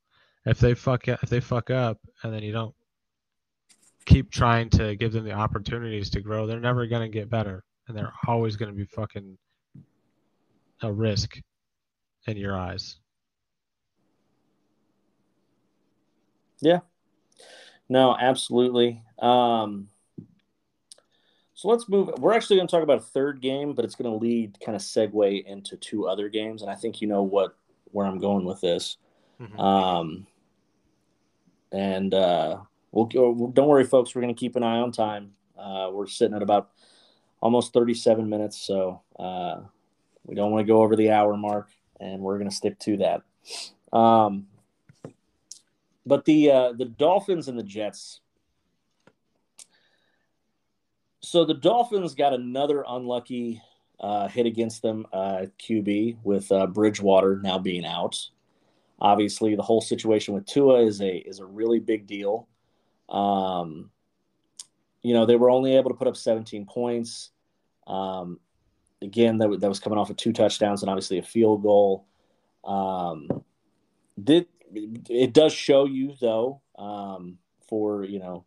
if 0.45 0.59
they 0.59 0.75
fuck 0.75 1.09
if 1.09 1.29
they 1.29 1.41
fuck 1.41 1.71
up 1.71 1.99
and 2.23 2.33
then 2.33 2.43
you 2.43 2.53
don't 2.53 2.75
keep 4.05 4.31
trying 4.31 4.71
to 4.71 4.97
give 4.97 5.13
them 5.13 5.25
the 5.25 5.33
opportunities 5.33 6.11
to 6.11 6.21
grow, 6.21 6.47
they're 6.47 6.61
never 6.61 6.87
gonna 6.87 7.09
get 7.09 7.31
better, 7.31 7.65
and 7.89 7.97
they're 7.97 8.13
always 8.27 8.57
gonna 8.57 8.73
be 8.73 8.85
fucking 8.85 9.39
a 10.83 10.93
risk 10.93 11.41
in 12.27 12.37
your 12.37 12.57
eyes. 12.57 13.00
Yeah. 16.61 16.81
No, 17.89 18.17
absolutely. 18.19 19.03
Um, 19.19 19.89
so 21.55 21.69
let's 21.69 21.89
move. 21.89 22.11
We're 22.19 22.33
actually 22.33 22.57
going 22.57 22.69
to 22.69 22.71
talk 22.71 22.83
about 22.83 22.99
a 22.99 23.03
third 23.03 23.41
game, 23.43 23.75
but 23.75 23.85
it's 23.85 23.95
going 23.95 24.11
to 24.11 24.17
lead 24.17 24.59
kind 24.65 24.77
of 24.77 24.81
segue 24.81 25.45
into 25.45 25.77
two 25.77 26.07
other 26.07 26.29
games, 26.29 26.63
and 26.63 26.71
I 26.71 26.75
think 26.75 27.03
you 27.03 27.09
know 27.09 27.23
what 27.23 27.57
where 27.93 28.07
I'm 28.07 28.19
going 28.19 28.45
with 28.45 28.61
this. 28.61 28.97
Mm-hmm. 29.41 29.61
Um, 29.61 30.27
and 31.73 32.15
uh, 32.15 32.59
we'll 32.93 33.07
don't 33.07 33.69
worry, 33.69 33.85
folks. 33.85 34.15
We're 34.15 34.23
going 34.23 34.35
to 34.35 34.39
keep 34.39 34.57
an 34.57 34.63
eye 34.63 34.79
on 34.79 34.93
time. 34.93 35.33
Uh, 35.59 35.91
we're 35.93 36.07
sitting 36.07 36.35
at 36.35 36.43
about 36.43 36.71
almost 37.41 37.73
37 37.73 38.29
minutes, 38.29 38.57
so 38.57 39.03
uh, 39.19 39.61
we 40.25 40.35
don't 40.35 40.51
want 40.53 40.67
to 40.67 40.73
go 40.73 40.83
over 40.83 40.97
the 40.97 41.11
hour 41.11 41.37
mark, 41.37 41.69
and 41.99 42.21
we're 42.21 42.39
going 42.39 42.49
to 42.49 42.57
stick 42.57 42.79
to 42.81 42.97
that. 42.99 43.23
Um, 43.97 44.47
but 46.07 46.25
the 46.25 46.51
uh, 46.51 46.73
the 46.73 46.85
Dolphins 46.85 47.49
and 47.49 47.59
the 47.59 47.63
Jets. 47.63 48.21
So 51.21 51.45
the 51.45 51.55
Dolphins 51.55 52.15
got 52.15 52.33
another 52.33 52.85
unlucky 52.89 53.61
uh, 54.01 54.29
hit 54.29 54.47
against 54.47 54.83
them 54.83 55.07
uh, 55.13 55.47
QB 55.59 56.19
with 56.25 56.51
uh, 56.51 56.67
Bridgewater 56.67 57.41
now 57.43 57.59
being 57.59 57.85
out. 57.85 58.17
Obviously, 58.99 59.55
the 59.55 59.63
whole 59.63 59.81
situation 59.81 60.35
with 60.35 60.47
Tua 60.47 60.81
is 60.85 61.01
a 61.01 61.17
is 61.17 61.39
a 61.39 61.47
really 61.47 61.79
big 61.79 62.07
deal. 62.07 62.49
Um, 63.09 63.91
you 65.03 65.15
know, 65.15 65.27
they 65.27 65.37
were 65.37 65.51
only 65.51 65.77
able 65.77 65.91
to 65.91 65.97
put 65.97 66.09
up 66.09 66.17
17 66.17 66.67
points. 66.67 67.31
Um, 67.87 68.39
again, 69.03 69.39
that, 69.39 69.61
that 69.61 69.69
was 69.69 69.81
coming 69.81 69.99
off 69.99 70.11
of 70.11 70.17
two 70.17 70.33
touchdowns 70.33 70.83
and 70.83 70.91
obviously 70.91 71.19
a 71.19 71.23
field 71.23 71.63
goal. 71.63 72.07
Um, 72.65 73.29
did 74.23 74.47
it 74.73 75.33
does 75.33 75.53
show 75.53 75.85
you 75.85 76.15
though 76.21 76.61
um, 76.79 77.39
for 77.69 78.05
you 78.05 78.19
know 78.19 78.45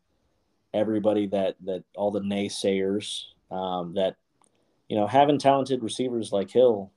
everybody 0.74 1.28
that 1.28 1.56
that 1.64 1.84
all 1.96 2.12
the 2.12 2.22
naysayers 2.22 3.24
um, 3.52 3.94
that 3.94 4.16
you 4.90 4.96
know 4.96 5.08
having 5.08 5.38
talented 5.38 5.84
receivers 5.84 6.32
like 6.32 6.50
Hill 6.50 6.92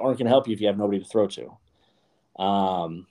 aren't 0.00 0.18
going 0.18 0.26
to 0.26 0.30
help 0.30 0.48
you 0.48 0.54
if 0.54 0.60
you 0.60 0.66
have 0.66 0.78
nobody 0.78 1.00
to 1.00 1.04
throw 1.04 1.26
to. 1.26 2.42
Um, 2.42 3.06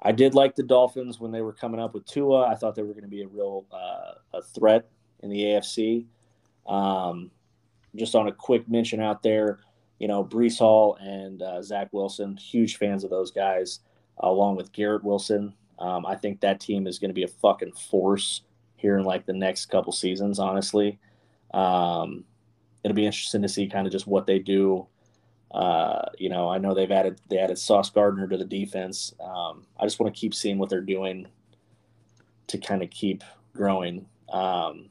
I 0.00 0.12
did 0.12 0.34
like 0.34 0.54
the 0.54 0.62
Dolphins 0.62 1.20
when 1.20 1.30
they 1.30 1.42
were 1.42 1.52
coming 1.52 1.80
up 1.80 1.94
with 1.94 2.06
Tua. 2.06 2.46
I 2.46 2.54
thought 2.54 2.74
they 2.74 2.82
were 2.82 2.92
going 2.92 3.02
to 3.02 3.08
be 3.08 3.22
a 3.22 3.28
real 3.28 3.66
uh, 3.72 4.38
a 4.38 4.42
threat 4.42 4.88
in 5.20 5.30
the 5.30 5.42
AFC. 5.42 6.06
Um, 6.66 7.30
just 7.96 8.14
on 8.14 8.28
a 8.28 8.32
quick 8.32 8.68
mention 8.68 9.00
out 9.00 9.22
there, 9.22 9.60
you 9.98 10.08
know, 10.08 10.24
Breece 10.24 10.58
Hall 10.58 10.96
and 11.00 11.40
uh, 11.42 11.62
Zach 11.62 11.92
Wilson, 11.92 12.36
huge 12.36 12.76
fans 12.76 13.04
of 13.04 13.10
those 13.10 13.30
guys 13.30 13.80
along 14.18 14.56
with 14.56 14.72
Garrett 14.72 15.04
Wilson. 15.04 15.54
Um, 15.78 16.06
I 16.06 16.14
think 16.14 16.40
that 16.40 16.60
team 16.60 16.86
is 16.86 16.98
going 16.98 17.10
to 17.10 17.14
be 17.14 17.24
a 17.24 17.28
fucking 17.28 17.72
force 17.72 18.42
here 18.76 18.98
in 18.98 19.04
like 19.04 19.26
the 19.26 19.32
next 19.32 19.66
couple 19.66 19.92
seasons. 19.92 20.38
Honestly, 20.38 20.98
um, 21.52 22.24
it'll 22.82 22.94
be 22.94 23.06
interesting 23.06 23.42
to 23.42 23.48
see 23.48 23.66
kind 23.66 23.86
of 23.86 23.92
just 23.92 24.06
what 24.06 24.26
they 24.26 24.38
do. 24.38 24.86
Uh, 25.50 26.02
you 26.18 26.28
know, 26.28 26.48
I 26.48 26.58
know 26.58 26.74
they've 26.74 26.90
added 26.90 27.20
they 27.28 27.38
added 27.38 27.58
Sauce 27.58 27.90
Gardner 27.90 28.26
to 28.28 28.36
the 28.36 28.44
defense. 28.44 29.14
Um, 29.20 29.66
I 29.78 29.84
just 29.84 30.00
want 30.00 30.14
to 30.14 30.18
keep 30.18 30.34
seeing 30.34 30.58
what 30.58 30.68
they're 30.68 30.80
doing 30.80 31.28
to 32.48 32.58
kind 32.58 32.82
of 32.82 32.90
keep 32.90 33.22
growing. 33.54 34.06
Um, 34.32 34.90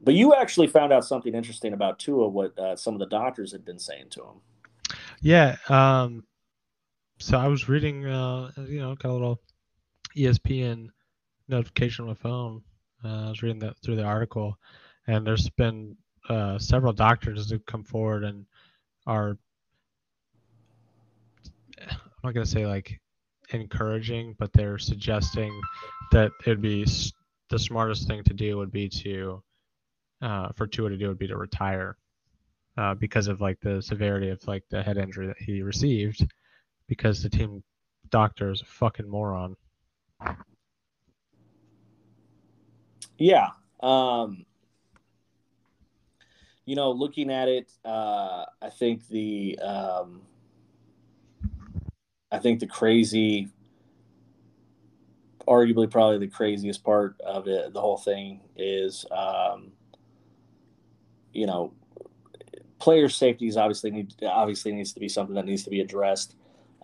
but 0.00 0.14
you 0.14 0.34
actually 0.34 0.68
found 0.68 0.92
out 0.92 1.04
something 1.04 1.34
interesting 1.34 1.72
about 1.72 1.98
Tua, 1.98 2.28
what 2.28 2.56
uh, 2.58 2.76
some 2.76 2.94
of 2.94 3.00
the 3.00 3.06
doctors 3.06 3.52
had 3.52 3.64
been 3.64 3.78
saying 3.78 4.10
to 4.10 4.22
him. 4.22 4.96
Yeah, 5.20 5.56
um, 5.68 6.24
so 7.18 7.38
I 7.38 7.48
was 7.48 7.68
reading, 7.68 8.04
uh, 8.06 8.50
you 8.68 8.80
know, 8.80 8.94
got 8.94 9.10
a 9.10 9.12
little 9.12 9.40
ESPN 10.16 10.88
notification 11.48 12.04
on 12.04 12.08
my 12.08 12.14
phone. 12.14 12.62
Uh, 13.04 13.26
I 13.26 13.28
was 13.30 13.42
reading 13.42 13.58
that 13.60 13.78
through 13.78 13.96
the 13.96 14.04
article, 14.04 14.58
and 15.06 15.26
there's 15.26 15.48
been 15.50 15.96
uh, 16.28 16.58
several 16.58 16.92
doctors 16.92 17.50
who 17.50 17.58
come 17.60 17.84
forward 17.84 18.24
and 18.24 18.44
are, 19.06 19.38
I'm 21.80 21.98
not 22.24 22.34
gonna 22.34 22.46
say 22.46 22.66
like 22.66 23.00
encouraging, 23.50 24.34
but 24.38 24.52
they're 24.52 24.78
suggesting 24.78 25.58
that 26.12 26.32
it'd 26.44 26.60
be 26.60 26.86
the 27.48 27.58
smartest 27.58 28.08
thing 28.08 28.24
to 28.24 28.34
do 28.34 28.56
would 28.58 28.72
be 28.72 28.88
to, 28.88 29.42
uh, 30.20 30.48
for 30.52 30.66
Tua 30.66 30.90
to 30.90 30.96
do 30.96 31.08
would 31.08 31.18
be 31.18 31.28
to 31.28 31.36
retire, 31.36 31.96
uh, 32.76 32.94
because 32.94 33.28
of 33.28 33.40
like 33.40 33.60
the 33.60 33.80
severity 33.80 34.28
of 34.28 34.46
like 34.46 34.64
the 34.68 34.82
head 34.82 34.98
injury 34.98 35.28
that 35.28 35.38
he 35.38 35.62
received 35.62 36.26
because 36.88 37.22
the 37.22 37.30
team 37.30 37.62
doctor 38.10 38.50
is 38.50 38.62
a 38.62 38.64
fucking 38.64 39.08
moron. 39.08 39.56
Yeah. 43.18 43.48
Um, 43.80 44.44
you 46.64 46.74
know, 46.76 46.90
looking 46.90 47.30
at 47.30 47.48
it, 47.48 47.72
uh, 47.84 48.44
I 48.60 48.70
think 48.70 49.06
the 49.08 49.58
um, 49.60 50.22
I 52.30 52.38
think 52.38 52.60
the 52.60 52.66
crazy, 52.66 53.48
arguably 55.46 55.90
probably 55.90 56.18
the 56.18 56.26
craziest 56.26 56.82
part 56.82 57.20
of 57.20 57.46
it, 57.46 57.72
the 57.72 57.80
whole 57.80 57.96
thing 57.96 58.40
is, 58.56 59.06
um, 59.12 59.72
you 61.32 61.46
know, 61.46 61.72
player 62.78 63.08
safety 63.08 63.46
is 63.46 63.56
obviously 63.56 63.90
need 63.90 64.14
obviously 64.24 64.72
needs 64.72 64.92
to 64.92 65.00
be 65.00 65.08
something 65.08 65.34
that 65.36 65.44
needs 65.44 65.62
to 65.62 65.70
be 65.70 65.80
addressed. 65.80 66.34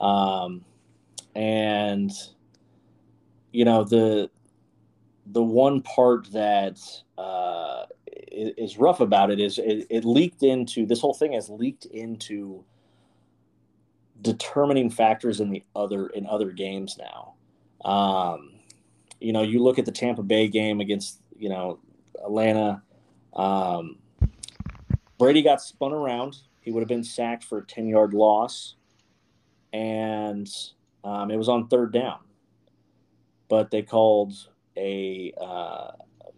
Um, 0.03 0.65
and 1.37 2.11
you 3.53 3.65
know 3.65 3.85
the 3.85 4.29
the 5.27 5.43
one 5.43 5.81
part 5.81 6.31
that 6.33 6.79
uh, 7.17 7.85
is 8.11 8.77
rough 8.77 9.01
about 9.01 9.31
it 9.31 9.39
is 9.39 9.59
it, 9.59 9.87
it, 9.89 10.05
leaked 10.05 10.43
into 10.43 10.85
this 10.85 11.01
whole 11.01 11.15
thing 11.15 11.33
has 11.33 11.49
leaked 11.49 11.87
into 11.87 12.65
determining 14.21 14.91
factors 14.91 15.41
in 15.41 15.51
the 15.51 15.63
other 15.77 16.09
in 16.09 16.27
other 16.27 16.51
games 16.51 16.99
now. 16.99 17.35
Um, 17.89 18.55
you 19.21 19.33
know, 19.33 19.43
you 19.43 19.63
look 19.63 19.79
at 19.79 19.85
the 19.85 19.93
Tampa 19.93 20.25
Bay 20.25 20.49
game 20.49 20.81
against 20.81 21.21
you 21.39 21.49
know 21.49 21.79
Atlanta. 22.25 22.83
Um, 23.35 23.99
Brady 25.19 25.43
got 25.43 25.63
spun 25.63 25.93
around. 25.93 26.39
He 26.61 26.73
would 26.73 26.81
have 26.81 26.89
been 26.89 27.05
sacked 27.05 27.45
for 27.45 27.59
a 27.59 27.65
ten 27.65 27.87
yard 27.87 28.15
loss 28.15 28.75
and 29.73 30.49
um, 31.05 31.31
it 31.31 31.37
was 31.37 31.49
on 31.49 31.69
third 31.69 31.93
down. 31.93 32.19
But 33.49 33.71
they 33.71 33.83
called 33.83 34.33
a 34.77 35.33
uh, 35.41 35.91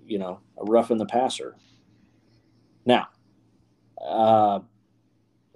you 0.06 0.18
know 0.18 0.40
a 0.58 0.64
rough 0.64 0.90
in 0.90 0.98
the 0.98 1.06
passer. 1.06 1.56
Now, 2.86 3.08
uh, 4.04 4.60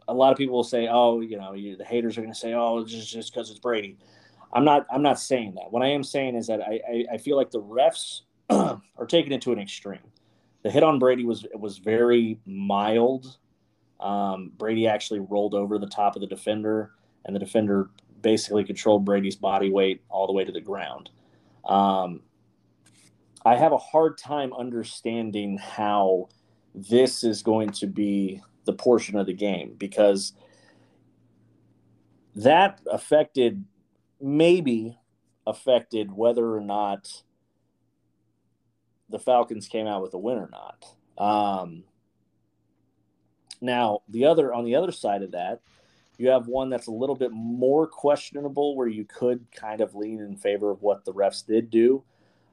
a 0.07 0.15
lot 0.15 0.33
of 0.33 0.39
people 0.39 0.57
will 0.57 0.65
say, 0.65 0.89
"Oh, 0.91 1.21
you 1.21 1.37
know, 1.37 1.55
you, 1.55 1.77
the 1.77 1.85
haters 1.85 2.17
are 2.17 2.23
going 2.23 2.33
to 2.33 2.39
say, 2.39 2.55
oh, 2.55 2.79
it's 2.79 2.93
just 2.93 3.33
because 3.33 3.51
it's 3.51 3.59
Brady." 3.59 3.99
I'm 4.53 4.65
not 4.65 4.87
I'm 4.91 5.03
not 5.03 5.19
saying 5.19 5.55
that. 5.57 5.71
What 5.71 5.83
I 5.83 5.89
am 5.89 6.03
saying 6.03 6.35
is 6.35 6.47
that 6.47 6.61
I 6.63 6.81
I, 6.89 7.05
I 7.15 7.19
feel 7.19 7.37
like 7.37 7.51
the 7.51 7.61
refs 7.61 8.23
are 8.51 9.07
taking 9.07 9.33
it 9.33 9.43
to 9.43 9.53
an 9.53 9.59
extreme. 9.59 9.99
The 10.63 10.71
hit 10.71 10.83
on 10.83 10.99
Brady 10.99 11.25
was 11.25 11.47
was 11.55 11.79
very 11.79 12.41
mild. 12.47 13.39
Um, 14.01 14.53
Brady 14.57 14.87
actually 14.87 15.21
rolled 15.21 15.55
over 15.55 15.79
the 15.79 15.89
top 15.89 16.15
of 16.15 16.21
the 16.21 16.27
defender, 16.27 16.93
and 17.29 17.37
the 17.37 17.41
defender 17.41 17.91
basically 18.23 18.65
controlled 18.65 19.05
Brady's 19.05 19.37
body 19.37 19.71
weight 19.71 20.03
all 20.09 20.27
the 20.27 20.33
way 20.33 20.45
to 20.45 20.51
the 20.51 20.61
ground. 20.61 21.11
Um, 21.65 22.23
I 23.45 23.55
have 23.55 23.73
a 23.73 23.79
hard 23.79 24.19
time 24.19 24.53
understanding 24.55 25.59
how 25.59 26.31
this 26.75 27.23
is 27.23 27.43
going 27.43 27.71
to 27.73 27.87
be 27.87 28.41
the 28.65 28.73
portion 28.73 29.17
of 29.17 29.27
the 29.27 29.35
game 29.35 29.75
because 29.79 30.33
that 32.35 32.81
affected 32.91 33.65
maybe 34.21 34.99
affected 35.47 36.11
whether 36.11 36.55
or 36.55 36.61
not 36.61 37.23
the 39.11 39.19
Falcons 39.19 39.69
came 39.69 39.87
out 39.87 40.03
with 40.03 40.15
a 40.15 40.19
win 40.19 40.39
or 40.39 40.51
not. 40.51 40.85
Um, 41.19 41.85
now, 43.61 44.01
the 44.09 44.25
other 44.25 44.53
on 44.53 44.65
the 44.65 44.75
other 44.75 44.93
side 44.93 45.23
of 45.23 45.33
that, 45.33 45.61
you 46.19 46.29
have 46.29 46.49
one 46.49 46.69
that's 46.69 46.89
a 46.89 46.93
little 46.93 47.15
bit 47.15 47.31
more 47.33 47.87
questionable, 47.87 48.77
where 48.77 48.89
you 48.89 49.05
could 49.05 49.47
kind 49.53 49.81
of 49.81 49.95
lean 49.95 50.21
in 50.21 50.37
favor 50.37 50.71
of 50.71 50.83
what 50.83 51.05
the 51.05 51.13
refs 51.13 51.47
did 51.47 51.71
do. 51.71 52.03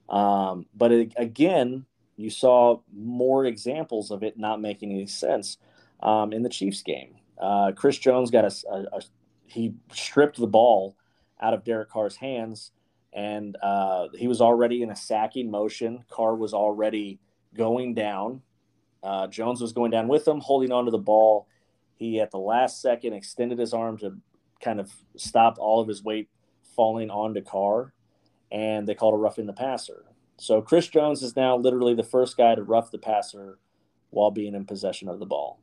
Um, 0.08 0.68
but 0.76 0.92
it, 0.92 1.14
again, 1.18 1.86
you 2.16 2.30
saw 2.30 2.80
more 2.94 3.46
examples 3.46 4.12
of 4.12 4.24
it 4.24 4.38
not 4.38 4.62
making 4.62 4.92
any 4.92 5.08
sense 5.08 5.58
um, 6.02 6.32
in 6.32 6.44
the 6.44 6.50
Chiefs 6.50 6.84
game. 6.84 7.16
Uh, 7.42 7.72
Chris 7.76 7.98
Jones 7.98 8.32
got 8.32 8.46
a, 8.46 8.70
a, 8.70 8.98
a, 8.98 9.02
he 9.48 9.74
stripped 9.92 10.38
the 10.38 10.48
ball 10.48 10.96
out 11.42 11.54
of 11.54 11.64
Derek 11.64 11.90
Carr's 11.90 12.16
hands, 12.16 12.72
and 13.14 13.58
uh, 13.62 14.08
he 14.16 14.28
was 14.28 14.42
already 14.42 14.84
in 14.84 14.92
a 14.92 14.96
sacking 14.96 15.50
motion. 15.50 16.06
Carr 16.10 16.36
was 16.36 16.54
already 16.54 17.20
going 17.56 17.94
down. 17.94 18.42
Uh, 19.04 19.28
Jones 19.28 19.60
was 19.60 19.74
going 19.74 19.92
down 19.92 20.08
with 20.08 20.28
him, 20.28 20.40
holding 20.40 20.72
onto 20.72 20.92
the 20.92 20.98
ball. 20.98 21.48
He, 21.96 22.20
at 22.20 22.32
the 22.32 22.38
last 22.38 22.82
second, 22.82 23.14
extended 23.14 23.58
his 23.58 23.74
arm 23.74 23.98
to 24.00 24.18
kind 24.62 24.80
of 24.80 24.92
stop 25.16 25.58
all 25.60 25.82
of 25.82 25.88
his 25.88 26.04
weight 26.04 26.30
falling 26.76 27.10
onto 27.10 27.42
Carr, 27.42 27.94
and 28.52 28.88
they 28.88 28.96
called 28.96 29.14
a 29.14 29.18
roughing 29.18 29.46
the 29.46 29.54
passer. 29.54 30.06
So 30.38 30.62
Chris 30.62 30.88
Jones 30.88 31.24
is 31.24 31.36
now 31.36 31.56
literally 31.56 31.94
the 31.94 32.04
first 32.04 32.36
guy 32.36 32.56
to 32.56 32.64
rough 32.64 32.92
the 32.92 32.98
passer 32.98 33.60
while 34.10 34.32
being 34.32 34.56
in 34.56 34.66
possession 34.66 35.08
of 35.08 35.20
the 35.20 35.26
ball. 35.26 35.60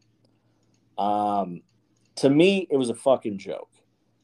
Um, 0.97 1.63
to 2.17 2.31
me, 2.31 2.67
it 2.71 2.77
was 2.77 2.91
a 2.91 2.95
fucking 2.95 3.39
joke. 3.39 3.71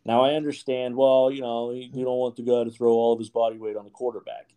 Now 0.05 0.25
I 0.25 0.35
understand. 0.35 0.97
Well, 0.97 1.31
you 1.31 1.43
know, 1.43 1.71
you 1.73 2.05
don't 2.05 2.19
want 2.19 2.37
the 2.37 2.43
guy 2.43 2.65
to 2.65 2.71
throw 2.71 2.93
all 2.93 3.13
of 3.13 3.19
his 3.19 3.31
body 3.31 3.59
weight 3.59 3.77
on 3.77 3.85
the 3.85 3.91
quarterback. 3.91 4.55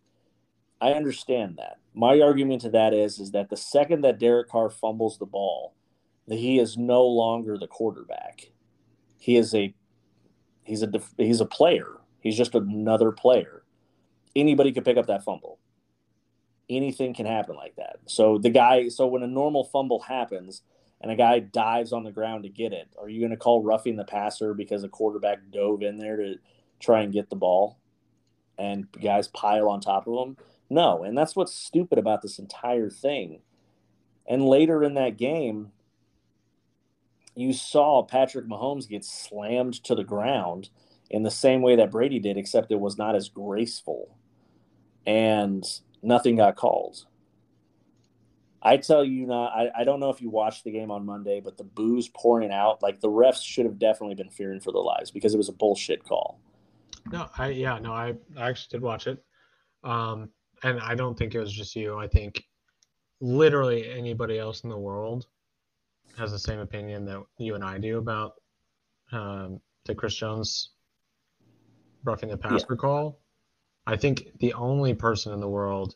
I 0.80 0.92
understand 0.94 1.58
that. 1.58 1.78
My 1.94 2.20
argument 2.20 2.62
to 2.62 2.70
that 2.70 2.92
is, 2.94 3.18
is 3.18 3.30
that 3.32 3.50
the 3.50 3.56
second 3.56 4.00
that 4.02 4.18
Derek 4.18 4.48
Carr 4.48 4.70
fumbles 4.70 5.18
the 5.18 5.26
ball, 5.26 5.74
he 6.28 6.58
is 6.58 6.76
no 6.76 7.04
longer 7.04 7.58
the 7.58 7.66
quarterback. 7.66 8.50
He 9.18 9.36
is 9.36 9.54
a 9.54 9.74
he's 10.64 10.82
a 10.82 10.90
he's 11.16 11.40
a 11.40 11.46
player. 11.46 12.00
He's 12.20 12.36
just 12.36 12.54
another 12.54 13.10
player. 13.10 13.64
Anybody 14.34 14.72
could 14.72 14.84
pick 14.84 14.96
up 14.96 15.06
that 15.06 15.24
fumble. 15.24 15.58
Anything 16.70 17.14
can 17.14 17.26
happen 17.26 17.56
like 17.56 17.76
that. 17.76 17.96
So 18.06 18.38
the 18.38 18.50
guy, 18.50 18.88
so 18.88 19.06
when 19.06 19.22
a 19.22 19.26
normal 19.26 19.64
fumble 19.64 20.00
happens, 20.00 20.62
and 21.02 21.10
a 21.10 21.16
guy 21.16 21.40
dives 21.40 21.92
on 21.92 22.04
the 22.04 22.12
ground 22.12 22.44
to 22.44 22.48
get 22.48 22.72
it, 22.72 22.88
are 22.98 23.08
you 23.08 23.20
going 23.20 23.32
to 23.32 23.36
call 23.36 23.62
roughing 23.62 23.96
the 23.96 24.04
passer 24.04 24.54
because 24.54 24.84
a 24.84 24.88
quarterback 24.88 25.38
dove 25.50 25.82
in 25.82 25.98
there 25.98 26.16
to 26.16 26.36
try 26.78 27.02
and 27.02 27.12
get 27.12 27.28
the 27.28 27.36
ball 27.36 27.78
and 28.56 28.86
guys 28.92 29.26
pile 29.28 29.68
on 29.68 29.80
top 29.80 30.06
of 30.06 30.28
him? 30.28 30.36
No. 30.70 31.02
And 31.02 31.18
that's 31.18 31.34
what's 31.34 31.52
stupid 31.52 31.98
about 31.98 32.22
this 32.22 32.38
entire 32.38 32.88
thing. 32.88 33.40
And 34.28 34.46
later 34.46 34.84
in 34.84 34.94
that 34.94 35.18
game, 35.18 35.72
you 37.34 37.52
saw 37.52 38.02
Patrick 38.02 38.46
Mahomes 38.46 38.88
get 38.88 39.04
slammed 39.04 39.82
to 39.84 39.94
the 39.94 40.04
ground 40.04 40.70
in 41.10 41.22
the 41.22 41.30
same 41.30 41.62
way 41.62 41.76
that 41.76 41.90
Brady 41.90 42.18
did, 42.18 42.36
except 42.36 42.72
it 42.72 42.80
was 42.80 42.98
not 42.98 43.14
as 43.14 43.28
graceful. 43.28 44.16
And 45.06 45.64
nothing 46.02 46.36
got 46.36 46.56
called. 46.56 47.04
I 48.62 48.76
tell 48.76 49.04
you 49.04 49.26
not. 49.26 49.52
I, 49.52 49.70
I 49.78 49.84
don't 49.84 49.98
know 49.98 50.10
if 50.10 50.20
you 50.20 50.30
watched 50.30 50.64
the 50.64 50.70
game 50.70 50.90
on 50.90 51.04
Monday, 51.04 51.40
but 51.40 51.56
the 51.56 51.64
boos 51.64 52.08
pouring 52.08 52.52
out, 52.52 52.82
like 52.82 53.00
the 53.00 53.08
refs 53.08 53.42
should 53.42 53.66
have 53.66 53.78
definitely 53.78 54.14
been 54.14 54.30
fearing 54.30 54.60
for 54.60 54.72
their 54.72 54.82
lives 54.82 55.10
because 55.10 55.34
it 55.34 55.38
was 55.38 55.48
a 55.48 55.52
bullshit 55.52 56.04
call. 56.04 56.38
No, 57.10 57.28
I 57.36 57.48
yeah, 57.48 57.78
no, 57.80 57.92
I, 57.92 58.14
I 58.36 58.50
actually 58.50 58.78
did 58.78 58.82
watch 58.82 59.08
it. 59.08 59.22
Um, 59.82 60.28
and 60.62 60.78
I 60.78 60.94
don't 60.94 61.18
think 61.18 61.34
it 61.34 61.40
was 61.40 61.52
just 61.52 61.74
you. 61.74 61.98
I 61.98 62.06
think 62.06 62.44
literally 63.20 63.90
anybody 63.90 64.38
else 64.38 64.62
in 64.62 64.70
the 64.70 64.78
world 64.78 65.26
has 66.18 66.30
the 66.30 66.38
same 66.38 66.58
opinion 66.58 67.04
that 67.06 67.22
you 67.38 67.54
and 67.54 67.64
I 67.64 67.78
do 67.78 67.98
about 67.98 68.34
um, 69.12 69.60
the 69.84 69.94
Chris 69.94 70.14
Jones 70.14 70.70
roughing 72.04 72.28
the 72.28 72.36
passer 72.36 72.66
yeah. 72.70 72.76
call. 72.76 73.20
I 73.86 73.96
think 73.96 74.38
the 74.38 74.54
only 74.54 74.94
person 74.94 75.32
in 75.32 75.40
the 75.40 75.48
world 75.48 75.94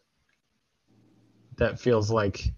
that 1.56 1.80
feels 1.80 2.10
like 2.10 2.52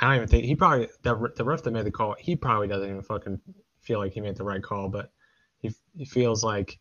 I 0.00 0.06
don't 0.06 0.16
even 0.16 0.28
think 0.28 0.44
he 0.44 0.54
probably 0.54 0.88
the 1.02 1.32
the 1.36 1.44
ref 1.44 1.62
that 1.62 1.70
made 1.70 1.84
the 1.84 1.90
call. 1.90 2.16
He 2.18 2.36
probably 2.36 2.68
doesn't 2.68 2.88
even 2.88 3.02
fucking 3.02 3.40
feel 3.80 3.98
like 3.98 4.12
he 4.12 4.20
made 4.20 4.36
the 4.36 4.44
right 4.44 4.62
call, 4.62 4.88
but 4.88 5.10
he 5.58 5.72
he 5.96 6.04
feels 6.04 6.42
like 6.42 6.78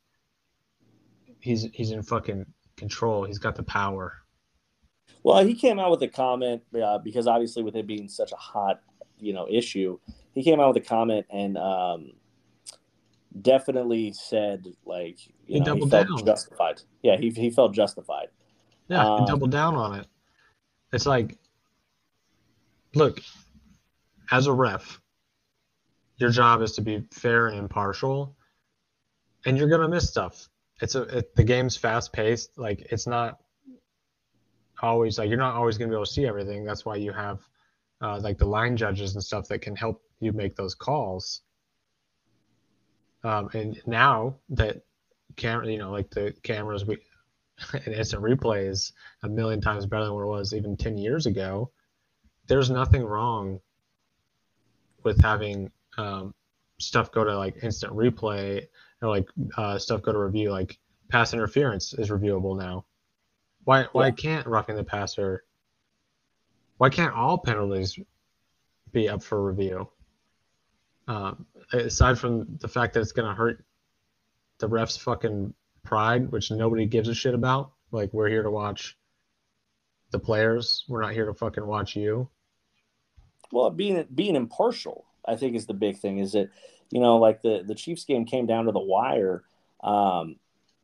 he's 1.40 1.68
he's 1.74 1.92
in 1.92 2.04
fucking 2.04 2.46
control. 2.76 3.26
He's 3.26 3.40
got 3.40 3.56
the 3.56 3.64
power. 3.64 4.23
Well, 5.24 5.46
he 5.46 5.56
came 5.56 5.80
out 5.80 5.92
with 5.92 6.02
a 6.04 6.08
comment 6.08 6.64
uh, 6.82 6.98
because 6.98 7.28
obviously 7.28 7.64
with 7.64 7.76
it 7.76 7.88
being 7.88 8.08
such 8.08 8.32
a 8.32 8.36
hot 8.36 8.82
you 9.20 9.34
know 9.34 9.48
issue, 9.50 10.00
he 10.34 10.44
came 10.44 10.60
out 10.60 10.74
with 10.74 10.84
a 10.84 10.86
comment 10.86 11.26
and 11.30 11.58
um, 11.58 12.12
definitely 13.42 14.12
said 14.14 14.68
like 14.86 15.18
you 15.48 15.56
he 15.56 15.60
know 15.60 15.76
he 15.76 15.90
felt 15.90 16.08
down. 16.08 16.26
justified. 16.26 16.82
Yeah, 17.02 17.18
he 17.18 17.30
he 17.30 17.50
felt 17.50 17.74
justified. 17.74 18.28
Yeah, 18.90 19.06
um, 19.06 19.26
double 19.26 19.48
down 19.48 19.76
on 19.76 20.00
it. 20.00 20.08
It's 20.92 21.06
like, 21.06 21.38
look, 22.94 23.20
as 24.32 24.48
a 24.48 24.54
ref, 24.54 25.02
your 26.18 26.30
job 26.30 26.62
is 26.62 26.74
to 26.74 26.82
be 26.82 27.04
fair 27.12 27.48
and 27.48 27.58
impartial, 27.58 28.36
and 29.46 29.58
you're 29.58 29.70
gonna 29.70 29.88
miss 29.88 30.10
stuff. 30.10 30.50
It's 30.82 30.96
a 30.96 31.04
it, 31.04 31.36
the 31.36 31.44
game's 31.44 31.78
fast 31.78 32.12
paced. 32.12 32.58
Like 32.58 32.88
it's 32.92 33.08
not 33.08 33.40
always 34.84 35.18
like 35.18 35.30
you're 35.30 35.38
not 35.38 35.56
always 35.56 35.78
gonna 35.78 35.90
be 35.90 35.96
able 35.96 36.06
to 36.06 36.12
see 36.12 36.26
everything. 36.26 36.66
That's 36.66 36.86
why 36.86 36.98
you 36.98 37.12
have 37.12 37.40
uh, 38.02 38.20
like 38.20 38.38
the 38.38 38.46
line 38.46 38.78
judges 38.78 39.16
and 39.16 39.24
stuff 39.24 39.48
that 39.48 39.62
can 39.62 39.76
help 39.76 40.02
you 40.20 40.34
make 40.34 40.56
those 40.56 40.76
calls. 40.76 41.42
Um, 43.24 43.50
and 43.54 43.82
now 43.88 44.36
that 44.50 44.82
camera, 45.38 45.72
you 45.72 45.78
know, 45.78 45.92
like 45.92 46.10
the 46.10 46.34
cameras 46.44 46.86
we 46.86 46.98
and 47.74 47.94
instant 47.94 48.24
replay 48.24 48.68
is 48.68 48.92
a 49.24 49.30
million 49.30 49.62
times 49.62 49.86
better 49.86 50.04
than 50.06 50.14
what 50.14 50.24
it 50.24 50.28
was 50.28 50.54
even 50.54 50.76
10 50.76 50.98
years 50.98 51.26
ago 51.26 51.72
there's 52.48 52.70
nothing 52.70 53.04
wrong 53.04 53.60
with 55.04 55.22
having 55.22 55.72
um, 55.98 56.34
stuff 56.80 57.12
go 57.12 57.24
to 57.24 57.38
like 57.38 57.64
instant 57.64 57.94
replay 57.94 58.66
or 59.02 59.10
like 59.10 59.28
uh, 59.58 59.78
stuff 59.78 60.02
go 60.02 60.12
to 60.12 60.20
review 60.20 60.52
like 60.52 60.78
pass 61.10 61.34
interference 61.34 61.94
is 61.94 62.10
reviewable 62.10 62.58
now 62.58 62.86
why 63.64 63.86
why 63.92 64.12
can't 64.12 64.48
roughing 64.48 64.76
the 64.76 64.84
passer 64.84 65.44
why 66.78 66.90
can't 66.90 67.14
all 67.14 67.38
penalties 67.38 67.98
be 68.92 69.10
up 69.10 69.24
for 69.24 69.44
review 69.44 69.88
um, 71.08 71.46
aside 71.72 72.18
from 72.18 72.58
the 72.62 72.68
fact 72.68 72.94
that 72.94 73.02
it's 73.02 73.12
going 73.12 73.28
to 73.28 73.36
hurt 73.36 73.64
the 74.60 74.70
refs 74.70 74.98
fucking 75.00 75.54
pride, 75.84 76.32
which 76.32 76.52
nobody 76.52 76.86
gives 76.86 77.10
a 77.10 77.14
shit 77.14 77.34
about. 77.34 77.72
Like 77.92 78.14
we're 78.14 78.30
here 78.30 78.44
to 78.44 78.52
watch 78.52 78.98
the 80.12 80.20
players. 80.20 80.86
We're 80.88 81.02
not 81.02 81.14
here 81.14 81.26
to 81.26 81.34
fucking 81.34 81.66
watch 81.66 81.96
you. 81.96 82.30
Well, 83.52 83.70
being 83.70 84.06
being 84.14 84.36
impartial, 84.36 85.06
I 85.28 85.36
think 85.36 85.56
is 85.56 85.68
the 85.68 85.74
big 85.74 85.98
thing. 85.98 86.20
Is 86.20 86.32
that 86.32 86.50
you 86.90 87.00
know, 87.00 87.18
like 87.18 87.42
the 87.42 87.64
the 87.66 87.76
Chiefs 87.76 88.06
game 88.06 88.26
came 88.26 88.46
down 88.46 88.66
to 88.66 88.72
the 88.72 88.80
wire. 88.80 89.44
Um, 89.84 90.38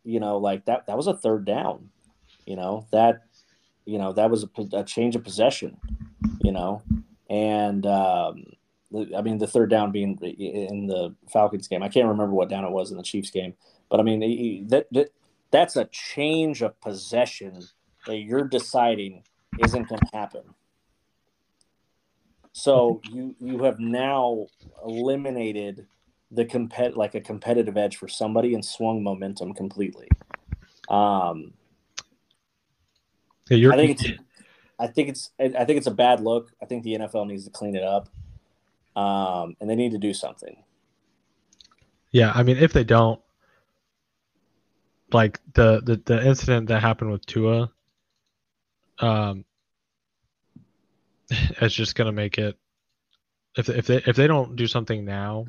you 0.03 0.19
know, 0.19 0.37
like 0.37 0.65
that 0.65 0.87
that 0.87 0.97
was 0.97 1.07
a 1.07 1.15
third 1.15 1.45
down. 1.45 1.89
You 2.49 2.55
know 2.55 2.87
that 2.91 3.25
you 3.85 3.99
know 3.99 4.11
that 4.13 4.31
was 4.31 4.43
a, 4.43 4.77
a 4.77 4.83
change 4.83 5.15
of 5.15 5.23
possession. 5.23 5.77
You 6.41 6.51
know, 6.51 6.81
and 7.29 7.85
um, 7.85 8.43
I 9.15 9.21
mean 9.21 9.37
the 9.37 9.45
third 9.45 9.69
down 9.69 9.91
being 9.91 10.17
in 10.17 10.87
the 10.87 11.13
Falcons 11.31 11.67
game. 11.67 11.83
I 11.83 11.89
can't 11.89 12.07
remember 12.07 12.33
what 12.33 12.49
down 12.49 12.65
it 12.65 12.71
was 12.71 12.89
in 12.89 12.97
the 12.97 13.03
Chiefs 13.03 13.29
game, 13.29 13.53
but 13.87 13.99
I 13.99 14.03
mean, 14.03 14.67
that, 14.69 14.87
that 14.93 15.11
that's 15.51 15.75
a 15.75 15.85
change 15.91 16.63
of 16.63 16.81
possession 16.81 17.61
that 18.07 18.17
you're 18.17 18.45
deciding 18.45 19.23
isn't 19.63 19.87
going 19.87 20.01
to 20.01 20.17
happen. 20.17 20.43
So 22.51 22.99
you 23.11 23.35
you 23.39 23.61
have 23.61 23.79
now 23.79 24.47
eliminated 24.83 25.85
the 26.31 26.45
compet 26.45 26.95
like 26.95 27.13
a 27.13 27.21
competitive 27.21 27.77
edge 27.77 27.97
for 27.97 28.07
somebody 28.07 28.55
and 28.55 28.65
swung 28.65 29.03
momentum 29.03 29.53
completely. 29.53 30.07
Um, 30.89 31.53
yeah, 33.55 33.71
I 33.71 33.75
think 33.75 33.99
it's 33.99 34.19
I 34.79 34.87
think 34.87 35.09
it's 35.09 35.31
I 35.39 35.65
think 35.65 35.77
it's 35.77 35.87
a 35.87 35.91
bad 35.91 36.21
look. 36.21 36.51
I 36.61 36.65
think 36.65 36.83
the 36.83 36.95
NFL 36.95 37.27
needs 37.27 37.43
to 37.45 37.51
clean 37.51 37.75
it 37.75 37.83
up, 37.83 38.09
um, 38.95 39.55
and 39.59 39.69
they 39.69 39.75
need 39.75 39.91
to 39.91 39.97
do 39.97 40.13
something. 40.13 40.63
Yeah, 42.11 42.31
I 42.33 42.43
mean, 42.43 42.57
if 42.57 42.73
they 42.73 42.85
don't, 42.85 43.19
like 45.11 45.39
the 45.53 45.81
the, 45.81 46.01
the 46.05 46.25
incident 46.25 46.67
that 46.69 46.81
happened 46.81 47.11
with 47.11 47.25
Tua, 47.25 47.71
um, 48.99 49.43
it's 51.29 51.75
just 51.75 51.95
gonna 51.95 52.13
make 52.13 52.37
it. 52.37 52.57
If 53.57 53.67
if 53.67 53.87
they 53.87 53.97
if 53.97 54.15
they 54.15 54.27
don't 54.27 54.55
do 54.55 54.67
something 54.67 55.03
now, 55.03 55.47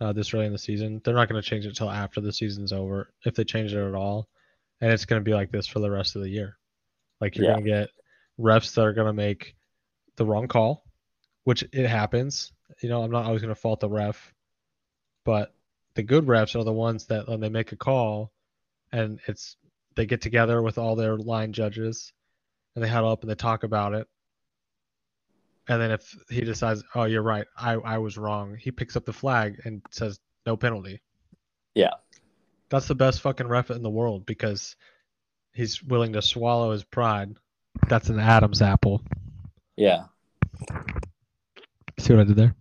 uh, 0.00 0.12
this 0.12 0.32
early 0.32 0.46
in 0.46 0.52
the 0.52 0.58
season, 0.58 1.00
they're 1.04 1.14
not 1.14 1.28
gonna 1.28 1.42
change 1.42 1.64
it 1.64 1.70
until 1.70 1.90
after 1.90 2.20
the 2.20 2.32
season's 2.32 2.72
over. 2.72 3.12
If 3.24 3.34
they 3.34 3.44
change 3.44 3.72
it 3.72 3.84
at 3.84 3.94
all, 3.94 4.28
and 4.80 4.92
it's 4.92 5.06
gonna 5.06 5.22
be 5.22 5.34
like 5.34 5.50
this 5.50 5.66
for 5.66 5.80
the 5.80 5.90
rest 5.90 6.14
of 6.14 6.22
the 6.22 6.30
year. 6.30 6.56
Like 7.22 7.36
you're 7.36 7.46
yeah. 7.46 7.52
gonna 7.52 7.64
get 7.64 7.90
refs 8.38 8.74
that 8.74 8.82
are 8.82 8.92
gonna 8.92 9.12
make 9.12 9.54
the 10.16 10.26
wrong 10.26 10.48
call, 10.48 10.84
which 11.44 11.62
it 11.72 11.86
happens. 11.86 12.52
You 12.82 12.88
know, 12.88 13.00
I'm 13.00 13.12
not 13.12 13.26
always 13.26 13.40
gonna 13.40 13.54
fault 13.54 13.78
the 13.78 13.88
ref, 13.88 14.34
but 15.24 15.54
the 15.94 16.02
good 16.02 16.26
refs 16.26 16.58
are 16.58 16.64
the 16.64 16.72
ones 16.72 17.06
that 17.06 17.28
when 17.28 17.38
they 17.38 17.48
make 17.48 17.70
a 17.70 17.76
call, 17.76 18.32
and 18.90 19.20
it's 19.28 19.56
they 19.94 20.04
get 20.04 20.20
together 20.20 20.60
with 20.60 20.78
all 20.78 20.96
their 20.96 21.16
line 21.16 21.52
judges, 21.52 22.12
and 22.74 22.82
they 22.82 22.88
huddle 22.88 23.12
up 23.12 23.22
and 23.22 23.30
they 23.30 23.36
talk 23.36 23.62
about 23.62 23.94
it. 23.94 24.08
And 25.68 25.80
then 25.80 25.92
if 25.92 26.16
he 26.28 26.40
decides, 26.40 26.82
oh, 26.96 27.04
you're 27.04 27.22
right, 27.22 27.46
I, 27.56 27.74
I 27.74 27.98
was 27.98 28.18
wrong, 28.18 28.56
he 28.56 28.72
picks 28.72 28.96
up 28.96 29.04
the 29.04 29.12
flag 29.12 29.60
and 29.64 29.80
says 29.92 30.18
no 30.44 30.56
penalty. 30.56 31.00
Yeah. 31.76 31.92
That's 32.68 32.88
the 32.88 32.96
best 32.96 33.20
fucking 33.20 33.46
ref 33.46 33.70
in 33.70 33.82
the 33.82 33.90
world 33.90 34.26
because 34.26 34.74
he's 35.54 35.82
willing 35.82 36.12
to 36.14 36.22
swallow 36.22 36.72
his 36.72 36.84
pride. 36.84 37.34
That's 37.88 38.08
an 38.08 38.18
Adam's 38.18 38.62
apple. 38.62 39.02
Yeah. 39.76 40.04
See 41.98 42.12
what 42.12 42.20
I 42.20 42.24
did 42.24 42.36
there? 42.36 42.54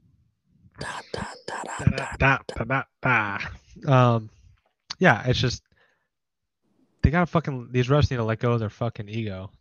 Um, 3.87 4.29
yeah, 4.99 5.23
it's 5.25 5.39
just 5.39 5.63
they 7.01 7.09
gotta 7.09 7.25
fucking 7.25 7.69
these 7.71 7.87
refs 7.87 8.11
need 8.11 8.17
to 8.17 8.23
let 8.23 8.39
go 8.39 8.53
of 8.53 8.59
their 8.59 8.69
fucking 8.69 9.09
ego. 9.09 9.51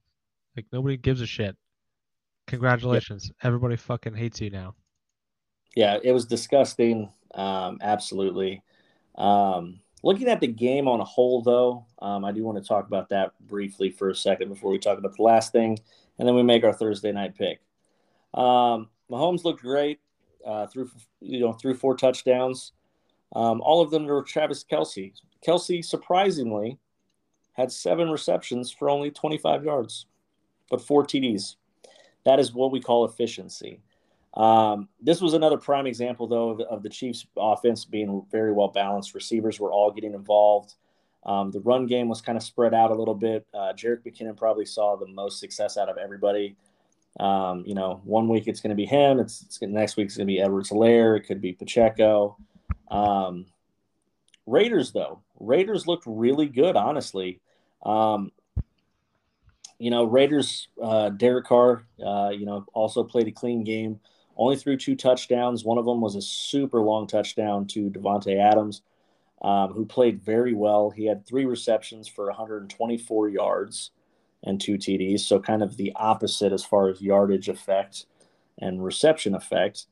Like 0.57 0.67
nobody 0.73 0.97
gives 0.97 1.21
a 1.21 1.27
shit. 1.27 1.57
Congratulations, 2.47 3.31
yeah. 3.31 3.47
everybody 3.47 3.77
fucking 3.77 4.15
hates 4.15 4.41
you 4.41 4.51
now. 4.51 4.75
Yeah, 5.77 5.99
it 6.03 6.13
was 6.13 6.27
disgusting. 6.27 7.11
Um, 7.35 7.79
absolutely. 7.81 8.63
Um, 9.15 9.81
looking 10.03 10.29
at 10.29 10.41
the 10.41 10.47
game 10.47 10.89
on 10.89 11.01
a 11.01 11.05
whole, 11.05 11.43
though, 11.43 11.87
um, 12.01 12.25
I 12.25 12.33
do 12.33 12.43
want 12.45 12.59
to 12.59 12.67
talk 12.67 12.87
about 12.87 13.09
that 13.11 13.33
briefly 13.47 13.91
for 13.91 14.11
a 14.11 14.15
second 14.15 14.49
before 14.49 14.71
we 14.71 14.79
talk 14.79 14.99
about 14.99 15.17
the 15.17 15.23
last 15.23 15.53
thing, 15.53 15.79
and 16.19 16.27
then 16.27 16.35
we 16.35 16.43
make 16.43 16.65
our 16.65 16.73
Thursday 16.73 17.13
night 17.13 17.37
pick. 17.37 17.61
Um, 18.35 18.89
Mahomes 19.11 19.45
looked 19.45 19.63
great 19.63 20.01
uh, 20.47 20.67
through 20.67 20.91
you 21.21 21.41
know 21.41 21.53
through 21.53 21.75
four 21.75 21.97
touchdowns. 21.97 22.73
Um, 23.35 23.61
all 23.61 23.81
of 23.81 23.91
them 23.91 24.07
were 24.07 24.23
Travis 24.23 24.65
Kelce. 24.65 25.13
Kelce 25.47 25.85
surprisingly 25.85 26.79
had 27.53 27.71
seven 27.71 28.11
receptions 28.11 28.71
for 28.71 28.91
only 28.91 29.11
25 29.11 29.65
yards, 29.65 30.07
but 30.71 30.81
four 30.81 31.05
TDs. 31.05 31.57
That 32.25 32.41
is 32.41 32.53
what 32.53 32.73
we 32.73 32.81
call 32.81 33.05
efficiency. 33.05 33.81
Um, 34.35 34.89
this 35.01 35.21
was 35.21 35.35
another 35.35 35.57
prime 35.57 35.87
example, 35.87 36.27
though, 36.29 36.51
of, 36.51 36.61
of, 36.61 36.83
the 36.83 36.89
Chiefs' 36.89 37.27
offense 37.37 37.85
being 37.85 38.25
very 38.31 38.53
well 38.53 38.69
balanced. 38.69 39.15
Receivers 39.15 39.59
were 39.59 39.73
all 39.73 39.91
getting 39.91 40.15
involved. 40.15 40.75
Um, 41.27 41.51
the 41.51 41.61
run 41.61 41.87
game 41.87 42.09
was 42.09 42.21
kind 42.21 42.39
of 42.39 42.45
spread 42.45 42.73
out 42.73 42.91
a 42.91 42.95
little 42.95 43.15
bit. 43.15 43.47
Uh, 43.53 43.73
Jerick 43.75 44.05
McKinnon 44.07 44.37
probably 44.37 44.65
saw 44.65 44.97
the 44.97 45.07
most 45.09 45.41
success 45.41 45.77
out 45.77 45.89
of 45.89 45.99
everybody. 45.99 46.57
Um, 47.19 47.65
you 47.67 47.75
know, 47.75 48.01
one 48.05 48.29
week 48.29 48.47
it's 48.47 48.61
going 48.61 48.71
to 48.71 48.77
be 48.77 48.87
him. 48.87 49.19
It's, 49.19 49.43
it's 49.43 49.61
next 49.61 49.97
week 49.97 50.07
it's 50.07 50.17
going 50.17 50.29
to 50.29 50.33
be 50.33 50.41
Edwards-Helaire. 50.41 51.17
It 51.17 51.27
could 51.27 51.41
be 51.41 51.53
Pacheco. 51.53 52.37
Um, 52.91 53.47
Raiders 54.47 54.93
though, 54.93 55.21
Raiders 55.39 55.87
looked 55.87 56.05
really 56.07 56.47
good, 56.47 56.77
honestly. 56.77 57.41
Um, 57.85 58.33
you 59.79 59.91
know, 59.91 60.05
Raiders, 60.05 60.69
uh, 60.83 61.09
Derek 61.11 61.47
Carr, 61.47 61.85
uh, 62.05 62.31
you 62.31 62.47
know, 62.47 62.65
also 62.75 63.03
played 63.03 63.29
a 63.29 63.33
clean 63.33 63.65
game. 63.65 63.99
Only 64.41 64.57
threw 64.57 64.79
two 64.79 64.97
touchdowns. 64.97 65.67
One 65.67 65.77
of 65.77 65.85
them 65.85 66.01
was 66.01 66.17
a 66.17 66.23
super 66.23 66.81
long 66.81 67.07
touchdown 67.07 67.67
to 67.69 67.91
Davante 67.91 68.39
Adams, 68.39 68.81
um, 69.43 69.75
who 69.75 69.85
played 69.85 70.25
very 70.25 70.55
well. 70.55 70.89
He 70.89 71.05
had 71.05 71.27
three 71.27 71.45
receptions 71.45 72.09
for 72.09 72.25
124 72.25 73.29
yards 73.29 73.91
and 74.43 74.59
two 74.59 74.79
TDs. 74.79 75.21
So 75.21 75.41
kind 75.41 75.63
of 75.63 75.77
the 75.77 75.93
opposite 75.95 76.55
as 76.55 76.65
far 76.65 76.89
as 76.89 77.03
yardage 77.03 77.51
effect 77.51 78.07
and 78.59 78.83
reception 78.83 79.35
effect 79.35 79.85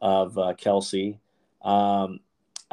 of 0.00 0.36
uh, 0.36 0.54
Kelce. 0.54 1.20
Um, 1.64 2.18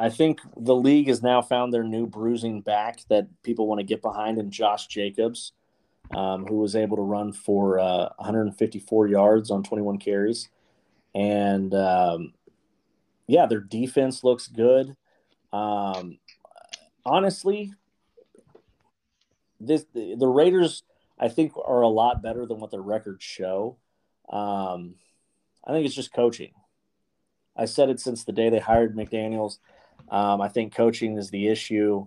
I 0.00 0.10
think 0.10 0.40
the 0.56 0.74
league 0.74 1.06
has 1.06 1.22
now 1.22 1.42
found 1.42 1.72
their 1.72 1.84
new 1.84 2.08
bruising 2.08 2.60
back 2.60 3.02
that 3.08 3.28
people 3.44 3.68
want 3.68 3.78
to 3.78 3.84
get 3.84 4.02
behind 4.02 4.38
in 4.38 4.50
Josh 4.50 4.88
Jacobs, 4.88 5.52
um, 6.10 6.44
who 6.46 6.56
was 6.56 6.74
able 6.74 6.96
to 6.96 7.04
run 7.04 7.32
for 7.32 7.78
uh, 7.78 8.08
154 8.16 9.06
yards 9.06 9.52
on 9.52 9.62
21 9.62 9.98
carries. 9.98 10.48
And 11.14 11.74
um, 11.74 12.34
yeah, 13.26 13.46
their 13.46 13.60
defense 13.60 14.22
looks 14.24 14.48
good. 14.48 14.96
Um, 15.52 16.18
honestly, 17.04 17.74
this 19.58 19.86
the, 19.92 20.14
the 20.16 20.28
Raiders 20.28 20.82
I 21.18 21.28
think 21.28 21.52
are 21.56 21.82
a 21.82 21.88
lot 21.88 22.22
better 22.22 22.46
than 22.46 22.60
what 22.60 22.70
their 22.70 22.80
records 22.80 23.22
show. 23.22 23.76
Um, 24.28 24.94
I 25.64 25.72
think 25.72 25.86
it's 25.86 25.94
just 25.94 26.12
coaching. 26.12 26.52
I 27.56 27.66
said 27.66 27.90
it 27.90 28.00
since 28.00 28.24
the 28.24 28.32
day 28.32 28.48
they 28.48 28.58
hired 28.58 28.96
McDaniels. 28.96 29.58
Um, 30.08 30.40
I 30.40 30.48
think 30.48 30.74
coaching 30.74 31.18
is 31.18 31.30
the 31.30 31.48
issue. 31.48 32.06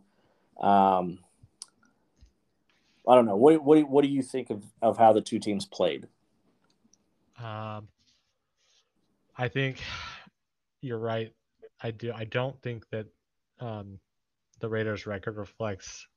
Um, 0.60 1.20
I 3.08 3.16
don't 3.16 3.26
know. 3.26 3.36
What, 3.36 3.64
what, 3.64 3.88
what 3.88 4.02
do 4.04 4.08
you 4.08 4.24
think 4.24 4.50
of, 4.50 4.64
of 4.82 4.98
how 4.98 5.14
the 5.14 5.22
two 5.22 5.38
teams 5.38 5.66
played? 5.66 6.08
Um, 7.38 7.88
I 9.36 9.48
think 9.48 9.82
you're 10.82 11.00
right. 11.00 11.32
I 11.82 11.92
do. 11.92 12.14
I 12.14 12.26
don't 12.26 12.60
think 12.62 12.88
that 12.92 13.08
um, 13.60 14.00
the 14.60 14.70
Raiders' 14.70 15.06
record 15.06 15.38
reflects 15.38 16.08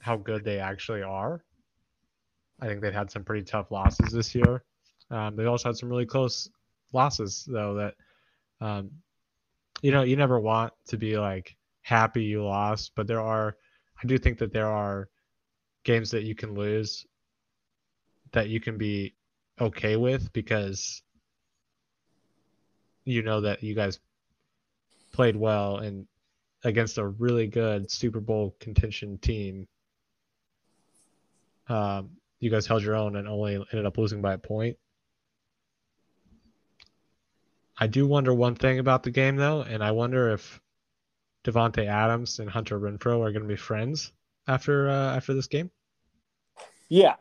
how 0.00 0.16
good 0.16 0.44
they 0.44 0.58
actually 0.58 1.02
are. 1.02 1.44
I 2.60 2.66
think 2.66 2.80
they've 2.80 2.92
had 2.92 3.10
some 3.10 3.24
pretty 3.24 3.44
tough 3.44 3.70
losses 3.70 4.12
this 4.12 4.34
year. 4.34 4.64
Um, 5.10 5.36
they 5.36 5.44
also 5.44 5.68
had 5.68 5.76
some 5.76 5.90
really 5.90 6.06
close 6.06 6.48
losses, 6.92 7.44
though, 7.46 7.74
that, 7.74 7.94
um, 8.60 8.90
you 9.82 9.92
know, 9.92 10.02
you 10.02 10.16
never 10.16 10.40
want 10.40 10.72
to 10.88 10.96
be 10.96 11.18
like 11.18 11.54
happy 11.82 12.24
you 12.24 12.44
lost, 12.44 12.92
but 12.96 13.06
there 13.06 13.20
are, 13.20 13.56
I 14.02 14.06
do 14.06 14.18
think 14.18 14.38
that 14.38 14.52
there 14.52 14.70
are 14.70 15.08
games 15.84 16.10
that 16.10 16.24
you 16.24 16.34
can 16.34 16.54
lose 16.54 17.06
that 18.32 18.48
you 18.48 18.60
can 18.60 18.76
be 18.76 19.14
okay 19.60 19.96
with 19.96 20.32
because 20.32 21.02
you 23.06 23.22
know 23.22 23.40
that 23.40 23.62
you 23.62 23.74
guys 23.74 23.98
played 25.12 25.36
well 25.36 25.78
and 25.78 26.06
against 26.64 26.98
a 26.98 27.06
really 27.06 27.46
good 27.46 27.90
Super 27.90 28.20
Bowl 28.20 28.54
contention 28.60 29.16
team. 29.18 29.66
Um, 31.68 32.10
you 32.40 32.50
guys 32.50 32.66
held 32.66 32.82
your 32.82 32.96
own 32.96 33.16
and 33.16 33.26
only 33.26 33.54
ended 33.54 33.86
up 33.86 33.96
losing 33.96 34.20
by 34.20 34.34
a 34.34 34.38
point. 34.38 34.76
I 37.78 37.86
do 37.86 38.06
wonder 38.06 38.34
one 38.34 38.54
thing 38.54 38.78
about 38.78 39.02
the 39.02 39.10
game 39.10 39.36
though, 39.36 39.62
and 39.62 39.82
I 39.82 39.92
wonder 39.92 40.30
if 40.32 40.60
Davante 41.44 41.86
Adams 41.86 42.40
and 42.40 42.50
Hunter 42.50 42.78
Renfrow 42.78 43.20
are 43.20 43.32
going 43.32 43.42
to 43.42 43.48
be 43.48 43.56
friends 43.56 44.12
after 44.48 44.88
uh, 44.88 45.16
after 45.16 45.34
this 45.34 45.46
game. 45.46 45.70
Yeah, 46.88 47.14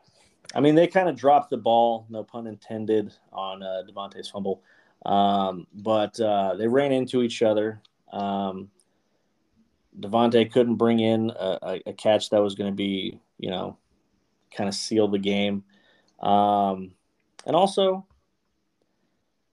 I 0.55 0.61
mean 0.61 0.75
they 0.75 0.87
kind 0.87 1.09
of 1.09 1.15
dropped 1.15 1.49
the 1.49 1.57
ball, 1.57 2.07
no 2.09 2.23
pun 2.23 2.47
intended, 2.47 3.13
on 3.31 3.61
uh, 3.61 3.83
Davante's 3.87 4.29
fumble, 4.29 4.63
um, 5.05 5.67
but 5.73 6.19
uh, 6.19 6.55
they 6.55 6.67
ran 6.67 6.91
into 6.91 7.21
each 7.21 7.41
other. 7.41 7.81
Um, 8.11 8.69
Davante 9.99 10.51
couldn't 10.51 10.75
bring 10.75 10.99
in 10.99 11.31
a, 11.31 11.81
a 11.85 11.93
catch 11.93 12.29
that 12.29 12.41
was 12.41 12.55
going 12.55 12.71
to 12.71 12.75
be, 12.75 13.19
you 13.39 13.49
know, 13.49 13.77
kind 14.55 14.67
of 14.67 14.75
seal 14.75 15.07
the 15.07 15.19
game. 15.19 15.63
Um, 16.19 16.91
and 17.45 17.55
also, 17.55 18.05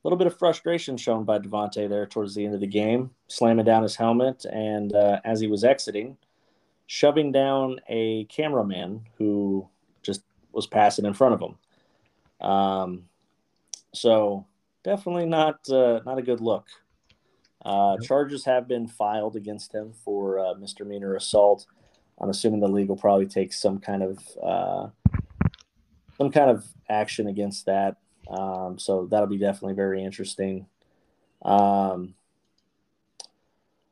a 0.03 0.09
little 0.09 0.17
bit 0.17 0.27
of 0.27 0.39
frustration 0.39 0.97
shown 0.97 1.25
by 1.25 1.39
Davante 1.39 1.89
there 1.89 2.07
towards 2.07 2.35
the 2.35 2.45
end 2.45 2.55
of 2.55 2.61
the 2.61 2.67
game, 2.67 3.11
slamming 3.29 3.65
down 3.65 3.83
his 3.83 3.95
helmet, 3.95 4.45
and 4.47 4.95
uh, 4.95 5.21
as 5.25 5.41
he 5.41 5.47
was 5.47 5.63
exiting, 5.63 6.17
shoving 6.87 7.31
down 7.31 7.81
a 7.89 8.25
cameraman 8.25 9.03
who 9.17 9.69
just 10.03 10.23
was 10.51 10.67
passing 10.67 11.05
in 11.05 11.15
front 11.15 11.35
of 11.35 11.41
him. 11.41 12.49
Um, 12.49 13.05
so 13.95 14.47
definitely 14.85 15.27
not 15.27 15.69
uh, 15.71 16.01
not 16.05 16.19
a 16.19 16.23
good 16.23 16.41
look 16.41 16.67
Uh, 17.65 17.97
charges 17.99 18.45
have 18.45 18.67
been 18.67 18.89
filed 18.89 19.37
against 19.37 19.73
him 19.73 19.93
for 20.05 20.39
uh, 20.41 20.55
misdemeanor 20.55 21.15
assault. 21.15 21.67
I'm 22.19 22.29
assuming 22.29 22.61
the 22.61 22.69
league 22.69 22.89
will 22.89 22.97
probably 22.97 23.27
take 23.27 23.53
some 23.53 23.79
kind 23.79 24.03
of 24.03 24.19
uh, 24.43 24.89
some 26.19 26.31
kind 26.31 26.51
of 26.51 26.65
action 26.89 27.29
against 27.29 27.67
that. 27.67 27.97
Um, 28.29 28.79
so 28.79 29.07
that'll 29.07 29.29
be 29.29 29.39
definitely 29.39 29.75
very 29.75 30.03
interesting. 30.03 30.67
Um, 31.43 32.15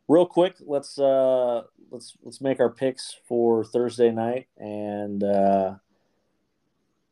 real 0.09 0.27
quick, 0.27 0.57
let's 0.61 0.99
uh, 0.99 1.63
let's 1.91 2.17
let's 2.23 2.41
make 2.41 2.59
our 2.59 2.71
picks 2.71 3.17
for 3.29 3.65
Thursday 3.65 4.11
night, 4.11 4.49
and 4.59 5.23
uh, 5.23 5.75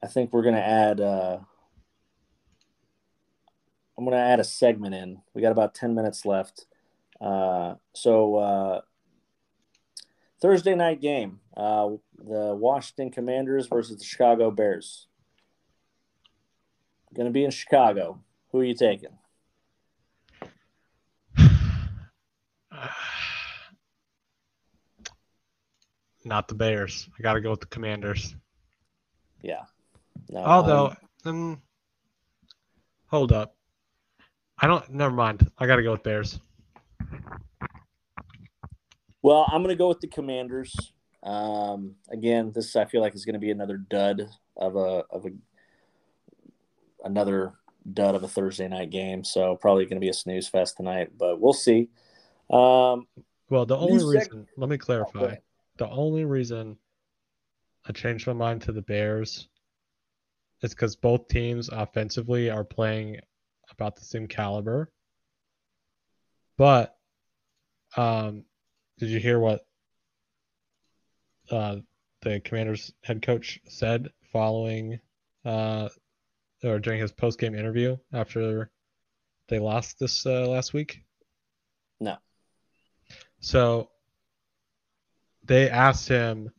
I 0.03 0.07
think 0.09 0.33
we're 0.33 0.43
gonna 0.43 0.59
add. 0.59 1.01
Uh, 1.01 1.39
I'm 3.99 4.05
gonna 4.05 4.17
add 4.17 4.41
a 4.41 4.45
segment 4.45 4.95
in. 4.95 5.21
We 5.35 5.43
got 5.43 5.53
about 5.53 5.75
ten 5.75 5.95
minutes 5.95 6.25
left, 6.25 6.67
uh, 7.21 7.75
so 7.93 8.37
uh, 8.37 8.81
Thursday 10.41 10.75
night 10.77 11.01
game, 11.01 11.41
uh, 11.57 11.91
the 12.17 12.55
Washington 12.55 13.11
Commanders 13.11 13.67
versus 13.67 13.99
the 13.99 14.05
Chicago 14.05 14.53
Bears. 14.53 15.09
Going 17.15 17.27
to 17.27 17.33
be 17.33 17.45
in 17.45 17.51
Chicago. 17.51 18.21
Who 18.53 18.61
are 18.61 18.65
you 18.65 18.75
taking? 18.75 19.19
Not 26.25 26.49
the 26.49 26.55
Bears. 26.55 27.09
I 27.19 27.23
got 27.23 27.33
to 27.35 27.41
go 27.41 27.51
with 27.51 27.61
the 27.61 27.67
Commanders. 27.67 28.37
Yeah. 29.43 29.63
No, 30.31 30.41
Although, 30.41 30.95
um, 31.25 31.53
um, 31.53 31.63
hold 33.07 33.33
up. 33.33 33.58
I 34.61 34.67
don't. 34.67 34.89
Never 34.91 35.15
mind. 35.15 35.51
I 35.59 35.67
got 35.67 35.77
to 35.77 35.83
go 35.83 35.93
with 35.93 36.03
Bears. 36.03 36.41
Well, 39.23 39.47
I'm 39.49 39.63
going 39.63 39.75
to 39.75 39.79
go 39.79 39.89
with 39.89 40.01
the 40.01 40.09
Commanders. 40.09 40.75
Um, 41.23 41.97
again, 42.11 42.53
this 42.55 42.75
I 42.77 42.85
feel 42.85 43.01
like 43.01 43.15
is 43.15 43.25
going 43.25 43.35
to 43.35 43.41
be 43.41 43.51
another 43.51 43.77
dud 43.77 44.29
of 44.57 44.77
a 44.77 45.05
of 45.11 45.27
a 45.27 45.31
another 47.05 47.55
dud 47.93 48.15
of 48.15 48.23
a 48.23 48.29
Thursday 48.29 48.69
night 48.69 48.91
game. 48.91 49.25
So 49.25 49.57
probably 49.57 49.85
going 49.85 49.97
to 49.97 50.05
be 50.05 50.09
a 50.09 50.15
snooze 50.15 50.49
fest 50.49 50.77
tonight, 50.77 51.11
but 51.17 51.41
we'll 51.41 51.53
see. 51.53 51.89
Um, 52.51 53.07
well, 53.51 53.67
the 53.67 53.77
only 53.77 54.05
reason, 54.05 54.47
let 54.57 54.69
me 54.69 54.79
clarify, 54.79 55.35
oh, 55.35 55.37
the 55.79 55.89
only 55.89 56.25
reason 56.25 56.77
I 57.87 57.93
changed 57.93 58.27
my 58.27 58.33
mind 58.33 58.63
to 58.63 58.73
the 58.73 58.83
Bears 58.83 59.49
is 60.63 60.75
because 60.75 60.97
both 60.97 61.29
teams 61.29 61.69
offensively 61.69 62.51
are 62.51 62.65
playing 62.65 63.21
about 63.71 63.97
the 63.97 64.05
same 64.05 64.27
caliber. 64.27 64.91
But 66.57 66.97
um, 67.97 68.45
did 68.99 69.11
you 69.11 69.21
hear 69.21 69.39
what 69.39 69.65
uh, 71.51 71.77
the 72.23 72.41
Commanders 72.41 72.93
head 73.03 73.23
coach 73.23 73.61
said 73.69 74.11
following 74.33 75.01
uh, 75.45 75.89
or 76.65 76.79
during 76.79 77.01
his 77.01 77.13
post 77.13 77.39
game 77.39 77.55
interview 77.55 77.97
after 78.13 78.71
they 79.49 79.59
lost 79.59 79.99
this 79.99 80.27
uh, 80.27 80.47
last 80.49 80.73
week? 80.73 81.03
No. 82.01 82.17
So 83.41 83.91
they 85.45 85.71
asked 85.71 86.09
him 86.09 86.51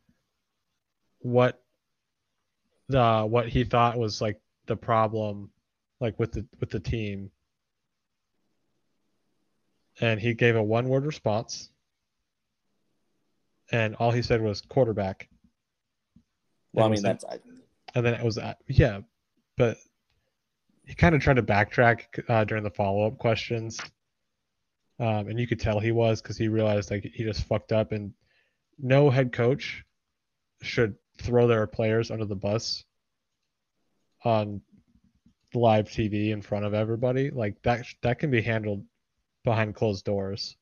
what 1.20 1.62
the 2.88 3.24
what 3.24 3.48
he 3.50 3.64
thought 3.64 3.98
was 3.98 4.22
like 4.22 4.42
the 4.66 4.76
problem 4.76 5.52
like 6.00 6.20
with 6.20 6.32
the 6.34 6.46
with 6.60 6.70
the 6.70 6.80
team. 6.80 7.32
And 10.02 10.20
he 10.20 10.34
gave 10.34 10.56
a 10.56 10.64
one 10.64 10.88
word 10.88 11.06
response. 11.06 11.70
And 13.72 13.96
all 13.96 14.12
he 14.12 14.22
said 14.22 14.42
was 14.42 14.62
quarterback. 14.62 15.30
Well 16.74 16.86
i 16.86 16.90
mean 16.90 17.02
that's 17.02 17.26
I... 17.26 17.40
and 17.96 18.06
then 18.06 18.14
it 18.14 18.24
was 18.24 18.38
uh, 18.38 18.54
yeah 18.68 19.00
but 19.58 19.78
he 20.86 20.96
kind 20.96 21.14
of 21.14 21.22
tried 21.22 21.36
to 21.36 21.44
backtrack 21.44 22.24
uh, 22.28 22.44
during 22.46 22.64
the 22.64 22.72
follow-up 22.72 23.20
questions. 23.20 23.80
Um, 25.00 25.28
and 25.28 25.40
you 25.40 25.46
could 25.46 25.60
tell 25.60 25.80
he 25.80 25.92
was 25.92 26.20
because 26.20 26.36
he 26.36 26.48
realized 26.48 26.90
like 26.90 27.04
he 27.14 27.24
just 27.24 27.44
fucked 27.44 27.72
up. 27.72 27.92
And 27.92 28.14
no 28.80 29.12
head 29.12 29.32
coach 29.32 29.84
should 30.64 30.96
throw 31.22 31.46
their 31.46 31.68
players 31.68 32.10
under 32.10 32.26
the 32.26 32.36
bus 32.36 32.86
on 34.24 34.62
live 35.54 35.90
TV 35.90 36.32
in 36.32 36.42
front 36.42 36.66
of 36.66 36.74
everybody. 36.74 37.30
Like 37.32 37.62
that 37.64 37.86
that 38.02 38.20
can 38.20 38.32
be 38.32 38.42
handled 38.42 38.86
behind 39.44 39.76
closed 39.76 40.06
doors. 40.06 40.56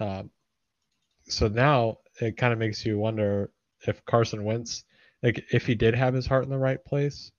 Um, 0.00 0.30
so 1.24 1.48
now 1.48 1.98
it 2.20 2.36
kind 2.36 2.52
of 2.52 2.58
makes 2.58 2.84
you 2.84 2.98
wonder 2.98 3.50
if 3.86 4.04
Carson 4.04 4.44
Wentz, 4.44 4.84
like 5.22 5.44
if 5.52 5.66
he 5.66 5.74
did 5.74 5.94
have 5.94 6.14
his 6.14 6.26
heart 6.26 6.44
in 6.44 6.50
the 6.50 6.58
right 6.58 6.82
place, 6.84 7.30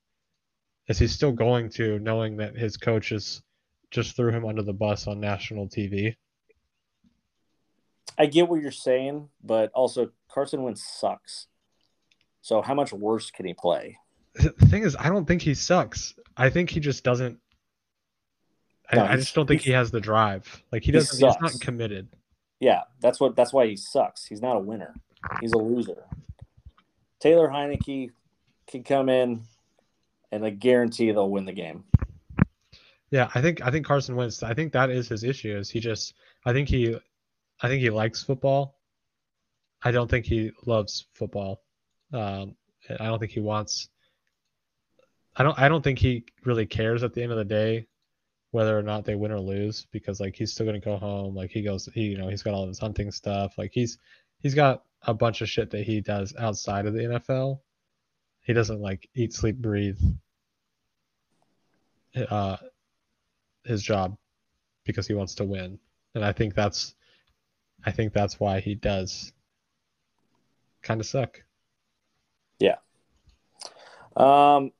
is 0.87 0.99
he 0.99 1.07
still 1.07 1.31
going 1.31 1.69
to, 1.71 1.99
knowing 1.99 2.37
that 2.37 2.57
his 2.57 2.77
coaches 2.77 3.41
just 3.91 4.15
threw 4.15 4.31
him 4.31 4.45
under 4.45 4.61
the 4.61 4.73
bus 4.73 5.07
on 5.07 5.19
national 5.19 5.67
TV? 5.67 6.15
I 8.17 8.25
get 8.25 8.47
what 8.47 8.61
you're 8.61 8.71
saying, 8.71 9.29
but 9.43 9.71
also 9.73 10.11
Carson 10.29 10.63
Wentz 10.63 10.83
sucks. 10.83 11.47
So 12.41 12.61
how 12.61 12.73
much 12.73 12.91
worse 12.91 13.31
can 13.31 13.45
he 13.45 13.53
play? 13.53 13.97
The 14.35 14.49
thing 14.67 14.83
is, 14.83 14.95
I 14.99 15.09
don't 15.09 15.25
think 15.25 15.41
he 15.41 15.53
sucks. 15.53 16.15
I 16.35 16.49
think 16.49 16.69
he 16.69 16.79
just 16.79 17.03
doesn't. 17.03 17.39
No, 18.93 19.01
I, 19.01 19.13
I, 19.13 19.15
just 19.15 19.33
don't 19.35 19.47
think 19.47 19.61
he 19.61 19.71
has 19.71 19.91
the 19.91 20.01
drive. 20.01 20.63
Like 20.71 20.83
he 20.83 20.91
doesn't. 20.91 21.19
He 21.19 21.25
he's 21.25 21.41
not 21.41 21.61
committed. 21.61 22.07
Yeah, 22.59 22.81
that's 22.99 23.19
what. 23.19 23.35
That's 23.35 23.53
why 23.53 23.67
he 23.67 23.75
sucks. 23.75 24.25
He's 24.25 24.41
not 24.41 24.57
a 24.57 24.59
winner. 24.59 24.95
He's 25.39 25.53
a 25.53 25.57
loser. 25.57 26.05
Taylor 27.19 27.47
Heinicke 27.47 28.11
can 28.67 28.83
come 28.83 29.09
in, 29.09 29.43
and 30.31 30.45
I 30.45 30.49
guarantee 30.49 31.11
they'll 31.11 31.29
win 31.29 31.45
the 31.45 31.53
game. 31.53 31.85
Yeah, 33.11 33.29
I 33.35 33.41
think 33.41 33.61
I 33.61 33.69
think 33.69 33.85
Carson 33.85 34.15
Wentz. 34.15 34.41
I 34.41 34.53
think 34.53 34.73
that 34.73 34.89
is 34.89 35.07
his 35.07 35.23
issue. 35.23 35.55
Is 35.55 35.69
he 35.69 35.79
just? 35.79 36.15
I 36.45 36.53
think 36.53 36.67
he 36.67 36.97
I 37.61 37.67
think 37.67 37.81
he 37.81 37.89
likes 37.89 38.23
football. 38.23 38.75
I 39.83 39.91
don't 39.91 40.09
think 40.09 40.25
he 40.25 40.51
loves 40.65 41.05
football. 41.13 41.61
Um, 42.11 42.55
I 42.89 43.05
don't 43.05 43.19
think 43.19 43.31
he 43.31 43.39
wants. 43.39 43.89
I 45.35 45.43
don't. 45.43 45.59
I 45.59 45.67
don't 45.67 45.83
think 45.83 45.99
he 45.99 46.25
really 46.45 46.65
cares 46.65 47.03
at 47.03 47.13
the 47.13 47.23
end 47.23 47.31
of 47.31 47.37
the 47.37 47.45
day 47.45 47.87
whether 48.51 48.77
or 48.77 48.83
not 48.83 49.03
they 49.03 49.15
win 49.15 49.31
or 49.31 49.39
lose 49.39 49.87
because 49.91 50.19
like 50.19 50.35
he's 50.35 50.51
still 50.51 50.65
gonna 50.65 50.79
go 50.79 50.97
home. 50.97 51.35
Like 51.35 51.49
he 51.51 51.63
goes. 51.63 51.89
He 51.93 52.01
you 52.01 52.17
know 52.17 52.27
he's 52.27 52.43
got 52.43 52.53
all 52.53 52.67
his 52.67 52.79
hunting 52.79 53.11
stuff. 53.11 53.57
Like 53.57 53.71
he's 53.73 53.97
he's 54.39 54.53
got 54.53 54.83
a 55.01 55.13
bunch 55.13 55.41
of 55.41 55.49
shit 55.49 55.71
that 55.71 55.83
he 55.83 56.01
does 56.01 56.35
outside 56.37 56.85
of 56.85 56.93
the 56.93 56.99
NFL. 57.01 57.59
He 58.41 58.53
doesn't 58.53 58.81
like 58.81 59.09
eat, 59.15 59.33
sleep, 59.33 59.57
breathe. 59.57 59.99
Uh, 62.29 62.57
his 63.65 63.81
job 63.81 64.17
because 64.85 65.07
he 65.07 65.13
wants 65.13 65.35
to 65.35 65.45
win, 65.45 65.79
and 66.13 66.23
I 66.23 66.31
think 66.31 66.53
that's 66.53 66.93
I 67.85 67.91
think 67.91 68.13
that's 68.13 68.39
why 68.39 68.59
he 68.59 68.75
does 68.75 69.33
kind 70.83 71.01
of 71.01 71.07
suck. 71.07 71.41
Yeah. 72.59 72.75
Um, 74.15 74.71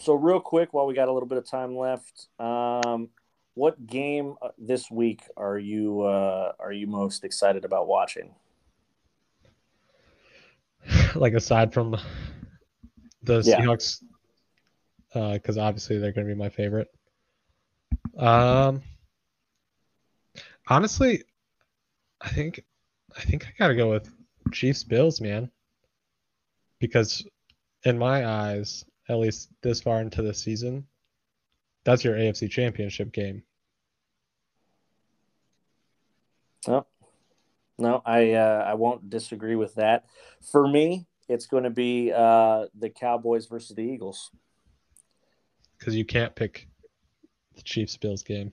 so 0.00 0.14
real 0.14 0.40
quick, 0.40 0.72
while 0.72 0.86
we 0.86 0.94
got 0.94 1.08
a 1.08 1.12
little 1.12 1.28
bit 1.28 1.38
of 1.38 1.46
time 1.46 1.76
left, 1.76 2.28
um, 2.38 3.08
what 3.54 3.86
game 3.86 4.34
uh, 4.40 4.48
this 4.58 4.90
week 4.90 5.22
are 5.36 5.58
you 5.58 6.02
uh, 6.02 6.52
are 6.58 6.72
you 6.72 6.86
most 6.86 7.24
excited 7.24 7.64
about 7.64 7.86
watching? 7.86 8.34
Like 11.14 11.34
aside 11.34 11.72
from 11.74 11.96
the 13.24 13.42
yeah. 13.44 13.60
Seahawks, 13.60 14.02
because 15.12 15.58
uh, 15.58 15.62
obviously 15.62 15.98
they're 15.98 16.12
going 16.12 16.26
to 16.26 16.32
be 16.32 16.38
my 16.38 16.48
favorite. 16.48 16.88
Um, 18.16 18.82
honestly, 20.68 21.24
I 22.20 22.28
think 22.28 22.62
I 23.16 23.22
think 23.22 23.46
I 23.46 23.52
gotta 23.58 23.74
go 23.74 23.90
with 23.90 24.10
Chiefs 24.52 24.84
Bills, 24.84 25.20
man. 25.20 25.50
Because 26.78 27.26
in 27.84 27.98
my 27.98 28.26
eyes, 28.26 28.84
at 29.10 29.18
least 29.18 29.50
this 29.60 29.80
far 29.80 30.00
into 30.00 30.22
the 30.22 30.32
season, 30.32 30.86
that's 31.84 32.04
your 32.04 32.14
AFC 32.14 32.48
championship 32.48 33.12
game. 33.12 33.42
No, 36.68 36.86
no, 37.78 38.02
I 38.04 38.32
uh, 38.32 38.64
I 38.66 38.74
won't 38.74 39.10
disagree 39.10 39.56
with 39.56 39.74
that. 39.74 40.04
For 40.52 40.68
me, 40.68 41.06
it's 41.28 41.46
going 41.46 41.64
to 41.64 41.70
be 41.70 42.12
uh, 42.14 42.66
the 42.78 42.90
Cowboys 42.90 43.46
versus 43.46 43.74
the 43.74 43.82
Eagles. 43.82 44.30
Because 45.78 45.96
you 45.96 46.04
can't 46.04 46.34
pick 46.36 46.68
the 47.56 47.62
Chiefs 47.62 47.96
Bills 47.96 48.22
game. 48.22 48.52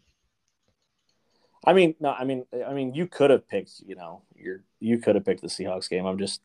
I 1.65 1.73
mean, 1.73 1.95
no, 1.99 2.11
I 2.11 2.23
mean, 2.23 2.45
I 2.65 2.73
mean, 2.73 2.93
you 2.93 3.07
could 3.07 3.29
have 3.29 3.47
picked, 3.47 3.81
you 3.85 3.95
know, 3.95 4.21
you 4.33 4.61
you 4.79 4.97
could 4.99 5.15
have 5.15 5.25
picked 5.25 5.41
the 5.41 5.47
Seahawks 5.47 5.89
game. 5.89 6.05
I'm 6.05 6.17
just 6.17 6.41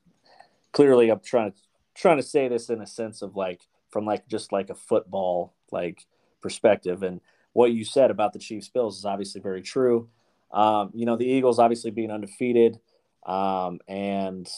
clearly 0.73 1.09
I'm 1.11 1.21
trying 1.21 1.53
to 1.53 1.59
trying 1.95 2.17
to 2.17 2.23
say 2.23 2.49
this 2.49 2.69
in 2.69 2.81
a 2.81 2.87
sense 2.87 3.23
of 3.23 3.37
like 3.37 3.63
from 3.93 4.05
like 4.05 4.27
just 4.27 4.51
like 4.51 4.71
a 4.71 4.75
football 4.75 5.55
like 5.71 6.05
perspective, 6.41 7.03
and 7.05 7.21
what 7.53 7.73
you 7.73 7.85
said 7.85 8.11
about 8.11 8.33
the 8.33 8.39
Chiefs 8.39 8.69
Bills 8.69 8.99
is 8.99 9.05
obviously 9.05 9.41
very 9.41 9.63
true. 9.63 10.09
Um, 10.51 10.91
you 10.95 11.07
know, 11.07 11.17
the 11.17 11.27
Eagles 11.27 11.59
obviously 11.59 11.91
being 11.91 12.11
undefeated, 12.11 12.81
um, 13.25 13.79
and 13.87 14.49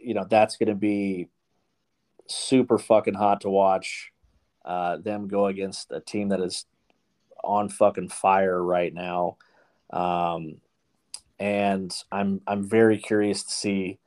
you 0.00 0.14
know 0.14 0.26
that's 0.28 0.56
going 0.56 0.68
to 0.68 0.74
be 0.74 1.28
super 2.28 2.78
fucking 2.78 3.14
hot 3.14 3.40
to 3.40 3.50
watch 3.50 4.12
uh, 4.64 4.96
them 4.98 5.28
go 5.28 5.46
against 5.46 5.92
a 5.92 6.00
team 6.00 6.28
that 6.28 6.40
is 6.40 6.66
on 7.42 7.68
fucking 7.68 8.08
fire 8.08 8.62
right 8.62 8.92
now. 8.92 9.36
Um, 9.90 10.56
and 11.38 11.94
I'm 12.10 12.40
I'm 12.46 12.64
very 12.64 12.98
curious 12.98 13.44
to 13.44 13.52
see 13.52 13.98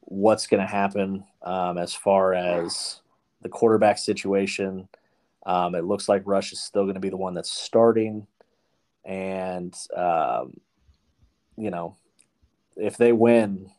what's 0.00 0.46
going 0.46 0.60
to 0.60 0.66
happen 0.66 1.24
um, 1.42 1.78
as 1.78 1.94
far 1.94 2.34
as 2.34 2.99
the 3.42 3.48
quarterback 3.48 3.98
situation. 3.98 4.88
Um, 5.46 5.74
it 5.74 5.84
looks 5.84 6.08
like 6.08 6.22
Rush 6.26 6.52
is 6.52 6.60
still 6.60 6.84
going 6.84 6.94
to 6.94 7.00
be 7.00 7.08
the 7.08 7.16
one 7.16 7.34
that's 7.34 7.50
starting, 7.50 8.26
and 9.04 9.74
um, 9.96 10.60
you 11.56 11.70
know, 11.70 11.96
if 12.76 12.96
they 12.96 13.12
win, 13.12 13.70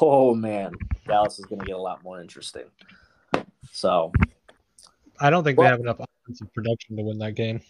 oh 0.00 0.34
man, 0.34 0.72
Dallas 1.06 1.38
is 1.38 1.46
going 1.46 1.60
to 1.60 1.66
get 1.66 1.76
a 1.76 1.80
lot 1.80 2.02
more 2.04 2.20
interesting. 2.20 2.66
So, 3.72 4.12
I 5.20 5.30
don't 5.30 5.44
think 5.44 5.58
well, 5.58 5.66
they 5.66 5.70
have 5.70 5.80
enough 5.80 6.00
offensive 6.00 6.52
production 6.52 6.96
to 6.96 7.02
win 7.02 7.18
that 7.18 7.34
game. 7.34 7.60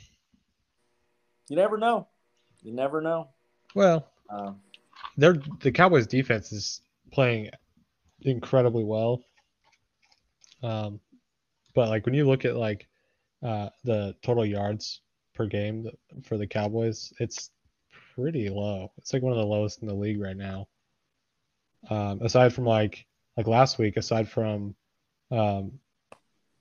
You 1.49 1.57
never 1.57 1.79
know. 1.79 2.09
You 2.63 2.73
never 2.73 3.01
know. 3.01 3.29
Well, 3.75 4.09
um, 4.29 4.61
they're 5.17 5.37
the 5.61 5.71
Cowboys 5.71 6.07
defense 6.07 6.53
is 6.53 6.81
playing 7.13 7.51
incredibly 8.23 8.85
well. 8.85 9.23
Um, 10.63 11.01
but 11.77 11.91
like 11.91 12.07
when 12.07 12.15
you 12.15 12.27
look 12.27 12.45
at 12.47 12.57
like 12.57 12.89
uh, 13.45 13.69
the 13.85 14.17
total 14.23 14.47
yards 14.47 15.03
per 15.35 15.47
game 15.47 15.87
for 16.25 16.39
the 16.39 16.47
Cowboys, 16.47 17.13
it's 17.21 17.51
pretty 18.15 18.49
low. 18.49 18.91
It's 18.97 19.13
like 19.13 19.23
one 19.23 19.33
of 19.33 19.39
the 19.39 19.45
lowest 19.45 19.83
in 19.83 19.89
the 19.89 19.95
league 19.95 20.21
right 20.21 20.37
now. 20.37 20.69
Um, 21.91 22.23
aside 22.23 22.55
from 22.55 22.65
like 22.65 23.07
like 23.37 23.47
last 23.47 23.79
week, 23.79 23.99
aside 23.99 24.27
from 24.27 24.75
um, 25.31 25.79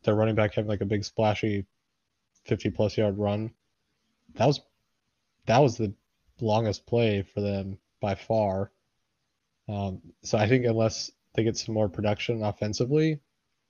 their 0.03 0.15
running 0.15 0.35
back 0.35 0.53
having 0.53 0.67
like 0.67 0.81
a 0.81 0.85
big 0.85 1.05
splashy 1.05 1.65
50 2.43 2.71
plus 2.71 2.97
yard 2.97 3.17
run, 3.17 3.51
that 4.35 4.45
was 4.45 4.59
that 5.45 5.59
was 5.59 5.77
the 5.77 5.93
longest 6.41 6.85
play 6.85 7.21
for 7.21 7.39
them 7.39 7.77
by 8.01 8.15
far. 8.15 8.69
Um, 9.69 10.01
so 10.23 10.37
I 10.37 10.49
think 10.49 10.65
unless 10.65 11.09
they 11.35 11.45
get 11.45 11.57
some 11.57 11.73
more 11.73 11.87
production 11.87 12.43
offensively, 12.43 13.21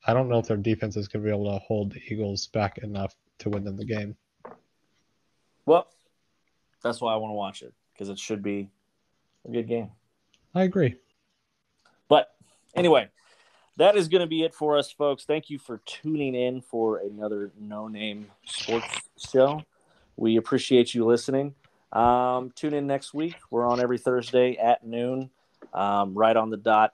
I 0.08 0.14
don't 0.14 0.30
know 0.30 0.39
if 0.39 0.47
their 0.47 0.58
defense 0.58 0.97
is 0.97 1.08
going 1.08 1.24
to 1.24 1.30
be 1.30 1.34
able 1.34 1.51
to 1.51 1.60
hold 1.60 1.91
the 1.91 2.01
Eagles 2.10 2.47
back 2.47 2.78
enough 2.80 3.16
to 3.39 3.49
win 3.49 3.64
them 3.64 3.76
the 3.76 3.86
game. 3.86 4.16
Well, 5.66 5.88
that's 6.84 7.01
why 7.01 7.14
I 7.14 7.18
want 7.18 7.32
to 7.32 7.36
watch 7.36 7.64
it 7.64 7.74
because 7.93 8.10
it 8.10 8.20
should 8.20 8.43
be 8.43 8.70
a 9.47 9.51
good 9.51 9.68
game. 9.68 9.89
I 10.53 10.64
agree. 10.64 10.95
But 12.08 12.36
anyway, 12.76 13.10
that 13.78 13.95
is 13.95 14.08
going 14.08 14.22
to 14.22 14.28
be 14.28 14.43
it 14.43 14.53
for 14.53 14.78
us, 14.78 14.91
folks. 14.91 15.26
Thank 15.26 15.49
you 15.49 15.58
for 15.58 15.82
tuning 15.86 16.36
in 16.36 16.62
for 16.62 16.99
another 16.99 17.51
No 17.60 17.88
Name 17.88 18.28
Sports 18.45 19.01
Show. 19.18 19.64
We 20.18 20.38
appreciate 20.38 20.93
you 20.93 21.06
listening. 21.06 21.56
Um, 21.91 22.51
tune 22.56 22.74
in 22.74 22.88
next 22.88 23.14
week. 23.14 23.36
We're 23.49 23.68
on 23.68 23.80
every 23.80 23.97
Thursday 23.97 24.56
at 24.58 24.86
noon, 24.86 25.30
um, 25.74 26.14
right 26.14 26.36
on 26.36 26.49
the 26.49 26.58
dot. 26.58 26.93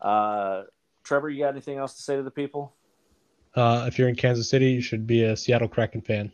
Uh, 0.00 0.62
Trevor, 1.06 1.30
you 1.30 1.44
got 1.44 1.50
anything 1.50 1.78
else 1.78 1.94
to 1.94 2.02
say 2.02 2.16
to 2.16 2.22
the 2.22 2.30
people? 2.30 2.74
Uh, 3.54 3.84
if 3.86 3.98
you're 3.98 4.08
in 4.08 4.16
Kansas 4.16 4.48
City, 4.50 4.70
you 4.72 4.82
should 4.82 5.06
be 5.06 5.22
a 5.22 5.36
Seattle 5.36 5.68
Kraken 5.68 6.02
fan. 6.02 6.32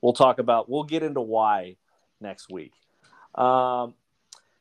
We'll 0.00 0.12
talk 0.12 0.38
about. 0.38 0.68
We'll 0.68 0.84
get 0.84 1.02
into 1.02 1.20
why 1.20 1.76
next 2.20 2.50
week. 2.50 2.72
Um, 3.34 3.94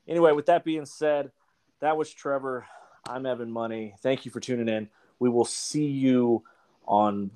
anyway, 0.08 0.32
with 0.32 0.48
that 0.48 0.64
being 0.64 0.86
said, 0.86 1.32
that 1.82 1.98
was 1.98 2.12
Trevor. 2.12 2.66
I'm 3.08 3.26
Evan 3.26 3.52
Money. 3.52 3.94
Thank 4.02 4.26
you 4.26 4.32
for 4.32 4.40
tuning 4.40 4.70
in. 4.70 4.90
We 5.20 5.30
will 5.30 5.46
see 5.46 5.88
you 5.88 6.44
on 6.88 7.30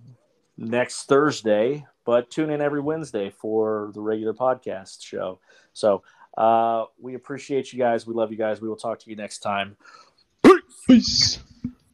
next 0.57 1.03
Thursday 1.03 1.85
but 2.05 2.29
tune 2.29 2.51
in 2.51 2.61
every 2.61 2.79
Wednesday 2.79 3.31
for 3.31 3.91
the 3.93 3.99
regular 3.99 4.33
podcast 4.33 5.03
show. 5.03 5.39
So 5.73 6.03
uh, 6.37 6.85
we 6.99 7.15
appreciate 7.15 7.73
you 7.73 7.79
guys. 7.79 8.07
We 8.07 8.13
love 8.13 8.31
you 8.31 8.37
guys. 8.37 8.61
We 8.61 8.69
will 8.69 8.75
talk 8.77 8.99
to 8.99 9.09
you 9.09 9.15
next 9.15 9.39
time. 9.39 9.75
Peace. 10.87 11.39